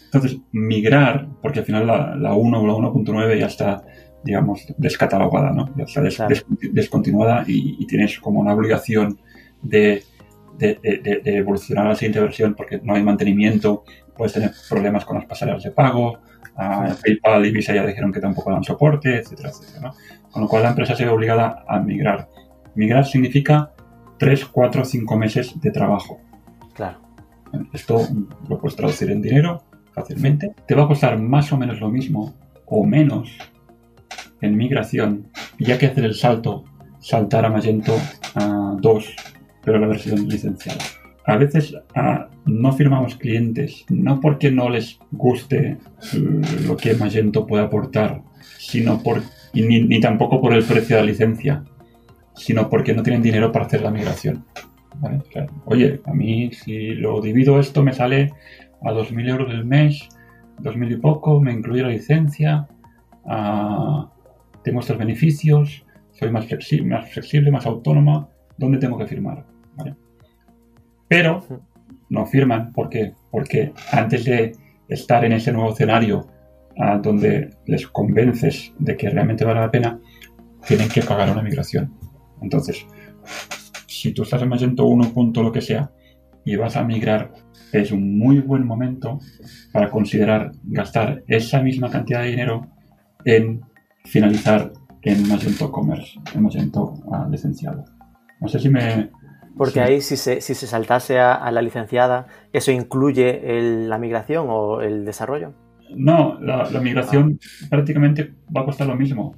entonces, 0.04 0.38
migrar, 0.52 1.28
porque 1.40 1.60
al 1.60 1.64
final 1.64 1.86
la, 1.86 2.14
la 2.14 2.34
1 2.34 2.60
o 2.60 2.66
la 2.66 2.74
1.9 2.90 3.38
ya 3.38 3.46
está 3.46 3.82
digamos, 4.22 4.66
descatalogada, 4.76 5.50
¿no? 5.52 5.72
Ya 5.78 5.84
está 5.84 6.02
des- 6.02 6.16
Claro. 6.16 6.28
des- 6.34 6.44
descontinuada 6.72 7.44
y, 7.46 7.76
y 7.82 7.86
tienes 7.86 8.18
como 8.20 8.40
una 8.40 8.52
obligación 8.52 9.18
de, 9.62 10.02
de- 10.58 10.78
de- 10.82 10.98
de- 10.98 11.20
de 11.20 11.36
evolucionar 11.36 11.86
a 11.86 11.90
la 11.90 11.94
siguiente 11.94 12.20
versión 12.20 12.54
porque 12.54 12.80
no 12.82 12.94
hay 12.94 13.02
mantenimiento, 13.02 13.84
puedes 14.16 14.32
tener 14.32 14.50
problemas 14.68 15.04
con 15.04 15.16
las 15.16 15.26
pasarelas 15.26 15.62
de 15.62 15.70
pago, 15.70 16.18
ah, 16.56 16.94
PayPal 17.04 17.44
y 17.46 17.50
Visa 17.52 17.74
ya 17.74 17.84
dijeron 17.86 18.12
que 18.12 18.20
tampoco 18.20 18.50
dan 18.50 18.64
soporte, 18.64 19.16
etcétera, 19.18 19.50
etcétera, 19.50 19.80
¿no? 19.88 19.94
Con 20.30 20.42
lo 20.42 20.48
cual 20.48 20.62
la 20.62 20.70
empresa 20.70 20.94
se 20.96 21.04
ve 21.04 21.10
obligada 21.10 21.64
a 21.68 21.78
migrar. 21.80 22.28
Migrar 22.74 23.04
significa 23.06 23.72
3, 24.18 24.44
4, 24.46 24.84
5 24.84 25.16
meses 25.16 25.60
de 25.60 25.70
trabajo. 25.70 26.20
Claro. 26.74 26.98
Esto 27.72 28.00
lo 28.48 28.58
puedes 28.58 28.76
traducir 28.76 29.10
en 29.10 29.22
dinero 29.22 29.62
fácilmente. 29.92 30.54
Te 30.66 30.74
va 30.74 30.84
a 30.84 30.88
costar 30.88 31.18
más 31.18 31.52
o 31.52 31.56
menos 31.56 31.80
lo 31.80 31.88
mismo 31.88 32.34
o 32.66 32.84
menos 32.84 33.30
en 34.40 34.56
migración, 34.56 35.28
ya 35.58 35.78
que 35.78 35.86
hacer 35.86 36.04
el 36.04 36.14
salto, 36.14 36.64
saltar 36.98 37.44
a 37.46 37.50
Magento 37.50 37.94
a 38.34 38.76
2, 38.80 39.16
pero 39.66 39.78
la 39.78 39.86
versión 39.88 40.26
licenciada. 40.28 40.78
A 41.26 41.36
veces 41.36 41.74
ah, 41.96 42.28
no 42.46 42.72
firmamos 42.72 43.16
clientes, 43.16 43.84
no 43.90 44.20
porque 44.20 44.50
no 44.52 44.70
les 44.70 44.98
guste 45.10 45.76
mm, 46.14 46.66
lo 46.68 46.76
que 46.76 46.94
Magento 46.94 47.46
puede 47.46 47.64
aportar, 47.64 48.22
sino 48.58 49.02
por, 49.02 49.22
y 49.52 49.62
ni, 49.62 49.80
ni 49.82 50.00
tampoco 50.00 50.40
por 50.40 50.54
el 50.54 50.62
precio 50.62 50.96
de 50.96 51.02
la 51.02 51.08
licencia, 51.10 51.64
sino 52.34 52.70
porque 52.70 52.94
no 52.94 53.02
tienen 53.02 53.22
dinero 53.22 53.50
para 53.50 53.66
hacer 53.66 53.82
la 53.82 53.90
migración. 53.90 54.44
¿vale? 55.00 55.16
O 55.18 55.24
sea, 55.32 55.46
Oye, 55.64 56.00
a 56.06 56.14
mí 56.14 56.52
si 56.52 56.90
lo 56.94 57.20
divido 57.20 57.58
esto 57.58 57.82
me 57.82 57.92
sale 57.92 58.32
a 58.82 58.92
2.000 58.92 59.28
euros 59.28 59.52
el 59.52 59.64
mes, 59.64 60.08
2.000 60.62 60.92
y 60.92 60.96
poco, 60.96 61.40
me 61.40 61.52
incluye 61.52 61.82
la 61.82 61.88
licencia, 61.88 62.68
ah, 63.26 64.08
tengo 64.62 64.78
estos 64.78 64.96
beneficios, 64.96 65.84
soy 66.12 66.30
más, 66.30 66.46
flexi- 66.48 66.84
más 66.84 67.10
flexible, 67.10 67.50
más 67.50 67.66
autónoma, 67.66 68.28
¿dónde 68.56 68.78
tengo 68.78 68.96
que 68.96 69.06
firmar? 69.06 69.44
Pero 71.08 71.44
no 72.10 72.26
firman, 72.26 72.72
¿por 72.72 72.88
qué? 72.88 73.14
Porque 73.30 73.72
antes 73.92 74.24
de 74.24 74.52
estar 74.88 75.24
en 75.24 75.32
ese 75.32 75.52
nuevo 75.52 75.72
escenario 75.72 76.26
ah, 76.78 76.98
donde 77.02 77.50
les 77.66 77.86
convences 77.88 78.72
de 78.78 78.96
que 78.96 79.10
realmente 79.10 79.44
vale 79.44 79.60
la 79.60 79.70
pena, 79.70 80.00
tienen 80.66 80.88
que 80.88 81.02
pagar 81.02 81.30
una 81.30 81.42
migración. 81.42 81.92
Entonces, 82.42 82.86
si 83.86 84.12
tú 84.12 84.22
estás 84.22 84.42
en 84.42 84.48
Magento 84.48 84.84
1. 84.86 85.12
punto 85.12 85.42
lo 85.42 85.52
que 85.52 85.60
sea 85.60 85.90
y 86.44 86.56
vas 86.56 86.76
a 86.76 86.84
migrar, 86.84 87.32
es 87.72 87.90
un 87.90 88.18
muy 88.18 88.40
buen 88.40 88.66
momento 88.66 89.18
para 89.72 89.90
considerar 89.90 90.52
gastar 90.64 91.22
esa 91.26 91.60
misma 91.60 91.90
cantidad 91.90 92.22
de 92.22 92.30
dinero 92.30 92.66
en 93.24 93.62
finalizar 94.04 94.72
en 95.02 95.28
Magento 95.28 95.70
Commerce, 95.72 96.18
en 96.34 96.42
Magento 96.42 96.94
ah, 97.12 97.26
licenciado. 97.30 97.84
No 98.40 98.48
sé 98.48 98.58
si 98.58 98.68
me... 98.68 99.10
Porque 99.56 99.74
Sí. 99.74 99.78
ahí, 99.80 100.00
si 100.00 100.16
se, 100.16 100.40
si 100.40 100.54
se 100.54 100.66
saltase 100.66 101.18
a, 101.18 101.34
a 101.34 101.50
la 101.50 101.62
licenciada, 101.62 102.26
¿eso 102.52 102.70
incluye 102.72 103.56
el- 103.58 103.88
la 103.88 103.98
migración 103.98 104.46
o 104.50 104.80
el 104.82 105.04
desarrollo? 105.04 105.54
No, 105.94 106.38
la, 106.40 106.68
la 106.70 106.80
migración 106.80 107.38
prácticamente 107.70 108.34
va 108.54 108.62
a 108.62 108.64
costar 108.64 108.86
lo 108.86 108.96
mismo. 108.96 109.36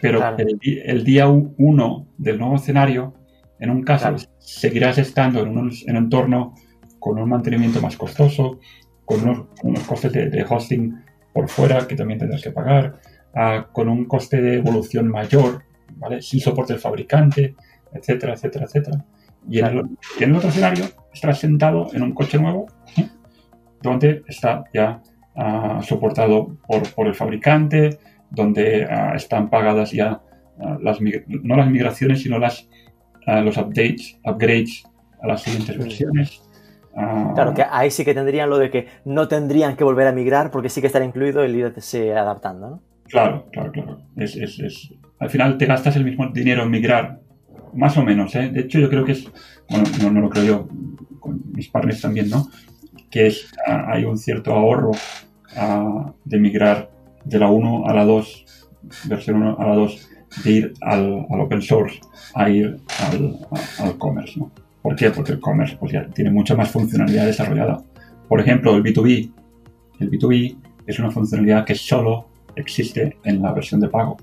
Pero 0.00 0.18
Claro. 0.18 0.36
el, 0.62 1.04
día 1.04 1.28
1 1.28 2.06
del 2.16 2.38
nuevo 2.38 2.56
escenario, 2.56 3.14
en 3.58 3.70
un 3.70 3.82
caso, 3.82 4.08
Claro. 4.08 4.16
seguirás 4.38 4.96
estando 4.98 5.42
en 5.42 5.50
un, 5.56 5.70
en 5.86 5.96
un 5.96 6.04
entorno 6.04 6.54
con 6.98 7.18
un 7.18 7.28
mantenimiento 7.28 7.80
más 7.82 7.96
costoso, 7.96 8.58
con 9.04 9.22
unos, 9.22 9.46
unos 9.62 9.80
costes 9.84 10.12
de, 10.12 10.30
de 10.30 10.44
hosting 10.48 10.94
por 11.34 11.48
fuera 11.48 11.86
que 11.86 11.96
también 11.96 12.18
tendrás 12.18 12.42
que 12.42 12.50
pagar, 12.50 12.98
ah, 13.34 13.68
con 13.72 13.88
un 13.88 14.06
coste 14.06 14.40
de 14.40 14.54
evolución 14.56 15.08
mayor, 15.08 15.62
¿vale? 15.96 16.22
sin 16.22 16.40
soporte 16.40 16.72
del 16.72 16.80
fabricante, 16.80 17.54
etcétera, 17.92 18.32
etcétera, 18.34 18.64
etcétera. 18.64 19.04
Y 19.48 19.58
en, 19.60 19.66
el, 19.66 19.82
y 20.18 20.24
en 20.24 20.30
el 20.30 20.36
otro 20.36 20.48
escenario 20.50 20.84
estarás 21.12 21.38
sentado 21.38 21.88
en 21.92 22.02
un 22.02 22.12
coche 22.12 22.38
nuevo, 22.38 22.66
¿eh? 22.96 23.08
donde 23.82 24.22
está 24.28 24.64
ya 24.74 25.00
ah, 25.36 25.80
soportado 25.82 26.56
por, 26.66 26.82
por 26.94 27.06
el 27.06 27.14
fabricante, 27.14 27.98
donde 28.30 28.84
ah, 28.84 29.12
están 29.16 29.48
pagadas 29.50 29.90
ya 29.92 30.20
ah, 30.60 30.78
las 30.82 30.98
no 31.00 31.56
las 31.56 31.68
migraciones, 31.70 32.22
sino 32.22 32.38
las 32.38 32.68
los 33.44 33.56
updates, 33.58 34.18
upgrades 34.24 34.82
a 35.22 35.26
las 35.28 35.42
siguientes 35.42 35.78
versiones. 35.78 36.42
Claro, 37.34 37.54
que 37.54 37.62
ahí 37.70 37.90
sí 37.90 38.04
que 38.04 38.12
tendrían 38.14 38.50
lo 38.50 38.58
de 38.58 38.70
que 38.70 38.88
no 39.04 39.28
tendrían 39.28 39.76
que 39.76 39.84
volver 39.84 40.08
a 40.08 40.12
migrar 40.12 40.50
porque 40.50 40.68
sí 40.68 40.80
que 40.80 40.88
estará 40.88 41.04
incluido 41.04 41.44
el 41.44 41.54
irse 41.54 42.12
adaptando, 42.16 42.70
¿no? 42.70 42.82
Claro, 43.04 43.46
claro, 43.52 43.70
claro. 43.70 44.00
Es, 44.16 44.34
es- 44.36 44.58
es- 44.58 44.94
Al 45.20 45.30
final 45.30 45.58
te 45.58 45.66
gastas 45.66 45.94
el 45.96 46.04
mismo 46.04 46.26
dinero 46.28 46.64
en 46.64 46.70
migrar, 46.70 47.19
más 47.74 47.96
o 47.96 48.02
menos, 48.02 48.34
¿eh? 48.34 48.50
De 48.50 48.60
hecho, 48.60 48.78
yo 48.78 48.88
creo 48.88 49.04
que 49.04 49.12
es, 49.12 49.24
bueno, 49.68 49.84
no, 50.02 50.10
no 50.10 50.20
lo 50.20 50.30
creo 50.30 50.44
yo, 50.44 50.68
con 51.20 51.40
mis 51.52 51.68
partners 51.68 52.00
también, 52.00 52.28
¿no? 52.30 52.48
Que 53.10 53.26
es, 53.28 53.50
ah, 53.66 53.86
hay 53.92 54.04
un 54.04 54.16
cierto 54.18 54.52
ahorro 54.52 54.92
ah, 55.56 56.12
de 56.24 56.38
migrar 56.38 56.90
de 57.24 57.38
la 57.38 57.48
1 57.50 57.86
a 57.86 57.94
la 57.94 58.04
2, 58.04 58.44
versión 59.04 59.36
1 59.36 59.56
a 59.58 59.66
la 59.66 59.74
2, 59.74 60.08
de 60.44 60.50
ir 60.50 60.72
al, 60.80 61.26
al 61.28 61.40
open 61.40 61.60
source 61.60 62.00
a 62.34 62.48
ir 62.48 62.78
al, 63.10 63.36
a- 63.50 63.84
al 63.84 63.98
commerce, 63.98 64.38
¿no? 64.38 64.50
¿Por 64.82 64.96
qué? 64.96 65.10
Porque 65.10 65.32
el 65.32 65.40
commerce 65.40 65.76
pues, 65.78 65.92
ya 65.92 66.06
tiene 66.06 66.30
mucha 66.30 66.54
más 66.54 66.70
funcionalidad 66.70 67.26
desarrollada. 67.26 67.82
Por 68.28 68.40
ejemplo, 68.40 68.74
el 68.76 68.82
B2B. 68.82 69.30
El 69.98 70.10
B2B 70.10 70.56
es 70.86 70.98
una 70.98 71.10
funcionalidad 71.10 71.64
que 71.66 71.74
solo 71.74 72.28
existe 72.56 73.18
en 73.24 73.42
la 73.42 73.52
versión 73.52 73.80
de 73.80 73.88
pago. 73.88 74.16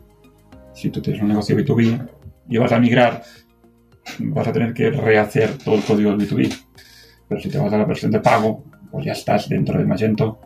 Si 0.74 0.90
tú 0.90 1.02
tienes 1.02 1.22
un 1.22 1.28
negocio 1.28 1.56
B2B 1.56 2.08
y 2.50 2.58
vas 2.58 2.72
a 2.72 2.80
migrar, 2.80 3.24
vas 4.20 4.48
a 4.48 4.52
tener 4.52 4.74
que 4.74 4.90
rehacer 4.92 5.58
todo 5.58 5.76
el 5.76 5.84
código 5.84 6.16
del 6.16 6.28
B2B. 6.28 6.56
Pero 7.28 7.42
si 7.42 7.50
te 7.50 7.58
vas 7.58 7.74
a 7.74 7.78
la 7.78 7.86
versión 7.86 8.12
de 8.12 8.20
pago, 8.20 8.64
pues 8.92 9.06
ya 9.06 9.12
estás 9.12 9.50
dentro 9.50 9.78
de 9.78 9.86
Magento 9.86 10.40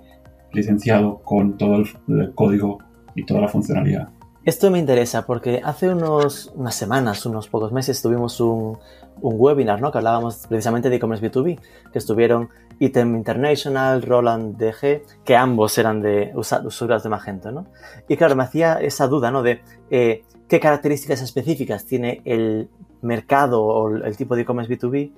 licenciado 0.52 1.22
con 1.22 1.58
todo 1.58 1.76
el, 1.76 1.88
el 2.20 2.34
código 2.34 2.80
y 3.16 3.26
toda 3.26 3.42
la 3.42 3.48
funcionalidad. 3.48 4.10
Esto 4.44 4.72
me 4.72 4.80
interesa 4.80 5.28
porque 5.28 5.62
hace 5.64 5.90
unos, 5.90 6.52
unas 6.56 6.74
semanas, 6.74 7.28
unos 7.28 7.48
pocos 7.48 7.72
meses, 7.72 8.02
tuvimos 8.02 8.40
un, 8.40 8.80
un 9.22 9.36
webinar, 9.38 9.80
¿no? 9.80 9.92
Que 9.92 10.00
hablábamos 10.00 10.48
precisamente 10.48 10.90
de 10.90 10.96
e-commerce 10.96 11.24
B2B, 11.32 11.60
que 11.92 12.00
estuvieron 12.00 12.50
Item 12.80 13.16
International, 13.16 14.02
Roland 14.02 14.58
DG, 14.58 15.04
que 15.24 15.36
ambos 15.36 15.78
eran 15.78 16.02
de 16.02 16.32
usuarios 16.34 17.04
de 17.04 17.10
Magento, 17.10 17.52
¿no? 17.52 17.68
Y 18.10 18.18
claro, 18.18 18.36
me 18.36 18.44
hacía 18.44 18.82
esa 18.82 19.08
duda, 19.08 19.30
¿no? 19.30 19.44
De 19.44 19.62
eh, 19.92 20.24
qué 20.48 20.60
características 20.60 21.22
específicas 21.22 21.86
tiene 21.86 22.24
el 22.26 22.68
mercado 23.04 23.62
o 23.64 23.96
el 23.96 24.18
tipo 24.18 24.36
de 24.36 24.42
e-commerce 24.42 24.76
B2B 24.76 25.12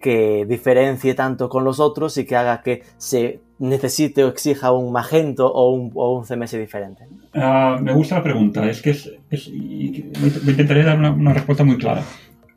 que 0.00 0.44
diferencie 0.44 1.14
tanto 1.14 1.48
con 1.48 1.62
los 1.64 1.78
otros 1.78 2.18
y 2.18 2.26
que 2.26 2.36
haga 2.36 2.62
que 2.62 2.82
se 2.96 3.40
necesite 3.58 4.22
o 4.24 4.28
exija 4.28 4.70
un 4.72 4.92
Magento 4.92 5.50
o 5.52 5.70
un, 5.72 5.90
o 5.94 6.18
un 6.18 6.24
CMS 6.24 6.52
diferente. 6.58 7.06
Ah, 7.34 7.78
me 7.80 7.92
gusta 7.92 8.16
la 8.16 8.22
pregunta. 8.22 8.68
Es 8.68 8.82
que 8.82 8.90
es, 8.90 9.10
es- 9.30 9.48
y 9.48 10.10
me 10.44 10.50
intentaré 10.50 10.82
dar 10.84 10.98
una, 10.98 11.10
una 11.10 11.32
respuesta 11.32 11.64
muy 11.64 11.76
clara. 11.78 12.02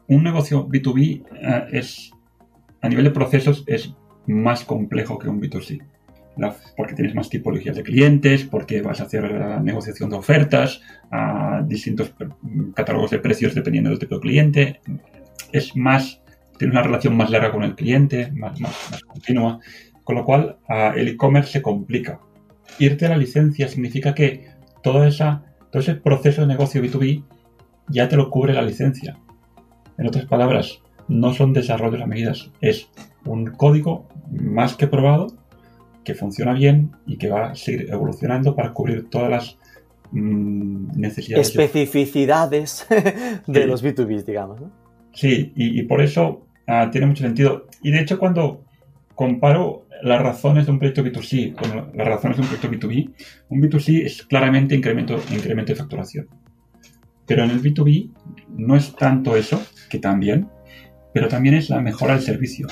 Un 0.08 0.24
negocio 0.24 0.68
B2B 0.68 1.24
ah, 1.46 1.66
es, 1.72 2.12
a 2.82 2.90
nivel 2.90 3.06
de 3.06 3.12
procesos, 3.12 3.64
es 3.68 3.94
más 4.28 4.64
complejo 4.66 5.18
que 5.18 5.30
un 5.30 5.42
B2C. 5.42 5.82
La- 6.38 6.56
porque 6.78 6.94
tienes 6.96 7.16
más 7.16 7.30
tipologías 7.30 7.76
de 7.76 7.84
clientes, 7.84 8.44
porque 8.44 8.82
vas 8.82 9.00
a 9.02 9.04
hacer 9.04 9.30
la 9.32 9.60
negociación 9.60 10.10
de 10.10 10.18
ofertas, 10.18 10.82
a 11.12 11.64
distintos 11.66 12.14
catálogos 12.76 13.12
de 13.12 13.20
precios 13.20 13.56
dependiendo 13.56 13.90
del 13.90 14.00
tipo 14.00 14.16
de 14.16 14.22
cliente. 14.22 14.80
Es 15.52 15.76
más, 15.76 16.22
tienes 16.58 16.74
una 16.76 16.84
relación 16.84 17.16
más 17.18 17.30
larga 17.30 17.52
con 17.52 17.64
el 17.64 17.76
cliente, 17.76 18.32
más, 18.34 18.60
más, 18.60 18.74
más 18.92 19.04
continua. 19.04 19.60
Con 20.10 20.16
lo 20.16 20.26
cual, 20.26 20.58
el 20.96 21.08
e-commerce 21.08 21.52
se 21.52 21.62
complica. 21.62 22.20
Irte 22.80 23.06
a 23.06 23.10
la 23.10 23.18
licencia 23.18 23.68
significa 23.68 24.16
que 24.16 24.48
toda 24.82 25.08
esa, 25.08 25.44
todo 25.70 25.84
ese 25.84 25.94
proceso 25.94 26.42
de 26.42 26.48
negocio 26.48 26.82
B2B 26.82 27.24
ya 27.90 28.10
te 28.10 28.16
lo 28.16 28.32
cubre 28.32 28.54
la 28.56 28.64
licencia. 28.64 29.20
En 30.00 30.08
otras 30.08 30.26
palabras, 30.26 30.82
no 31.08 31.32
son 31.36 31.54
desarrollos 31.54 32.02
a 32.02 32.08
medidas, 32.08 32.50
es 32.60 32.90
un 33.24 33.52
código 33.52 34.08
más 34.32 34.76
que 34.76 34.88
probado, 34.88 35.28
que 36.04 36.16
funciona 36.16 36.54
bien 36.54 36.90
y 37.06 37.18
que 37.20 37.30
va 37.30 37.52
a 37.52 37.56
seguir 37.56 37.86
evolucionando 37.94 38.56
para 38.56 38.74
cubrir 38.74 39.12
todas 39.12 39.30
las 39.30 39.58
mm, 40.12 41.00
necesidades. 41.00 41.50
especificidades 41.50 42.88
de 43.46 43.62
Sí. 43.62 43.68
los 43.68 43.84
B2B, 43.84 44.26
digamos. 44.26 44.60
¿no? 44.60 44.72
Sí, 45.14 45.54
y, 45.56 45.80
y 45.80 45.84
por 45.84 46.02
eso 46.02 46.48
ah, 46.66 46.90
tiene 46.92 47.06
mucho 47.06 47.22
sentido. 47.22 47.68
Y 47.84 47.92
de 47.92 48.00
hecho, 48.00 48.18
cuando 48.18 48.64
comparo 49.14 49.86
las 50.02 50.22
razones 50.22 50.66
de 50.66 50.72
un 50.72 50.80
proyecto 50.80 51.04
B2C 51.04 51.56
con 51.56 51.92
las 51.96 52.08
razones 52.08 52.38
de 52.38 52.44
un 52.44 52.50
proyecto 52.50 52.88
B2B, 52.88 53.14
un 53.50 53.62
B2C 53.62 54.06
es 54.06 54.24
claramente 54.24 54.76
incremento, 54.76 55.20
incremento 55.32 55.74
de 55.74 55.80
facturación. 55.80 56.28
Pero 57.26 57.44
en 57.44 57.52
el 57.52 57.62
B2B 57.62 58.12
no 58.58 58.76
es 58.76 58.96
tanto 58.96 59.36
eso, 59.36 59.62
que 59.90 60.00
también, 60.00 60.48
pero 61.14 61.28
también 61.28 61.56
es 61.56 61.70
la 61.70 61.82
mejora 61.82 62.14
del 62.14 62.24
servicio. 62.24 62.68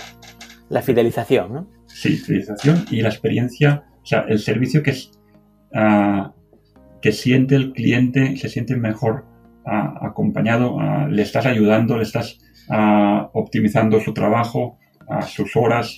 La 0.69 0.81
fidelización, 0.81 1.53
¿no? 1.53 1.67
Sí, 1.87 2.17
fidelización 2.17 2.85
y 2.91 3.01
la 3.01 3.09
experiencia, 3.09 3.85
o 4.01 4.05
sea, 4.05 4.25
el 4.27 4.39
servicio 4.39 4.83
que 4.83 4.91
es 4.91 5.11
ah, 5.73 6.33
que 7.01 7.11
siente 7.11 7.55
el 7.55 7.73
cliente, 7.73 8.37
se 8.37 8.49
siente 8.49 8.75
mejor 8.75 9.25
acompañado, 9.69 10.77
le 11.09 11.21
estás 11.21 11.45
ayudando, 11.45 11.97
le 11.97 12.03
estás 12.03 12.39
optimizando 13.33 13.99
su 13.99 14.13
trabajo, 14.13 14.77
sus 15.27 15.55
horas, 15.55 15.97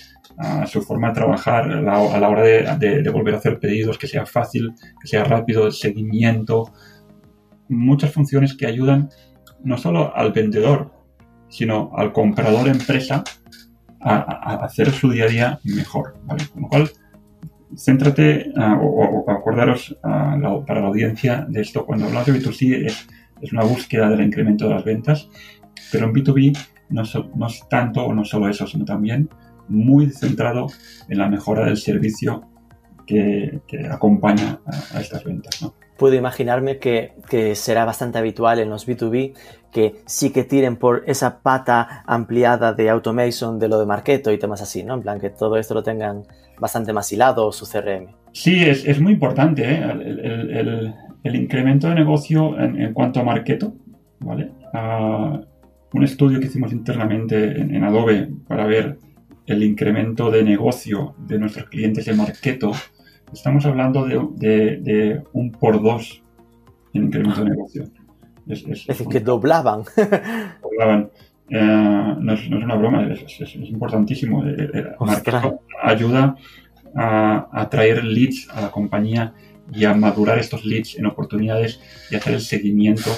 su 0.67 0.81
forma 0.81 1.09
de 1.09 1.15
trabajar 1.15 1.69
a 1.69 1.81
la, 1.81 1.99
hora 1.99 2.43
de, 2.77 3.09
volver 3.11 3.35
a 3.35 3.37
hacer 3.37 3.59
pedidos, 3.59 3.97
que 3.97 4.07
sea 4.07 4.25
fácil, 4.25 4.73
que 5.01 5.07
sea 5.07 5.23
rápido, 5.23 5.65
el 5.65 5.73
seguimiento, 5.73 6.71
muchas 7.67 8.11
funciones 8.11 8.55
que 8.55 8.65
ayudan 8.65 9.09
no 9.63 9.77
solo 9.77 10.15
al 10.15 10.31
vendedor, 10.31 10.91
sino 11.49 11.91
al 11.95 12.13
comprador 12.13 12.67
empresa 12.67 13.23
a, 13.99 14.63
hacer 14.63 14.91
su 14.91 15.11
día 15.11 15.25
a 15.25 15.27
día 15.27 15.59
mejor. 15.65 16.13
Con 16.25 16.61
lo 16.61 16.67
cual, 16.69 16.89
céntrate 17.75 18.51
o, 18.57 19.25
acordaros 19.29 19.97
para 20.01 20.81
la 20.81 20.87
audiencia 20.87 21.45
de 21.49 21.61
esto. 21.61 21.85
Cuando 21.85 22.05
hablamos 22.05 22.27
de 22.27 22.39
B2C 22.39 22.85
es, 22.85 23.07
es, 23.41 23.51
una 23.51 23.63
búsqueda 23.63 24.09
del 24.09 24.21
incremento 24.21 24.69
de 24.69 24.75
las 24.75 24.85
ventas, 24.85 25.27
pero 25.91 26.05
en 26.05 26.13
B2B 26.13 26.57
no, 26.89 27.03
no 27.35 27.47
es 27.47 27.67
tanto 27.69 28.05
o 28.05 28.13
no 28.13 28.23
solo 28.23 28.47
eso, 28.47 28.65
sino 28.65 28.85
también 28.85 29.29
muy 29.69 30.09
centrado 30.09 30.67
en 31.07 31.17
la 31.17 31.29
mejora 31.29 31.65
del 31.65 31.77
servicio 31.77 32.43
que, 33.05 33.61
acompaña 33.89 34.59
a, 34.93 34.99
estas 34.99 35.23
ventas. 35.23 35.61
¿no? 35.61 35.73
Puedo 35.97 36.15
imaginarme 36.15 36.77
que, 36.77 37.13
será 37.55 37.85
bastante 37.85 38.17
habitual 38.17 38.59
en 38.59 38.69
los 38.69 38.87
B2B 38.87 39.33
que 39.71 40.01
sí 40.05 40.31
que 40.31 40.43
tiren 40.43 40.77
por 40.77 41.03
esa 41.07 41.41
pata 41.41 42.03
ampliada 42.07 42.73
de 42.73 42.89
automation 42.89 43.59
de 43.59 43.67
lo 43.67 43.79
de 43.79 43.85
Marketo 43.85 44.31
y 44.31 44.39
temas 44.39 44.61
así, 44.61 44.83
¿no? 44.83 44.95
En 44.95 45.01
plan, 45.01 45.19
que 45.19 45.29
todo 45.29 45.57
esto 45.57 45.73
lo 45.73 45.83
tengan 45.83 46.23
bastante 46.59 46.93
más 46.93 47.11
hilado 47.11 47.51
su 47.51 47.65
CRM. 47.65 48.07
Sí, 48.31 48.63
es, 48.63 48.99
muy 48.99 49.13
importante 49.13 49.63
¿eh? 49.63 50.95
el, 51.23 51.35
incremento 51.35 51.89
de 51.89 51.95
negocio 51.95 52.57
en, 52.59 52.93
cuanto 52.93 53.19
a 53.19 53.23
Marketo, 53.23 53.73
¿vale? 54.19 54.51
Ah, 54.73 55.39
un 55.91 56.03
estudio 56.03 56.39
que 56.39 56.45
hicimos 56.45 56.71
internamente 56.71 57.59
en 57.59 57.83
Adobe 57.83 58.29
para 58.47 58.65
ver 58.67 58.97
el 59.49 59.63
incremento 59.63 60.29
de 60.29 60.43
negocio 60.43 61.15
de 61.17 61.39
nuestros 61.39 61.69
clientes 61.69 62.05
de 62.05 62.13
Marketo, 62.13 62.71
estamos 63.33 63.65
hablando 63.65 64.05
de, 64.05 65.23
un 65.33 65.51
por 65.51 65.81
dos 65.81 66.21
en 66.93 67.05
incremento 67.05 67.43
de 67.43 67.49
negocio. 67.49 67.89
Es, 68.47 68.63
decir, 68.63 69.07
que 69.07 69.19
doblaban. 69.19 69.83
doblaban. 70.61 71.09
Eh, 71.49 72.15
no, 72.19 72.33
es, 72.33 72.47
una 72.47 72.75
broma, 72.75 73.11
es, 73.11 73.55
importantísimo. 73.55 74.45
Eh, 74.45 74.69
eh, 74.71 74.85
Marketo 74.99 75.61
ayuda 75.81 76.35
a 76.95 77.49
atraer 77.51 78.03
leads 78.03 78.47
a 78.51 78.61
la 78.61 78.71
compañía 78.71 79.33
y 79.73 79.85
a 79.85 79.95
madurar 79.95 80.37
estos 80.37 80.63
leads 80.63 80.95
en 80.95 81.07
oportunidades 81.07 81.81
y 82.11 82.15
hacer 82.15 82.33
el 82.33 82.41
seguimiento 82.41 83.09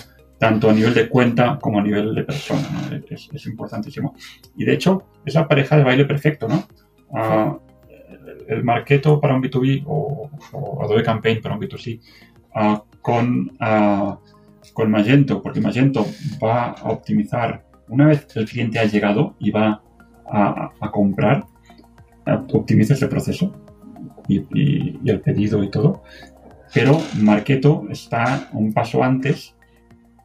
tanto 0.41 0.71
a 0.71 0.73
nivel 0.73 0.95
de 0.95 1.07
cuenta 1.07 1.59
como 1.61 1.77
a 1.77 1.83
nivel 1.83 2.15
de 2.15 2.23
persona. 2.23 2.67
Es, 3.07 3.45
importantísimo. 3.45 4.15
Y 4.57 4.65
de 4.65 4.73
hecho, 4.73 5.03
es 5.23 5.35
la 5.35 5.47
pareja 5.47 5.77
de 5.77 5.83
baile 5.83 6.05
perfecto, 6.05 6.47
¿no? 6.47 6.63
Ah, 7.13 7.59
el 8.47 8.63
Marketo 8.63 9.21
para 9.21 9.35
un 9.35 9.43
B2B 9.43 9.83
o, 9.85 10.31
Adobe 10.81 11.03
Campaign 11.03 11.41
para 11.43 11.53
un 11.53 11.61
B2C 11.61 12.01
ah, 12.55 12.83
con, 13.03 13.51
uh, 13.61 14.15
con 14.73 14.89
Magento, 14.89 15.43
porque 15.43 15.61
Magento 15.61 16.07
va 16.43 16.71
a 16.71 16.89
optimizar, 16.89 17.63
una 17.87 18.07
vez 18.07 18.25
el 18.35 18.49
cliente 18.49 18.79
ha 18.79 18.85
llegado 18.85 19.35
y 19.37 19.51
va 19.51 19.83
a, 20.25 20.71
comprar, 20.91 21.45
optimiza 22.51 22.95
ese 22.95 23.07
proceso 23.07 23.53
y, 24.27 24.37
el 25.07 25.21
pedido 25.21 25.63
y 25.63 25.69
todo, 25.69 26.01
pero 26.73 26.97
Marketo 27.19 27.85
está 27.91 28.49
un 28.53 28.73
paso 28.73 29.03
antes 29.03 29.55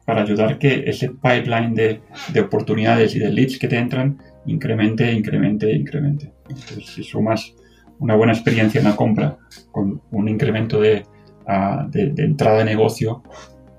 para 0.07 0.21
ayudar 0.21 0.57
que 0.57 0.85
ese 0.87 1.09
pipeline 1.09 1.75
de, 1.75 2.01
de, 2.31 2.39
oportunidades 2.39 3.13
y 3.13 3.19
de 3.19 3.29
leads 3.29 3.59
que 3.59 3.67
te 3.67 3.77
entran 3.77 4.17
incremente, 4.45 5.11
incremente, 5.11 5.69
incremente. 5.69 6.31
Entonces, 6.47 6.85
si 6.85 7.03
sumas 7.03 7.53
una 7.99 8.15
buena 8.15 8.31
experiencia 8.31 8.79
en 8.79 8.85
la 8.85 8.95
compra 8.95 9.37
con 9.69 10.01
un 10.11 10.29
incremento 10.29 10.79
de, 10.79 11.03
ah, 11.45 11.85
de, 11.89 12.13
entrada 12.23 12.59
de 12.59 12.63
negocio, 12.63 13.21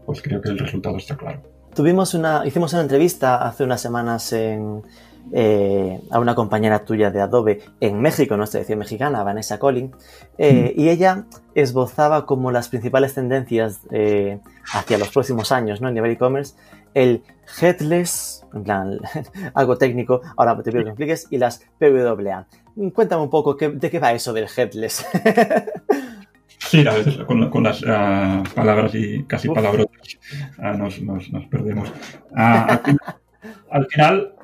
pues 0.04 0.20
creo 0.20 0.42
que 0.42 0.50
el 0.50 0.58
resultado 0.58 0.98
está 0.98 1.16
claro. 1.16 1.42
Tuvimos 1.74 2.12
una, 2.12 2.46
hicimos 2.46 2.74
una 2.74 2.82
entrevista 2.82 3.36
hace 3.48 3.64
unas 3.64 3.80
semanas 3.80 4.30
en, 4.34 4.82
eh, 5.32 6.00
a 6.10 6.18
una 6.18 6.34
compañera 6.34 6.84
tuya 6.84 7.10
de 7.10 7.20
Adobe 7.20 7.60
en 7.80 8.00
México, 8.00 8.36
nuestra 8.36 8.60
edición 8.60 8.78
mexicana, 8.78 9.22
Vanessa 9.22 9.58
Collin, 9.58 9.92
eh, 10.38 10.72
y 10.76 10.88
ella 10.88 11.24
esbozaba 11.54 12.26
como 12.26 12.50
las 12.50 12.68
principales 12.68 13.14
tendencias 13.14 13.80
eh, 13.90 14.40
hacia 14.72 14.98
los 14.98 15.08
próximos 15.08 15.52
años, 15.52 15.80
¿no? 15.80 15.88
En 15.88 15.94
nivel 15.94 16.12
e-commerce, 16.12 16.54
el 16.94 17.22
headless, 17.60 18.44
en 18.54 18.64
plan, 18.64 18.98
algo 19.54 19.76
técnico, 19.76 20.20
ahora 20.36 20.56
te 20.62 20.70
pido 20.70 20.80
que 20.80 20.84
me 20.84 20.90
expliques, 20.90 21.26
y 21.30 21.38
las 21.38 21.62
PWA. 21.78 22.46
Cuéntame 22.94 23.22
un 23.22 23.30
poco 23.30 23.54
de 23.54 23.90
qué 23.90 23.98
va 23.98 24.12
eso 24.12 24.32
del 24.32 24.48
headless. 24.56 25.06
Sí, 26.68 26.86
a 26.86 26.92
veces 26.92 27.16
con, 27.24 27.62
las 27.62 27.82
ah, 27.86 28.42
palabras 28.54 28.94
y 28.94 29.24
casi 29.24 29.48
palabrotas 29.48 30.18
ah, 30.58 30.72
nos, 30.72 31.00
perdemos. 31.48 31.90
Ah, 32.36 32.80
al 33.70 33.86
final, 33.86 34.34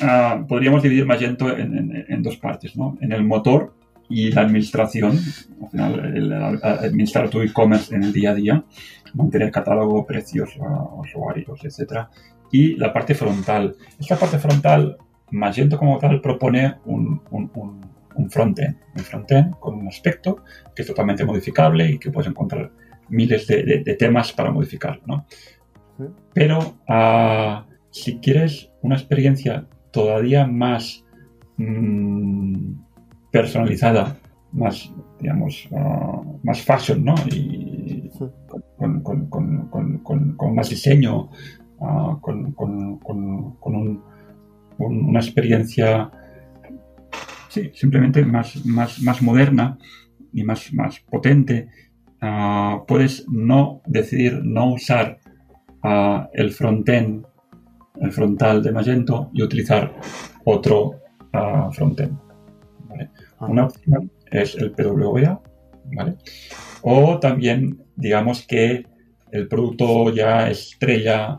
Ah, 0.00 0.44
podríamos 0.48 0.82
dividir 0.82 1.06
Magento 1.06 1.56
en, 1.56 2.22
dos 2.22 2.36
partes, 2.36 2.76
¿no? 2.76 2.96
En 3.00 3.12
el 3.12 3.24
motor 3.24 3.74
y 4.08 4.32
la 4.32 4.42
administración, 4.42 5.18
al 5.62 5.70
final, 5.70 6.60
administrar 6.62 7.30
tu 7.30 7.40
e-commerce 7.40 7.94
en 7.94 8.02
el 8.02 8.12
día 8.12 8.30
a 8.30 8.34
día, 8.34 8.64
mantener 9.14 9.50
catálogo, 9.50 10.04
precios, 10.04 10.50
usuarios, 10.98 11.64
etc. 11.64 12.06
Y 12.50 12.76
la 12.76 12.92
parte 12.92 13.14
frontal. 13.14 13.76
Esta 13.98 14.16
parte 14.16 14.38
frontal, 14.38 14.96
Magento 15.30 15.78
como 15.78 15.98
tal 15.98 16.20
propone 16.20 16.74
un, 16.84 17.20
un, 17.30 17.50
un, 18.14 18.30
frontend, 18.30 18.76
un 18.94 19.02
frontend 19.02 19.58
con 19.58 19.74
un 19.74 19.88
aspecto 19.88 20.44
que 20.74 20.82
es 20.82 20.88
totalmente 20.88 21.24
modificable 21.24 21.90
y 21.90 21.98
que 21.98 22.10
puedes 22.10 22.30
encontrar 22.30 22.70
miles 23.08 23.46
de, 23.46 23.96
temas 23.98 24.32
para 24.32 24.50
modificar, 24.50 25.00
¿no? 25.06 25.26
Pero 26.32 26.76
uh, 26.88 27.73
si 27.94 28.18
quieres 28.18 28.72
una 28.82 28.96
experiencia 28.96 29.68
todavía 29.92 30.48
más 30.48 31.04
mm, 31.58 32.72
personalizada, 33.30 34.16
más, 34.50 34.92
digamos, 35.20 35.68
ah, 35.76 36.20
más 36.42 36.60
fashion, 36.60 37.04
¿no? 37.04 37.14
Y 37.30 38.10
con, 38.78 40.54
más 40.56 40.70
diseño, 40.70 41.30
ah, 41.80 42.18
con, 42.20 42.52
una 44.78 45.20
experiencia, 45.20 46.10
sí, 47.48 47.70
simplemente 47.74 48.24
más, 48.24 48.66
más, 48.66 49.00
más 49.02 49.22
moderna 49.22 49.78
y 50.32 50.42
más, 50.42 50.72
más 50.72 50.98
potente. 50.98 51.68
Ah, 52.20 52.82
puedes 52.88 53.24
no 53.28 53.82
decidir 53.86 54.40
no 54.42 54.72
usar 54.72 55.20
el 56.32 56.50
frontend 56.50 57.26
el 58.00 58.12
frontal 58.12 58.62
de 58.62 58.72
Magento 58.72 59.30
y 59.32 59.42
utilizar 59.42 59.94
otro 60.44 61.00
uh, 61.32 61.72
frontend. 61.72 62.18
Ah. 63.38 63.46
Una 63.46 63.66
opción 63.66 64.10
es 64.30 64.54
el 64.56 64.72
PWA, 64.72 65.40
¿vale? 65.96 66.16
O 66.82 67.18
también, 67.18 67.82
digamos 67.96 68.46
que 68.46 68.86
el 69.30 69.48
producto 69.48 70.10
ya 70.10 70.50
estrella 70.50 71.36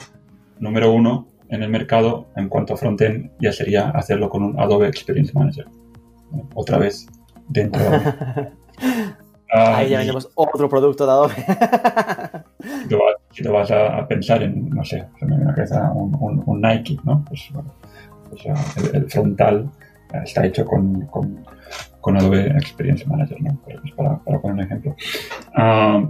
número 0.59 0.91
uno 0.91 1.27
en 1.49 1.63
el 1.63 1.69
mercado 1.69 2.27
en 2.35 2.49
cuanto 2.49 2.73
a 2.73 2.77
frontend 2.77 3.31
ya 3.39 3.51
sería 3.51 3.89
hacerlo 3.89 4.29
con 4.29 4.43
un 4.43 4.59
Adobe 4.59 4.87
Experience 4.87 5.33
Manager. 5.33 5.65
Otra 6.53 6.77
vez 6.77 7.07
dentro 7.47 7.81
de 7.83 8.51
Ahí 9.51 9.89
ya 9.89 9.99
vendemos 9.99 10.29
otro 10.35 10.67
producto 10.67 11.05
de 11.05 11.11
Adobe. 11.11 11.35
Si 13.35 13.43
te 13.43 13.49
vas 13.49 13.69
a, 13.69 14.07
pensar 14.07 14.43
en, 14.43 14.69
no 14.69 14.83
sé, 14.85 15.03
se 15.19 15.25
me 15.25 15.31
viene 15.31 15.43
a 15.43 15.47
la 15.49 15.55
cabeza 15.55 15.91
un, 15.91 16.61
Nike, 16.61 16.97
¿no? 17.03 17.23
Pues 17.27 17.49
bueno, 17.53 17.73
pues, 18.29 18.45
el, 18.93 19.09
frontal 19.09 19.69
está 20.23 20.45
hecho 20.45 20.65
con, 20.65 21.05
con, 21.07 22.17
Adobe 22.17 22.47
Experience 22.51 23.05
Manager, 23.05 23.41
¿no? 23.41 23.59
Pues 23.65 23.91
para, 23.97 24.17
para, 24.19 24.39
poner 24.39 24.55
un 24.55 24.63
ejemplo. 24.63 24.95
Ah, 25.53 26.09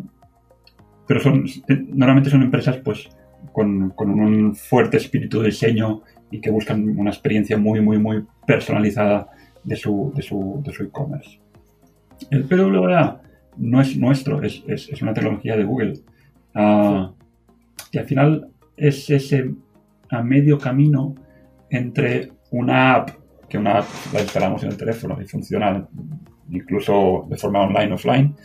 pero 1.07 1.19
son, 1.19 1.45
normalmente 1.93 2.29
son 2.29 2.43
empresas, 2.43 2.77
pues, 2.77 3.09
con, 3.51 3.89
con 3.91 4.11
un 4.11 4.55
fuerte 4.55 4.97
espíritu 4.97 5.39
de 5.39 5.47
diseño 5.47 6.03
y 6.29 6.39
que 6.39 6.51
buscan 6.51 6.87
una 6.95 7.09
experiencia 7.09 7.57
muy, 7.57 7.81
muy, 7.81 7.97
muy 7.97 8.23
personalizada 8.45 9.29
de 9.63 9.75
su 9.75 10.13
de 10.15 10.21
su 10.21 10.61
de 10.63 10.71
su 10.71 10.83
e-commerce. 10.83 11.39
El 12.29 12.43
PWA 12.43 13.19
no 13.57 13.81
es 13.81 13.97
nuestro, 13.97 14.43
es, 14.43 14.63
es, 14.67 15.01
una 15.01 15.13
tecnología 15.13 15.57
de 15.57 15.63
Google. 15.63 15.93
Uh, 16.55 17.13
y 17.91 17.97
al 17.97 18.05
final 18.05 18.47
es 18.77 19.09
ese 19.09 19.51
a 20.09 20.23
medio 20.23 20.57
camino 20.57 21.15
entre 21.69 22.31
una 22.51 22.95
app, 22.95 23.09
que 23.49 23.57
una 23.57 23.79
app 23.79 23.85
la 24.13 24.21
instalamos 24.21 24.63
en 24.63 24.69
el 24.69 24.77
teléfono 24.77 25.21
y 25.21 25.25
funciona 25.25 25.87
incluso 26.49 27.25
de 27.29 27.37
forma 27.37 27.61
online, 27.61 27.93
offline, 27.93 28.35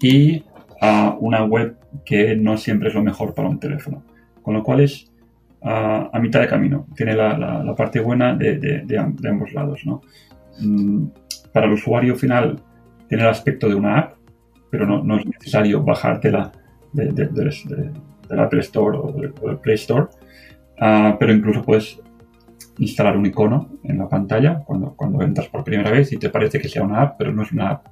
y 0.00 0.44
a 0.80 1.16
una 1.18 1.44
web 1.44 1.76
que 2.04 2.36
no 2.36 2.56
siempre 2.56 2.88
es 2.88 2.94
lo 2.94 3.02
mejor 3.02 3.34
para 3.34 3.48
un 3.48 3.58
teléfono. 3.58 4.02
Con 4.42 4.54
lo 4.54 4.62
cual 4.62 4.80
es 4.80 5.10
a, 5.62 6.18
mitad 6.20 6.40
de 6.40 6.48
camino. 6.48 6.86
Tiene 6.94 7.14
la, 7.14 7.74
parte 7.76 8.00
buena 8.00 8.34
de, 8.34 8.98
ambos 9.28 9.52
lados. 9.52 9.82
Mm, 10.60 11.06
para 11.52 11.66
el 11.66 11.72
usuario 11.72 12.14
final 12.16 12.60
tiene 13.08 13.24
el 13.24 13.30
aspecto 13.30 13.68
de 13.68 13.74
una 13.74 13.98
app, 13.98 14.14
pero 14.70 14.86
no, 14.86 15.18
es 15.18 15.26
necesario 15.26 15.82
bajártela 15.82 16.52
del 16.92 18.40
Apple 18.40 18.60
Store 18.60 18.98
o 18.98 19.12
del, 19.12 19.32
Play 19.58 19.76
Store. 19.76 20.06
Ah, 20.80 21.16
pero 21.18 21.32
incluso 21.32 21.62
puedes 21.64 22.00
instalar 22.78 23.16
un 23.16 23.26
icono 23.26 23.68
en 23.82 23.98
la 23.98 24.08
pantalla 24.08 24.62
cuando, 24.64 24.94
cuando 24.94 25.22
entras 25.22 25.48
por 25.48 25.64
primera 25.64 25.90
vez 25.90 26.12
y 26.12 26.16
te 26.16 26.30
parece 26.30 26.60
que 26.60 26.68
sea 26.68 26.82
una 26.82 27.02
app, 27.02 27.16
pero 27.18 27.32
no 27.32 27.42
es 27.42 27.52
una 27.52 27.70
app, 27.70 27.86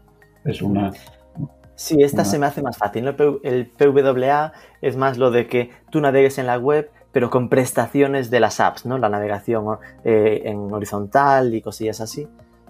es 0.44 0.62
una... 0.62 0.92
Sí, 1.74 2.02
esta 2.02 2.24
se 2.24 2.38
me 2.38 2.46
hace 2.46 2.62
más 2.62 2.78
fácil. 2.78 3.06
El 3.42 3.66
PWA 3.66 4.52
es 4.80 4.96
más 4.96 5.18
lo 5.18 5.30
de 5.30 5.46
que 5.46 5.70
tú 5.90 6.00
navegues 6.00 6.38
en 6.38 6.46
la 6.46 6.58
web, 6.58 6.90
pero 7.12 7.28
con 7.28 7.50
prestaciones 7.50 8.30
de 8.30 8.40
las 8.40 8.60
apps, 8.60 8.86
¿no? 8.86 8.96
La 8.96 9.10
navegación 9.10 9.78
eh, 10.02 10.42
en 10.46 10.72
horizontal 10.72 11.54
y 11.54 11.60
cosillas 11.60 12.00
así. 12.00 12.26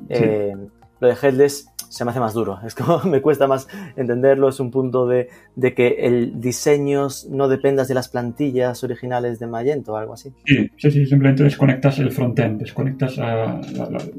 Eh, 0.09 0.57
lo 0.99 1.09
de 1.09 1.15
headless 1.23 1.71
se 1.89 2.05
me 2.05 2.11
hace 2.11 2.21
más 2.21 2.35
duro. 2.35 2.59
Es 2.65 2.75
como 2.75 3.01
me 3.05 3.21
cuesta 3.21 3.47
más 3.47 3.69
entenderlo. 3.97 4.49
Es 4.49 4.61
un 4.61 4.71
punto 4.71 5.07
de, 5.07 5.29
que 5.75 5.97
el 6.01 6.41
diseño 6.41 7.09
no 7.31 7.49
dependas 7.49 7.89
de 7.89 7.95
las 7.95 8.09
plantillas 8.09 8.83
originales 8.85 9.39
de 9.39 9.47
Magento 9.47 9.93
o 9.93 9.97
algo 9.97 10.15
así. 10.15 10.33
Sí, 10.45 10.71
sí, 10.77 10.91
sí. 10.91 11.07
Simplemente 11.07 11.43
desconectas 11.43 11.99
el 11.99 12.11
frontend, 12.11 12.61
desconectas 12.61 13.19
a. 13.19 13.61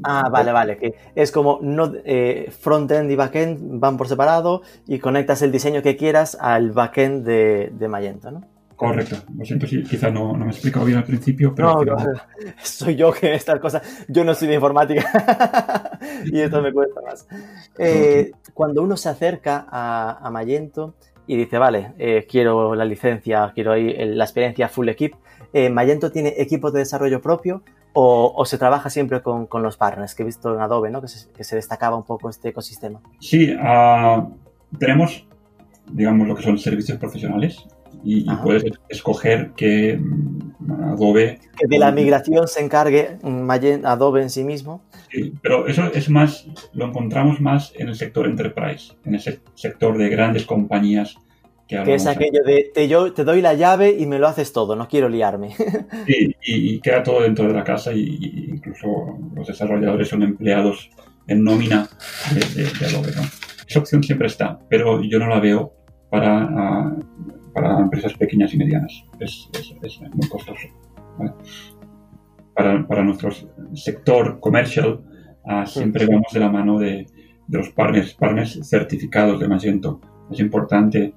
ah, 0.03 0.29
vale, 0.29 0.51
vale. 0.51 0.77
Que 0.77 0.95
es 1.15 1.31
como 1.31 1.59
no 1.61 1.93
eh, 2.05 2.51
frontend 2.59 3.11
y 3.11 3.15
backend 3.15 3.79
van 3.79 3.97
por 3.97 4.07
separado 4.07 4.61
y 4.87 4.99
conectas 4.99 5.41
el 5.41 5.51
diseño 5.51 5.81
que 5.81 5.97
quieras 5.97 6.37
al 6.39 6.71
backend 6.71 7.25
de, 7.25 7.71
de 7.77 7.87
Magento, 7.87 8.31
¿no? 8.31 8.56
Correcto. 8.77 9.15
Lo 9.35 9.43
siento 9.43 9.65
si 9.65 9.83
quizás 9.83 10.13
no, 10.13 10.33
me 10.35 10.45
he 10.45 10.49
explicado 10.49 10.85
bien 10.85 10.99
al 10.99 11.03
principio, 11.03 11.53
pero... 11.53 11.83
No, 11.83 11.95
soy 12.63 12.95
yo 12.95 13.11
que 13.11 13.33
estas 13.33 13.59
cosas... 13.59 14.05
Yo 14.07 14.23
no 14.23 14.35
soy 14.35 14.47
de 14.47 14.53
informática 14.53 15.99
y 16.25 16.39
esto 16.39 16.61
me 16.61 16.71
cuesta 16.71 17.01
más. 17.01 17.27
Eh, 17.79 18.31
cuando 18.53 18.83
uno 18.83 18.95
se 18.95 19.09
acerca 19.09 19.65
a, 19.67 20.19
a 20.21 20.29
Magento 20.29 20.93
y 21.25 21.35
dice, 21.35 21.57
vale, 21.57 21.93
eh, 21.97 22.27
quiero 22.29 22.75
la 22.75 22.85
licencia, 22.85 23.51
quiero 23.53 23.75
la 23.75 24.23
experiencia 24.23 24.69
full 24.69 24.89
equip, 24.89 25.15
eh, 25.53 25.71
¿Magento 25.71 26.11
tiene 26.11 26.35
equipos 26.37 26.71
de 26.71 26.79
desarrollo 26.79 27.19
propio 27.19 27.63
o, 27.93 28.45
se 28.45 28.59
trabaja 28.59 28.91
siempre 28.91 29.23
con, 29.23 29.47
los 29.63 29.75
partners? 29.75 30.13
Que 30.13 30.21
he 30.21 30.25
visto 30.25 30.53
en 30.53 30.61
Adobe, 30.61 30.91
¿no? 30.91 31.01
Que 31.01 31.07
se, 31.07 31.55
destacaba 31.55 31.95
un 31.95 32.03
poco 32.03 32.29
este 32.29 32.49
ecosistema. 32.49 33.01
Sí, 33.19 33.55
ah, 33.59 34.27
tenemos, 34.77 35.25
digamos, 35.91 36.27
lo 36.27 36.35
que 36.35 36.43
son 36.43 36.59
servicios 36.59 36.99
profesionales 36.99 37.65
y, 38.03 38.25
puedes 38.43 38.63
escoger 38.89 39.51
que 39.55 39.97
mm, 39.97 40.71
Adobe... 40.93 41.39
Que 41.57 41.67
de 41.67 41.79
la 41.79 41.91
migración 41.91 42.47
se 42.47 42.63
encargue 42.63 43.17
Adobe 43.83 44.21
en 44.21 44.29
sí 44.29 44.43
mismo. 44.43 44.81
Sí, 45.11 45.33
pero 45.41 45.67
eso 45.67 45.91
es 45.93 46.09
más, 46.09 46.47
lo 46.73 46.85
encontramos 46.85 47.39
más 47.41 47.73
en 47.75 47.89
el 47.89 47.95
sector 47.95 48.25
enterprise, 48.25 48.93
en 49.05 49.15
ese 49.15 49.39
sector 49.55 49.97
de 49.97 50.09
grandes 50.09 50.45
compañías 50.45 51.17
que, 51.67 51.83
que 51.83 51.95
es 51.95 52.07
aquello 52.07 52.43
de 52.45 52.71
te, 52.73 52.87
yo, 52.87 53.11
te 53.11 53.25
doy 53.25 53.41
la 53.41 53.53
llave 53.53 53.93
y 53.97 54.05
me 54.05 54.19
lo 54.19 54.27
haces 54.27 54.53
todo, 54.53 54.75
no 54.75 54.87
quiero 54.87 55.09
liarme. 55.09 55.53
Sí, 56.07 56.33
y, 56.45 56.79
queda 56.79 57.03
todo 57.03 57.21
dentro 57.21 57.45
de 57.47 57.53
la 57.53 57.63
casa 57.63 57.91
y, 57.93 58.47
incluso 58.49 59.17
los 59.35 59.47
desarrolladores 59.47 60.07
son 60.07 60.23
empleados 60.23 60.89
en 61.27 61.43
nómina 61.43 61.89
de, 62.33 62.85
Adobe. 62.85 63.11
Esa 63.67 63.79
opción 63.79 64.01
siempre 64.01 64.27
está, 64.27 64.59
pero 64.69 65.01
yo 65.03 65.19
no 65.19 65.27
la 65.27 65.41
veo 65.41 65.73
para 66.09 66.43
ah, 66.43 66.95
para 67.57 67.79
empresas 67.79 68.13
pequeñas 68.13 68.53
y 68.53 68.57
medianas. 68.57 69.03
Es, 69.19 69.49
muy 70.13 70.27
costoso. 70.29 70.67
Para, 72.53 73.03
nuestro 73.03 73.31
sector 73.73 74.39
comercial, 74.39 75.01
ah, 75.45 75.65
siempre 75.65 76.05
vamos 76.05 76.31
de 76.31 76.39
la 76.39 76.49
mano 76.49 76.77
de, 76.77 77.07
los 77.49 77.69
partners, 77.69 78.13
partners 78.13 78.59
certificados 78.63 79.39
de 79.39 79.47
Magento. 79.47 79.99
Es 80.31 80.39
importante 80.39 81.13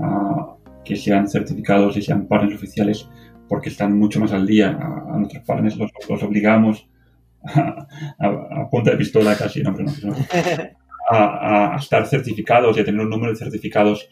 ah, 0.00 0.56
que 0.84 0.96
sean 0.96 1.28
certificados 1.28 1.96
y 1.96 2.02
sean 2.02 2.26
partners 2.26 2.56
oficiales 2.56 3.08
porque 3.48 3.68
están 3.68 3.96
mucho 3.96 4.18
más 4.18 4.32
al 4.32 4.46
día. 4.46 4.70
A, 4.70 5.16
nuestros 5.16 5.44
partners 5.44 5.76
los, 5.76 6.22
obligamos 6.24 6.88
a, 7.44 8.68
punta 8.68 8.90
de 8.90 8.96
pistola 8.96 9.36
casi, 9.36 9.62
no, 9.62 9.70
no, 9.70 9.92
a, 11.10 11.76
estar 11.78 12.06
certificados 12.06 12.76
y 12.76 12.80
a 12.80 12.84
tener 12.84 13.00
un 13.00 13.10
número 13.10 13.32
de 13.32 13.38
certificados 13.38 14.08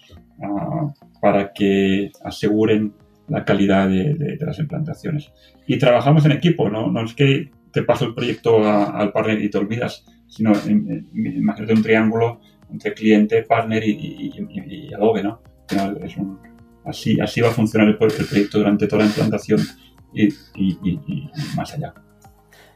para 1.21 1.53
que 1.53 2.11
aseguren 2.25 2.95
la 3.29 3.45
calidad 3.45 3.89
de, 3.89 4.37
las 4.41 4.59
implantaciones. 4.59 5.33
Y 5.67 5.79
trabajamos 5.79 6.25
en 6.25 6.33
equipo, 6.33 6.69
¿no? 6.69 6.91
No 6.91 7.05
es 7.05 7.15
que 7.15 7.51
te 7.73 7.83
paso 7.83 8.07
el 8.07 8.15
proyecto 8.15 8.69
al 8.69 9.13
partner 9.13 9.41
y 9.43 9.49
te 9.49 9.59
olvidas, 9.59 10.05
sino 10.29 10.53
imagínate 11.15 11.75
un 11.75 11.83
triángulo 11.83 12.41
entre 12.71 12.95
cliente, 12.95 13.43
partner 13.43 13.83
y, 13.87 14.91
Adobe, 14.95 15.23
¿no? 15.23 15.41
así, 16.85 17.19
así 17.21 17.41
va 17.41 17.49
a 17.49 17.53
funcionar 17.53 17.89
el, 17.89 17.95
el, 17.95 18.27
proyecto 18.27 18.59
durante 18.59 18.87
toda 18.87 19.03
la 19.03 19.09
implantación 19.09 19.61
y 20.15 20.29
más 21.57 21.73
allá. 21.75 21.95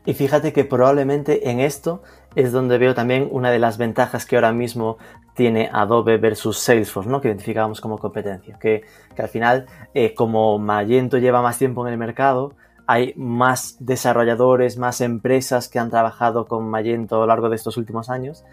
Y 0.06 0.14
fíjate 0.14 0.52
que 0.52 0.64
probablemente 0.64 1.50
en 1.50 1.58
esto 1.58 2.02
es 2.36 2.52
donde 2.52 2.78
veo 2.78 2.94
también 2.94 3.28
una 3.30 3.50
de 3.50 3.58
las 3.58 3.76
ventajas 3.76 4.24
que 4.24 4.36
ahora 4.36 4.52
mismo 4.52 4.98
tiene 5.34 5.68
Adobe 5.72 6.16
versus 6.16 6.58
Salesforce, 6.58 7.10
¿no? 7.10 7.20
que 7.20 7.28
identificábamos 7.28 7.80
como 7.80 7.98
competencia. 7.98 8.56
Que, 8.58 8.84
al 9.18 9.28
final, 9.28 9.66
eh, 9.94 10.14
como 10.14 10.58
Magento 10.58 11.18
lleva 11.18 11.42
más 11.42 11.58
tiempo 11.58 11.84
en 11.86 11.92
el 11.92 11.98
mercado, 11.98 12.54
hay 12.86 13.14
más 13.16 13.76
desarrolladores, 13.80 14.78
más 14.78 15.00
empresas 15.00 15.68
que 15.68 15.80
han 15.80 15.90
trabajado 15.90 16.46
con 16.46 16.70
Magento 16.70 17.16
a 17.16 17.18
lo 17.18 17.26
largo 17.26 17.48
de 17.48 17.56
estos 17.56 17.76
últimos 17.76 18.08
años 18.08 18.44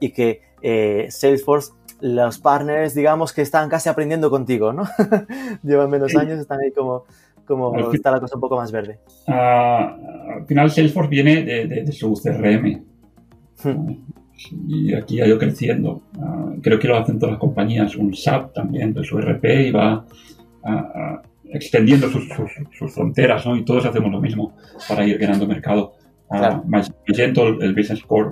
y 0.00 0.12
que 0.12 0.42
eh, 0.60 1.06
Salesforce, 1.10 1.72
los 2.00 2.38
partners, 2.38 2.94
digamos 2.94 3.32
que 3.32 3.42
están 3.42 3.70
casi 3.70 3.88
aprendiendo 3.88 4.28
contigo, 4.28 4.72
¿no? 4.72 4.84
Llevan 5.62 5.88
menos 5.88 6.14
años, 6.14 6.38
están 6.38 6.60
ahí 6.60 6.72
como 6.72 7.04
como 7.46 7.92
está 7.92 8.10
la 8.10 8.20
cosa 8.20 8.34
un 8.34 8.40
poco 8.40 8.56
más 8.56 8.72
verde. 8.72 8.98
Ah, 9.28 9.96
al 10.36 10.46
final 10.46 10.70
Salesforce 10.70 11.08
viene 11.08 11.42
de, 11.42 11.92
su 11.92 12.12
CRM. 12.14 12.82
Hmm. 13.62 13.92
Y 14.68 14.94
aquí 14.94 15.20
ha 15.20 15.26
ido 15.26 15.38
creciendo. 15.38 16.02
Ah, 16.20 16.52
creo 16.60 16.78
que 16.78 16.88
lo 16.88 16.96
hacen 16.96 17.18
todas 17.18 17.34
las 17.34 17.40
compañías, 17.40 17.96
un 17.96 18.14
SAP 18.14 18.52
también 18.52 18.92
de 18.92 19.04
su 19.04 19.18
RP 19.18 19.44
y 19.68 19.70
va 19.70 20.04
ah, 20.64 21.22
extendiendo 21.48 22.08
sus, 22.08 22.28
fronteras, 22.92 23.46
¿no? 23.46 23.56
Y 23.56 23.64
todos 23.64 23.86
hacemos 23.86 24.10
lo 24.10 24.20
mismo 24.20 24.56
para 24.88 25.06
ir 25.06 25.16
ganando 25.18 25.46
mercado. 25.46 25.94
Magento, 26.66 27.46
el, 27.46 27.72
Business 27.72 28.02
Core, 28.02 28.30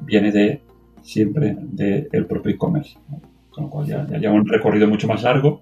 viene 0.00 0.32
de 0.32 0.60
siempre 1.02 1.56
del 1.60 2.26
propio 2.26 2.52
e-commerce. 2.52 2.98
Con 3.50 3.64
lo 3.64 3.70
cual 3.70 3.86
ya, 3.86 4.06
lleva 4.06 4.34
un 4.34 4.46
recorrido 4.46 4.88
mucho 4.88 5.06
más 5.06 5.22
largo 5.22 5.60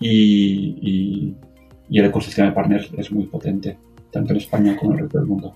y 0.00 0.78
y 0.80 1.34
el 1.90 2.06
ecosistema 2.06 2.48
de 2.48 2.54
partners 2.54 2.90
es 2.96 3.10
muy 3.10 3.26
potente, 3.26 3.78
tanto 4.10 4.32
en 4.32 4.38
España 4.38 4.76
como 4.76 4.92
en 4.92 4.98
el 4.98 5.04
resto 5.04 5.18
del 5.18 5.26
mundo. 5.26 5.54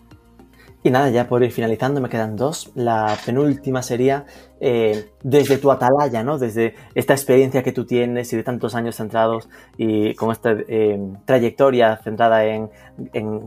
Y 0.84 0.90
nada, 0.90 1.10
ya 1.10 1.28
por 1.28 1.44
ir 1.44 1.52
finalizando, 1.52 2.00
me 2.00 2.08
quedan 2.08 2.34
dos. 2.34 2.72
La 2.74 3.16
penúltima 3.24 3.82
sería 3.82 4.26
eh, 4.60 5.10
desde 5.22 5.58
tu 5.58 5.70
atalaya, 5.70 6.24
¿no? 6.24 6.38
Desde 6.38 6.74
esta 6.96 7.12
experiencia 7.12 7.62
que 7.62 7.70
tú 7.70 7.84
tienes 7.84 8.32
y 8.32 8.36
de 8.36 8.42
tantos 8.42 8.74
años 8.74 8.96
centrados 8.96 9.48
y 9.76 10.14
con 10.14 10.32
esta 10.32 10.56
eh, 10.66 10.98
trayectoria 11.24 11.96
centrada 11.98 12.44
en, 12.44 12.68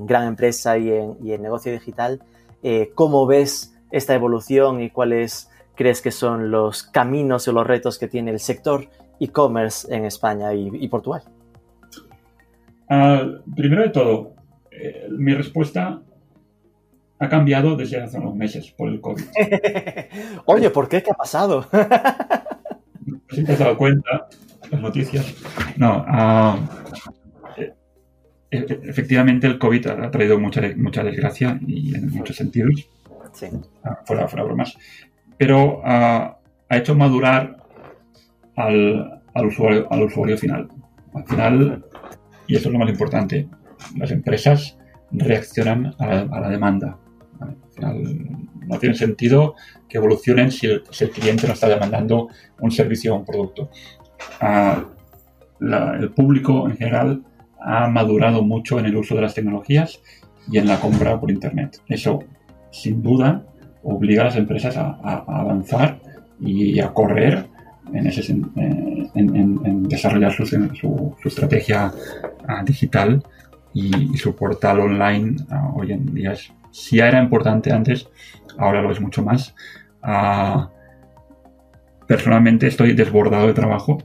gran 0.05 0.27
empresa 0.27 0.77
y 0.77 0.89
en, 0.89 1.41
negocio 1.41 1.73
digital, 1.73 2.23
eh, 2.63 2.91
¿cómo 2.95 3.27
ves 3.27 3.75
esta 3.91 4.13
evolución 4.13 4.81
y 4.81 4.89
cuáles 4.89 5.49
crees 5.75 6.01
que 6.01 6.11
son 6.11 6.51
los 6.51 6.83
caminos 6.83 7.49
o 7.49 7.51
los 7.51 7.67
retos 7.67 7.99
que 7.99 8.07
tiene 8.07 8.31
el 8.31 8.39
sector 8.39 8.87
e-commerce 9.19 9.93
en 9.93 10.05
España 10.05 10.53
y 10.53 10.87
Portugal? 10.87 11.23
Ah, 12.89 13.23
primero 13.55 13.81
de 13.81 13.89
todo, 13.89 14.35
eh, 14.71 15.07
mi 15.09 15.33
respuesta 15.33 16.01
ha 17.17 17.29
cambiado 17.29 17.75
desde 17.75 18.01
hace 18.01 18.17
unos 18.17 18.35
meses 18.35 18.71
por 18.71 18.89
el 18.89 19.01
COVID. 19.01 19.23
Oye, 20.45 20.69
¿por 20.69 20.89
qué? 20.89 21.01
¿Qué 21.01 21.11
ha 21.11 21.15
pasado? 21.15 21.65
si 23.29 23.43
te 23.43 23.53
has 23.53 23.59
dado 23.59 23.77
cuenta, 23.77 24.27
las 24.69 24.81
noticias. 24.81 25.33
No, 25.77 26.03
ah, 26.07 26.59
eh, 27.57 27.73
e-, 28.51 28.79
efectivamente 28.83 29.47
el 29.47 29.57
COVID 29.57 29.87
ha 29.87 30.11
traído 30.11 30.39
mucha, 30.39 30.61
mucha 30.75 31.03
desgracia 31.03 31.59
y 31.65 31.95
en 31.95 32.11
muchos 32.11 32.35
sentidos. 32.35 32.87
Sí. 33.33 33.47
Ah, 33.83 33.99
fuera, 34.05 34.27
fuera 34.27 34.45
bromas. 34.45 34.77
Pero 35.37 35.81
ha 35.83 36.37
hecho 36.69 36.95
madurar 36.95 37.57
al, 38.55 39.21
al, 39.33 39.45
usuario, 39.45 39.87
al 39.91 40.03
usuario 40.03 40.37
final. 40.37 40.69
Al 41.13 41.25
final 41.25 41.84
y 42.47 42.55
eso 42.55 42.69
es 42.69 42.73
lo 42.73 42.79
más 42.79 42.89
importante. 42.89 43.47
Las 43.97 44.11
empresas 44.11 44.77
reaccionan 45.11 45.93
a 45.99 46.39
la, 46.39 46.49
demanda. 46.49 46.97
No 48.67 48.79
tiene 48.79 48.95
sentido 48.95 49.55
que 49.87 49.97
evolucionen 49.97 50.51
si 50.51 50.67
el, 50.67 50.83
cliente 51.13 51.47
no 51.47 51.53
está 51.53 51.67
demandando 51.67 52.29
un 52.59 52.71
servicio 52.71 53.13
o 53.13 53.19
un 53.19 53.25
producto. 53.25 53.69
Ah, 54.41 54.83
el 55.59 56.11
público 56.11 56.67
en 56.67 56.77
general 56.77 57.23
ha 57.59 57.87
madurado 57.87 58.43
mucho 58.43 58.79
en 58.79 58.85
el 58.85 58.97
uso 58.97 59.15
de 59.15 59.21
las 59.21 59.33
tecnologías 59.33 60.01
y 60.51 60.57
en 60.57 60.67
la 60.67 60.79
compra 60.79 61.19
por 61.19 61.31
Internet. 61.31 61.81
Eso, 61.87 62.23
sin 62.71 63.01
duda, 63.01 63.43
obliga 63.83 64.23
a 64.23 64.25
las 64.25 64.35
empresas 64.35 64.77
a, 64.77 64.97
avanzar 65.27 65.99
y 66.39 66.79
a 66.79 66.91
correr 66.91 67.45
en, 67.93 68.07
ese, 68.07 68.31
eh, 68.31 69.09
en, 69.15 69.83
desarrollar 69.83 70.31
su, 70.33 70.45
su, 70.45 71.15
estrategia 71.25 71.91
ah, 72.47 72.63
digital 72.63 73.23
y, 73.73 74.17
su 74.17 74.35
portal 74.35 74.79
online 74.79 75.35
ah, 75.49 75.71
hoy 75.75 75.91
en 75.91 76.13
día 76.13 76.31
es, 76.33 76.51
si 76.71 76.97
ya 76.97 77.07
era 77.07 77.21
importante 77.21 77.71
antes, 77.71 78.07
ahora 78.57 78.81
lo 78.81 78.91
es 78.91 79.01
mucho 79.01 79.23
más. 79.23 79.55
Ah, 80.01 80.69
personalmente 82.07 82.67
estoy 82.67 82.93
desbordado 82.93 83.47
de 83.47 83.53
trabajo 83.53 83.97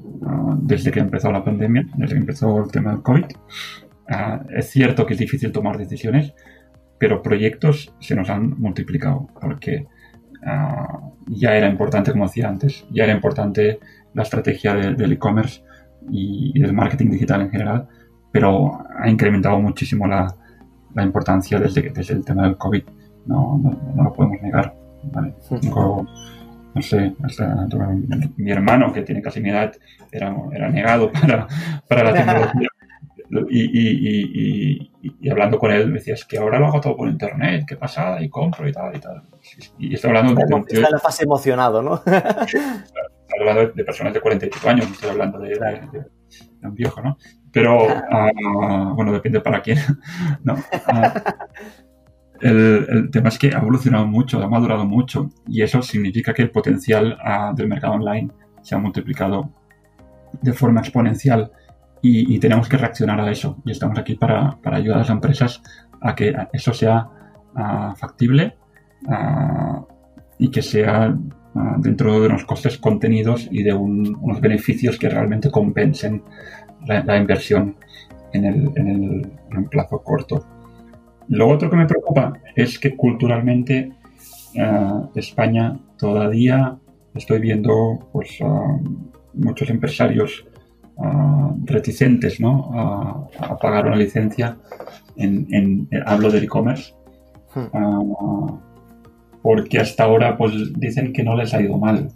desde 0.62 0.91
que 0.91 1.01
empezó 1.01 1.30
la 1.30 1.45
pandemia, 1.45 1.84
desde 1.97 2.14
que 2.14 2.20
empezó 2.20 2.64
el 2.64 2.70
tema 2.70 2.93
del 2.93 3.03
COVID. 3.03 3.24
es 4.57 4.70
cierto 4.70 5.05
que 5.05 5.12
es 5.12 5.18
difícil 5.18 5.53
tomar 5.53 5.76
decisiones, 5.76 6.32
pero 6.99 7.22
proyectos 7.22 7.95
se 8.01 8.14
nos 8.14 8.30
han 8.30 8.59
multiplicado 8.59 9.28
porque 9.38 9.86
ya 11.26 11.57
era 11.57 11.68
importante, 11.68 12.12
como 12.12 12.24
decía 12.24 12.49
antes, 12.49 12.86
ya 12.91 13.05
era 13.05 13.12
importante 13.12 13.80
la 14.14 14.22
estrategia 14.22 14.74
del 14.74 15.12
e-commerce 15.12 15.62
y, 16.11 16.59
del 16.59 16.72
marketing 16.72 17.11
digital 17.11 17.43
en 17.43 17.51
general 17.51 17.88
pero 18.33 18.78
ha 18.99 19.09
incrementado 19.09 19.59
muchísimo 19.61 20.07
la, 20.07 20.35
la 20.95 21.03
importancia 21.03 21.59
desde, 21.59 21.91
desde, 21.91 22.14
el 22.14 22.24
tema 22.24 22.45
del 22.45 22.57
COVID. 22.57 22.83
No, 23.26 23.59
no, 23.62 24.03
lo 24.03 24.12
podemos 24.12 24.41
negar. 24.43 24.74
¿vale? 25.05 25.35
no 26.72 26.83
sé, 26.83 27.14
mi 28.37 28.51
hermano, 28.51 28.93
que 28.93 29.03
tiene 29.03 29.22
casi 29.22 29.41
mi 29.41 29.51
edad, 29.51 29.72
era, 30.11 30.35
era 30.53 30.68
negado 30.68 31.11
para, 31.20 31.47
para 31.89 32.05
la 32.05 32.12
tecnología. 32.12 32.68
Y, 33.49 33.61
y, 33.61 34.91
y, 35.03 35.14
y, 35.20 35.31
hablando 35.31 35.57
con 35.57 35.70
él, 35.70 35.87
me 35.87 35.95
decía, 35.95 36.14
es 36.14 36.24
que 36.24 36.39
ahora 36.39 36.59
lo 36.59 36.66
hago 36.66 36.81
todo 36.81 36.97
por 36.97 37.09
internet, 37.09 37.64
qué 37.66 37.76
pasada, 37.76 38.20
y 38.20 38.28
compro 38.28 38.68
y 38.68 38.72
tal, 38.72 38.97
y 38.97 38.99
tal. 38.99 39.22
Y 39.78 39.95
estoy 39.95 40.09
hablando 40.09 40.35
de... 40.35 40.53
Un 40.53 40.64
tío, 40.64 40.81
está 40.81 40.91
la 40.91 40.99
fase 40.99 41.24
emocionado, 41.24 41.81
¿no? 41.81 41.95
estoy 42.07 42.61
hablando 43.39 43.72
de, 43.72 43.85
personas 43.85 44.14
de 44.14 44.20
45 44.20 44.68
años, 44.68 44.89
no 44.89 44.95
estoy 44.95 45.11
hablando 45.11 45.39
de, 45.39 45.51
de, 45.51 46.68
un 46.68 46.74
viejo, 46.74 47.01
¿no? 47.01 47.16
Pero, 47.53 47.86
uh, 47.86 48.94
bueno, 48.94 49.12
depende 49.12 49.40
para 49.40 49.61
quién. 49.61 49.78
no, 50.44 50.55
uh, 50.55 51.20
el, 52.40 52.86
el, 52.88 53.11
tema 53.11 53.28
es 53.28 53.38
que 53.38 53.48
ha 53.48 53.59
evolucionado 53.59 54.07
mucho, 54.07 54.42
ha 54.42 54.48
madurado 54.48 54.84
mucho 54.84 55.30
y 55.46 55.62
eso 55.62 55.82
significa 55.82 56.32
que 56.32 56.42
el 56.42 56.51
potencial 56.51 57.18
uh, 57.24 57.55
del 57.55 57.68
mercado 57.68 57.94
online 57.94 58.30
se 58.62 58.74
ha 58.74 58.78
multiplicado 58.78 59.51
de 60.40 60.53
forma 60.53 60.80
exponencial 60.80 61.51
y, 62.03 62.34
y, 62.34 62.38
tenemos 62.38 62.68
que 62.68 62.78
reaccionar 62.78 63.20
a 63.20 63.30
eso. 63.30 63.61
Y 63.64 63.72
estamos 63.72 63.98
aquí 63.98 64.14
para, 64.14 64.59
para 64.62 64.78
ayudar 64.78 64.98
a 64.98 65.01
las 65.01 65.11
empresas 65.11 65.62
a 66.01 66.14
que 66.14 66.34
eso 66.53 66.72
sea 66.72 67.09
factible 67.96 68.57
y 70.38 70.51
que 70.51 70.62
sea 70.62 71.14
dentro 71.78 72.20
de 72.20 72.28
unos 72.28 72.44
costes 72.44 72.78
contenidos 72.78 73.48
y 73.51 73.62
de 73.62 73.72
un, 73.72 74.16
unos 74.20 74.40
beneficios 74.40 74.98
que 74.98 75.09
realmente 75.09 75.51
compensen 75.51 76.22
la, 76.87 77.16
inversión 77.16 77.76
en 78.33 78.45
el, 78.45 78.70
en, 78.76 78.89
el, 78.89 79.33
en 79.51 79.59
un 79.59 79.68
plazo 79.68 80.03
corto. 80.03 80.45
Lo 81.28 81.49
otro 81.49 81.70
que 81.70 81.76
me 81.76 81.87
preocupa 81.87 82.33
es 82.57 82.78
que 82.78 82.97
culturalmente 82.97 83.93
uh, 84.57 85.09
España 85.14 85.78
todavía 85.97 86.76
estoy 87.14 87.39
viendo 87.41 88.09
pues, 88.12 88.39
uh, 88.41 88.81
muchos 89.35 89.70
empresarios 89.70 90.45
uh, 90.97 91.55
reticentes 91.64 92.41
¿no? 92.41 92.70
a, 93.39 93.57
pagar 93.59 93.87
una 93.87 93.97
licencia 93.97 94.57
en, 95.16 95.47
en 95.51 95.89
hablo 96.07 96.31
del 96.31 96.45
e-commerce 96.45 96.95
hmm. 97.55 98.55
porque 99.43 99.78
hasta 99.78 100.05
ahora 100.05 100.37
pues 100.37 100.53
dicen 100.78 101.12
que 101.12 101.22
no 101.22 101.37
les 101.37 101.53
ha 101.55 101.61
ido 101.61 101.78
mal. 101.78 102.09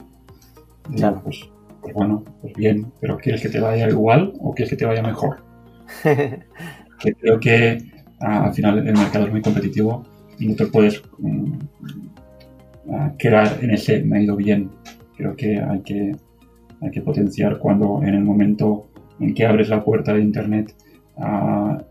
Claro. 0.95 1.21
Pues, 1.23 1.49
pues 1.85 1.95
bueno, 1.95 2.25
pues 2.41 2.55
bien, 2.55 2.91
pero 2.99 3.19
¿quieres 3.19 3.43
que 3.43 3.51
te 3.51 3.61
vaya 3.61 3.87
igual 3.91 4.33
o 4.41 4.55
quieres 4.55 4.71
que 4.71 4.77
te 4.77 4.87
vaya 4.87 5.03
mejor? 5.03 5.45
que 6.03 7.15
creo 7.21 7.39
que 7.39 7.77
ah, 8.21 8.47
al 8.47 8.55
final 8.55 8.79
el 8.79 8.97
mercado 8.97 9.27
es 9.27 9.33
muy 9.33 9.43
competitivo 9.43 10.03
y 10.39 10.49
no 10.49 10.57
te 10.57 10.67
puedes 10.67 11.03
ah, 12.91 13.13
quedar 13.19 13.59
en 13.61 13.71
ese 13.71 14.03
me 14.03 14.17
ha 14.17 14.23
ido 14.23 14.35
bien. 14.35 14.71
Creo 15.15 15.37
que 15.37 15.61
hay 15.61 15.81
que, 15.81 16.17
hay 16.81 16.91
que 16.91 17.03
potenciar 17.03 17.59
cuando 17.59 18.03
en 18.03 18.15
el 18.15 18.25
momento 18.25 18.87
en 19.21 19.35
que 19.35 19.45
abres 19.45 19.69
la 19.69 19.85
puerta 19.85 20.15
de 20.15 20.23
Internet 20.23 20.75
ah, 21.19 21.85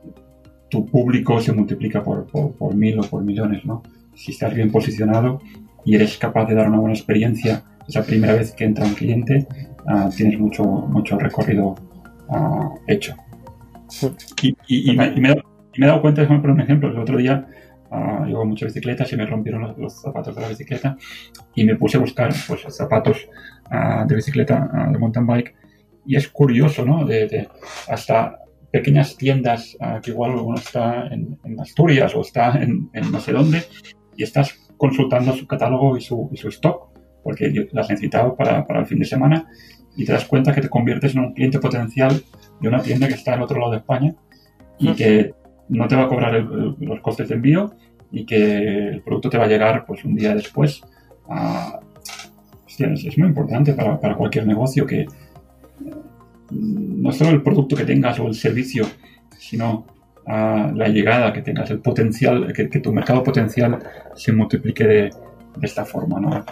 tu 0.69 0.87
público 0.87 1.39
se 1.39 1.53
multiplica 1.53 2.03
por, 2.03 2.25
por 2.25 2.73
mil 2.73 2.97
o 2.97 3.03
por 3.03 3.23
millones, 3.23 3.63
¿no? 3.63 3.83
Si 4.15 4.31
estás 4.31 4.55
bien 4.55 4.71
posicionado 4.71 5.39
y 5.85 5.93
eres 5.93 6.17
capaz 6.17 6.45
de 6.45 6.55
dar 6.55 6.67
una 6.67 6.79
buena 6.79 6.95
experiencia 6.95 7.63
esa 7.87 8.03
primera 8.03 8.33
vez 8.33 8.53
que 8.53 8.63
entra 8.63 8.85
un 8.85 8.93
cliente, 8.93 9.47
Ah, 9.87 10.09
tienes 10.15 10.39
mucho, 10.39 10.63
mucho 10.63 11.17
recorrido 11.17 11.75
ah, 12.29 12.69
hecho. 12.87 13.15
Y, 14.67 14.95
me, 14.95 15.13
he 15.73 15.85
dado 15.85 16.01
cuenta, 16.01 16.21
déjame 16.21 16.39
poner 16.39 16.55
un 16.55 16.61
ejemplo, 16.61 16.89
el 16.89 16.97
otro 16.97 17.17
día 17.17 17.45
uh, 17.91 18.25
llevo 18.25 18.45
muchas 18.45 18.67
bicicletas 18.67 19.11
y 19.11 19.17
me 19.17 19.25
rompieron 19.25 19.75
los, 19.77 20.01
zapatos 20.01 20.35
de 20.35 20.41
la 20.41 20.47
bicicleta 20.47 20.97
y 21.53 21.63
me 21.65 21.75
puse 21.75 21.97
a 21.97 21.99
buscar 21.99 22.33
pues, 22.47 22.61
zapatos 22.69 23.27
de 24.07 24.15
bicicleta, 24.15 24.89
de 24.91 24.99
mountain 24.99 25.25
bike 25.25 25.55
y 26.05 26.15
es 26.15 26.27
curioso, 26.27 26.85
¿no? 26.85 27.05
De, 27.05 27.47
hasta 27.87 28.39
pequeñas 28.71 29.15
tiendas 29.15 29.77
que 30.01 30.11
igual 30.11 30.35
uno 30.35 30.55
está 30.55 31.07
en, 31.07 31.37
Asturias 31.59 32.15
o 32.15 32.21
está 32.21 32.61
en, 32.61 32.89
no 33.11 33.19
sé 33.19 33.31
dónde 33.31 33.63
y 34.15 34.23
estás 34.23 34.53
consultando 34.77 35.33
su 35.33 35.47
catálogo 35.47 35.97
y 35.97 36.01
su, 36.01 36.29
y 36.31 36.37
su 36.37 36.49
stock 36.49 36.93
porque 37.23 37.51
yo 37.53 37.63
las 37.71 37.89
necesitaba 37.89 38.35
para, 38.35 38.65
para 38.65 38.81
el 38.81 38.85
fin 38.85 38.99
de 38.99 39.05
semana 39.05 39.47
y 39.95 40.05
te 40.05 40.11
das 40.11 40.25
cuenta 40.25 40.53
que 40.53 40.61
te 40.61 40.69
conviertes 40.69 41.15
en 41.15 41.21
un 41.21 41.33
cliente 41.33 41.59
potencial 41.59 42.23
de 42.59 42.67
una 42.67 42.81
tienda 42.81 43.07
que 43.07 43.13
está 43.13 43.33
al 43.33 43.41
otro 43.41 43.59
lado 43.59 43.71
de 43.71 43.77
España 43.77 44.15
y 44.79 44.93
que 44.93 45.33
no 45.69 45.87
te 45.87 45.95
va 45.95 46.03
a 46.03 46.07
cobrar 46.07 46.33
los 46.33 46.99
costes 47.01 47.29
de 47.29 47.35
envío 47.35 47.73
y 48.11 48.25
que 48.25 48.87
el 48.89 49.01
producto 49.01 49.29
te 49.29 49.37
va 49.37 49.45
a 49.45 49.47
llegar 49.47 49.85
pues 49.85 50.03
un 50.05 50.15
día 50.15 50.35
después. 50.35 50.81
es 52.77 53.17
muy 53.17 53.27
importante 53.27 53.73
para, 53.73 53.99
para, 53.99 54.15
cualquier 54.15 54.47
negocio 54.47 54.85
que 54.85 55.05
no 56.51 57.11
solo 57.11 57.31
el 57.31 57.41
producto 57.41 57.75
que 57.75 57.85
tengas 57.85 58.19
o 58.19 58.27
el 58.27 58.35
servicio, 58.35 58.85
sino 59.37 59.85
la 60.25 60.87
llegada 60.87 61.33
que 61.33 61.41
tengas, 61.41 61.69
el 61.69 61.79
potencial, 61.79 62.53
que, 62.53 62.69
que, 62.69 62.79
tu 62.79 62.93
mercado 62.93 63.23
potencial 63.23 63.79
se 64.15 64.31
multiplique 64.31 64.85
de, 64.85 65.09
de 65.57 65.67
esta 65.67 65.85
forma. 65.85 66.19
¿no? 66.19 66.45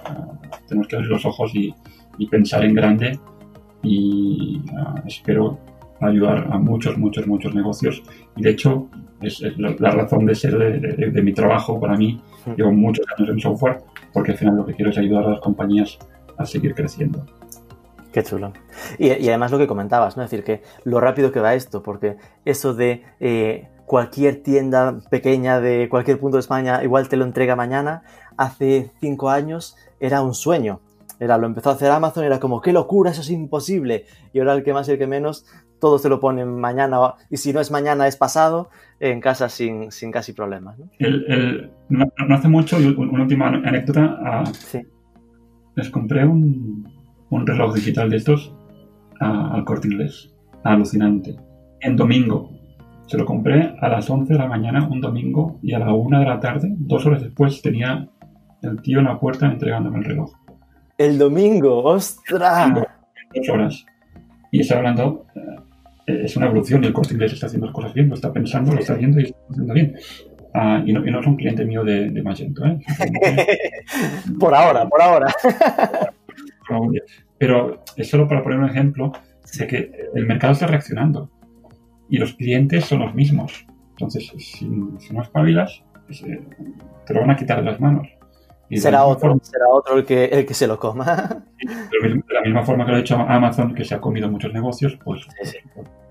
tenemos 0.67 0.87
que 0.87 0.95
abrir 0.95 1.09
los 1.09 1.25
ojos 1.25 1.53
y, 1.55 1.73
y 2.17 2.27
pensar 2.27 2.63
en 2.65 2.73
grande 2.73 3.19
y 3.83 4.61
uh, 4.73 5.07
espero 5.07 5.59
ayudar 5.99 6.47
a 6.51 6.57
muchos, 6.57 6.97
muchos, 6.97 7.27
muchos 7.27 7.53
negocios. 7.53 8.03
Y 8.35 8.41
de 8.41 8.49
hecho, 8.51 8.89
es, 9.21 9.41
es 9.41 9.57
la, 9.57 9.75
la, 9.77 9.91
razón 9.91 10.25
de 10.25 10.35
ser 10.35 10.57
de, 10.57 10.79
de, 10.79 11.11
de, 11.11 11.21
mi 11.21 11.33
trabajo 11.33 11.79
para 11.79 11.95
mí. 11.95 12.21
Llevo 12.57 12.71
muchos 12.71 13.05
años 13.15 13.29
en 13.29 13.39
software 13.39 13.83
porque 14.13 14.31
al 14.31 14.37
final 14.37 14.55
lo 14.55 14.65
que 14.65 14.73
quiero 14.73 14.91
es 14.91 14.97
ayudar 14.97 15.25
a 15.25 15.29
las 15.31 15.39
compañías 15.41 15.99
a 16.37 16.45
seguir 16.45 16.73
creciendo. 16.73 17.25
Qué 18.11 18.23
chulo. 18.23 18.51
Y, 18.97 19.07
y, 19.07 19.29
además 19.29 19.51
lo 19.51 19.57
que 19.57 19.67
comentabas, 19.67 20.17
¿no? 20.17 20.23
Es 20.23 20.31
decir, 20.31 20.43
que 20.43 20.61
lo 20.83 20.99
rápido 20.99 21.31
que 21.31 21.39
va 21.39 21.53
esto, 21.53 21.81
porque 21.81 22.17
eso 22.43 22.73
de 22.73 23.03
eh, 23.19 23.69
cualquier 23.85 24.43
tienda 24.43 24.99
pequeña 25.09 25.61
de 25.61 25.87
cualquier 25.89 26.19
punto 26.19 26.37
de 26.37 26.41
España 26.41 26.83
igual 26.83 27.07
te 27.09 27.17
lo 27.17 27.25
entrega 27.25 27.55
mañana, 27.55 28.03
hace 28.37 28.91
cinco 28.99 29.29
años 29.29 29.77
era 29.99 30.21
un 30.21 30.33
sueño. 30.33 30.81
Era, 31.21 31.37
lo 31.37 31.45
empezó 31.45 31.69
a 31.69 31.73
hacer 31.73 31.91
Amazon, 31.91 32.23
era 32.23 32.39
como, 32.39 32.61
qué 32.61 32.73
locura, 32.73 33.11
eso 33.11 33.21
es 33.21 33.29
imposible. 33.29 34.05
Y 34.33 34.39
ahora 34.39 34.53
el 34.53 34.63
que 34.63 34.73
más 34.73 34.89
y 34.89 34.93
el 34.93 34.97
que 34.97 35.05
menos, 35.05 35.45
todos 35.79 36.01
se 36.01 36.09
lo 36.09 36.19
ponen 36.19 36.59
mañana, 36.59 36.97
y 37.29 37.37
si 37.37 37.53
no 37.53 37.59
es 37.59 37.69
mañana, 37.69 38.07
es 38.07 38.17
pasado, 38.17 38.69
en 38.99 39.21
casa 39.21 39.47
sin, 39.47 39.91
sin 39.91 40.11
casi 40.11 40.33
problemas. 40.33 40.79
¿no? 40.79 40.89
El, 40.97 41.23
el, 41.27 41.71
no, 41.89 42.05
no, 42.27 42.35
hace 42.35 42.47
mucho, 42.47 42.75
una 42.77 43.21
última 43.21 43.49
anécdota, 43.49 44.17
a, 44.25 44.45
sí. 44.47 44.81
les 45.75 45.91
compré 45.91 46.25
un, 46.25 46.91
un, 47.29 47.45
reloj 47.45 47.75
digital 47.75 48.09
de 48.09 48.17
estos 48.17 48.55
a, 49.19 49.53
al 49.53 49.63
corte 49.63 49.89
inglés, 49.89 50.33
alucinante, 50.63 51.35
en 51.81 51.97
domingo. 51.97 52.49
Se 53.05 53.19
lo 53.19 53.25
compré 53.25 53.75
a 53.79 53.89
las 53.89 54.09
11 54.09 54.33
de 54.33 54.39
la 54.39 54.47
mañana 54.47 54.87
un 54.89 54.99
domingo 54.99 55.59
y 55.61 55.73
a 55.73 55.79
la 55.79 55.93
1 55.93 56.19
de 56.19 56.25
la 56.25 56.39
tarde, 56.39 56.73
dos 56.79 57.05
horas 57.05 57.21
después, 57.21 57.61
tenía 57.61 58.09
el 58.63 58.81
tío 58.81 58.99
en 58.99 59.05
la 59.05 59.19
puerta 59.19 59.45
entregándome 59.45 59.99
el 59.99 60.05
reloj. 60.05 60.40
El 61.01 61.17
domingo, 61.17 61.83
ostras. 61.83 62.75
Dos 63.33 63.49
horas. 63.49 63.85
Y 64.51 64.59
está 64.59 64.77
hablando, 64.77 65.25
eh, 66.05 66.21
es 66.25 66.37
una 66.37 66.45
evolución 66.45 66.83
y 66.83 66.87
el 66.87 66.93
corte 66.93 67.13
inglés 67.13 67.33
está 67.33 67.47
haciendo 67.47 67.65
las 67.65 67.73
cosas 67.73 67.95
bien, 67.95 68.07
lo 68.07 68.13
está 68.13 68.31
pensando, 68.31 68.71
lo 68.71 68.79
está 68.79 68.93
haciendo 68.93 69.19
y 69.19 69.23
está 69.23 69.39
haciendo 69.49 69.73
bien. 69.73 69.95
Ah, 70.53 70.83
y, 70.85 70.93
no, 70.93 71.03
es 71.03 71.25
un 71.25 71.37
cliente 71.37 71.65
mío 71.65 71.83
de, 71.83 72.21
Magento. 72.21 72.63
¿eh? 72.65 72.77
por 74.39 74.53
ahora, 74.53 74.87
por 74.87 75.01
ahora. 75.01 75.33
Pero 77.39 77.83
es 77.97 78.07
solo 78.07 78.27
para 78.27 78.43
poner 78.43 78.59
un 78.59 78.69
ejemplo 78.69 79.11
de 79.57 79.65
que 79.65 79.91
el 80.13 80.27
mercado 80.27 80.53
está 80.53 80.67
reaccionando 80.67 81.31
y 82.09 82.17
los 82.19 82.33
clientes 82.33 82.85
son 82.85 82.99
los 82.99 83.15
mismos. 83.15 83.65
Entonces, 83.91 84.31
si, 84.37 84.67
no 84.67 85.21
espabilas, 85.23 85.83
pues, 86.05 86.21
eh, 86.21 86.41
te 87.07 87.13
lo 87.15 87.21
van 87.21 87.31
a 87.31 87.35
quitar 87.35 87.57
de 87.57 87.71
las 87.71 87.79
manos. 87.79 88.07
Será 88.77 89.05
otro, 89.05 89.37
será 89.41 89.67
otro 89.69 89.97
el 89.97 90.05
que, 90.05 90.25
el 90.25 90.45
que 90.45 90.53
se 90.53 90.67
lo 90.67 90.79
coma. 90.79 91.43
de 91.59 92.23
la 92.33 92.41
misma 92.41 92.63
forma 92.63 92.85
que 92.85 92.91
lo 92.91 92.97
ha 92.97 93.01
hecho 93.01 93.15
Amazon, 93.17 93.73
que 93.75 93.83
se 93.83 93.95
ha 93.95 94.01
comido 94.01 94.29
muchos 94.29 94.53
negocios, 94.53 94.97
pues, 95.03 95.27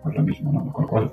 pues, 0.03 0.15
lo 0.15 0.23
mismo. 0.23 0.53
¿no? 0.53 0.73
Con 0.73 0.85
lo 0.85 0.89
cual, 0.89 1.13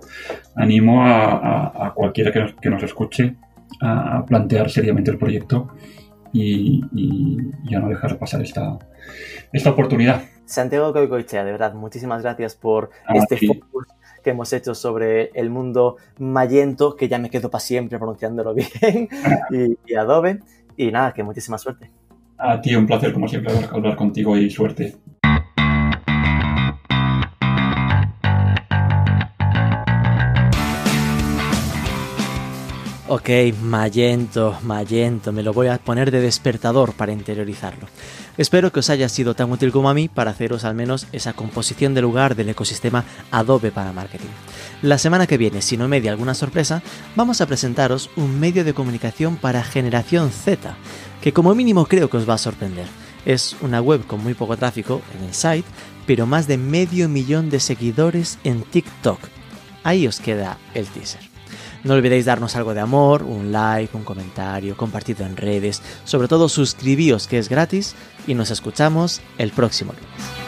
animo 0.55 1.03
a, 1.05 1.93
cualquiera 1.95 2.31
que 2.31 2.39
nos, 2.39 2.53
que 2.55 2.69
nos, 2.69 2.83
escuche 2.83 3.35
a 3.81 4.25
plantear 4.25 4.69
seriamente 4.69 5.11
el 5.11 5.17
proyecto 5.17 5.69
y, 6.33 6.83
y, 6.93 7.75
a 7.75 7.79
no 7.79 7.89
dejar 7.89 8.17
pasar 8.17 8.41
esta, 8.41 8.77
esta 9.51 9.69
oportunidad. 9.69 10.23
Santiago 10.45 10.93
Coicoichea, 10.93 11.43
de 11.43 11.51
verdad, 11.51 11.73
muchísimas 11.73 12.21
gracias 12.21 12.55
por 12.55 12.89
este 13.13 13.37
focus 13.47 13.87
que 14.23 14.31
hemos 14.31 14.51
hecho 14.53 14.75
sobre 14.75 15.31
el 15.33 15.49
mundo 15.49 15.97
Magento, 16.19 16.95
que 16.95 17.07
ya 17.07 17.19
me 17.19 17.29
quedo 17.29 17.49
para 17.49 17.59
siempre 17.59 17.97
pronunciándolo 17.97 18.53
bien, 18.81 19.09
y, 19.85 19.95
Adobe. 19.95 20.39
Y 20.77 20.91
nada, 20.91 21.11
que 21.13 21.23
muchísima 21.23 21.57
suerte. 21.57 21.91
A 22.37 22.61
ti, 22.61 22.75
un 22.75 22.85
placer 22.85 23.11
como 23.11 23.27
siempre 23.27 23.53
hablar 23.71 23.95
contigo 23.95 24.37
y 24.37 24.49
suerte. 24.49 24.95
Ok, 33.09 33.29
Magento, 33.61 34.57
Magento, 34.63 35.31
me 35.31 35.41
lo 35.41 35.53
voy 35.53 35.67
a 35.67 35.77
poner 35.77 36.11
de 36.11 36.19
despertador 36.19 36.91
para 36.91 37.13
interiorizarlo. 37.13 37.87
Espero 38.37 38.73
que 38.73 38.81
os 38.81 38.89
haya 38.89 39.07
sido 39.07 39.33
tan 39.33 39.49
útil 39.49 39.71
como 39.71 39.89
a 39.89 39.93
mí 39.93 40.09
para 40.09 40.31
haceros 40.31 40.65
al 40.65 40.75
menos 40.75 41.07
esa 41.13 41.31
composición 41.31 41.93
de 41.93 42.01
lugar 42.01 42.35
del 42.35 42.49
ecosistema 42.49 43.05
Adobe 43.31 43.71
para 43.71 43.93
marketing. 43.93 44.27
La 44.81 44.97
semana 44.97 45.25
que 45.25 45.37
viene, 45.37 45.61
si 45.61 45.77
no 45.77 45.87
me 45.87 46.01
di 46.01 46.09
alguna 46.09 46.33
sorpresa, 46.33 46.83
vamos 47.15 47.39
a 47.39 47.45
presentaros 47.45 48.09
un 48.17 48.41
medio 48.41 48.65
de 48.65 48.73
comunicación 48.73 49.37
para 49.37 49.63
generación 49.63 50.29
Z, 50.29 50.75
que 51.21 51.31
como 51.31 51.55
mínimo 51.55 51.85
creo 51.85 52.09
que 52.09 52.17
os 52.17 52.29
va 52.29 52.33
a 52.33 52.37
sorprender. 52.37 52.87
Es 53.25 53.55
una 53.61 53.79
web 53.79 54.05
con 54.05 54.21
muy 54.21 54.33
poco 54.33 54.57
tráfico 54.57 55.01
en 55.17 55.27
el 55.27 55.33
site, 55.33 55.67
pero 56.05 56.25
más 56.25 56.45
de 56.45 56.57
medio 56.57 57.07
millón 57.07 57.49
de 57.49 57.61
seguidores 57.61 58.37
en 58.43 58.63
TikTok. 58.63 59.19
Ahí 59.85 60.07
os 60.07 60.19
queda 60.19 60.57
el 60.73 60.87
teaser. 60.87 61.26
No 61.87 61.93
olvidéis 61.93 62.25
darnos 62.25 62.57
algo 62.57 62.73
de 62.73 62.81
amor, 62.81 63.23
un 63.23 63.53
like, 63.53 63.95
un 63.95 64.03
comentario, 64.03 64.75
compartido 64.75 65.25
en 65.25 65.37
redes, 65.37 65.81
sobre 66.03 66.27
todo 66.27 66.49
suscribíos 66.49 67.27
que 67.27 67.37
es 67.37 67.47
gratis 67.47 67.95
y 68.27 68.33
nos 68.33 68.51
escuchamos 68.51 69.21
el 69.37 69.51
próximo 69.51 69.93
lunes. 69.93 70.46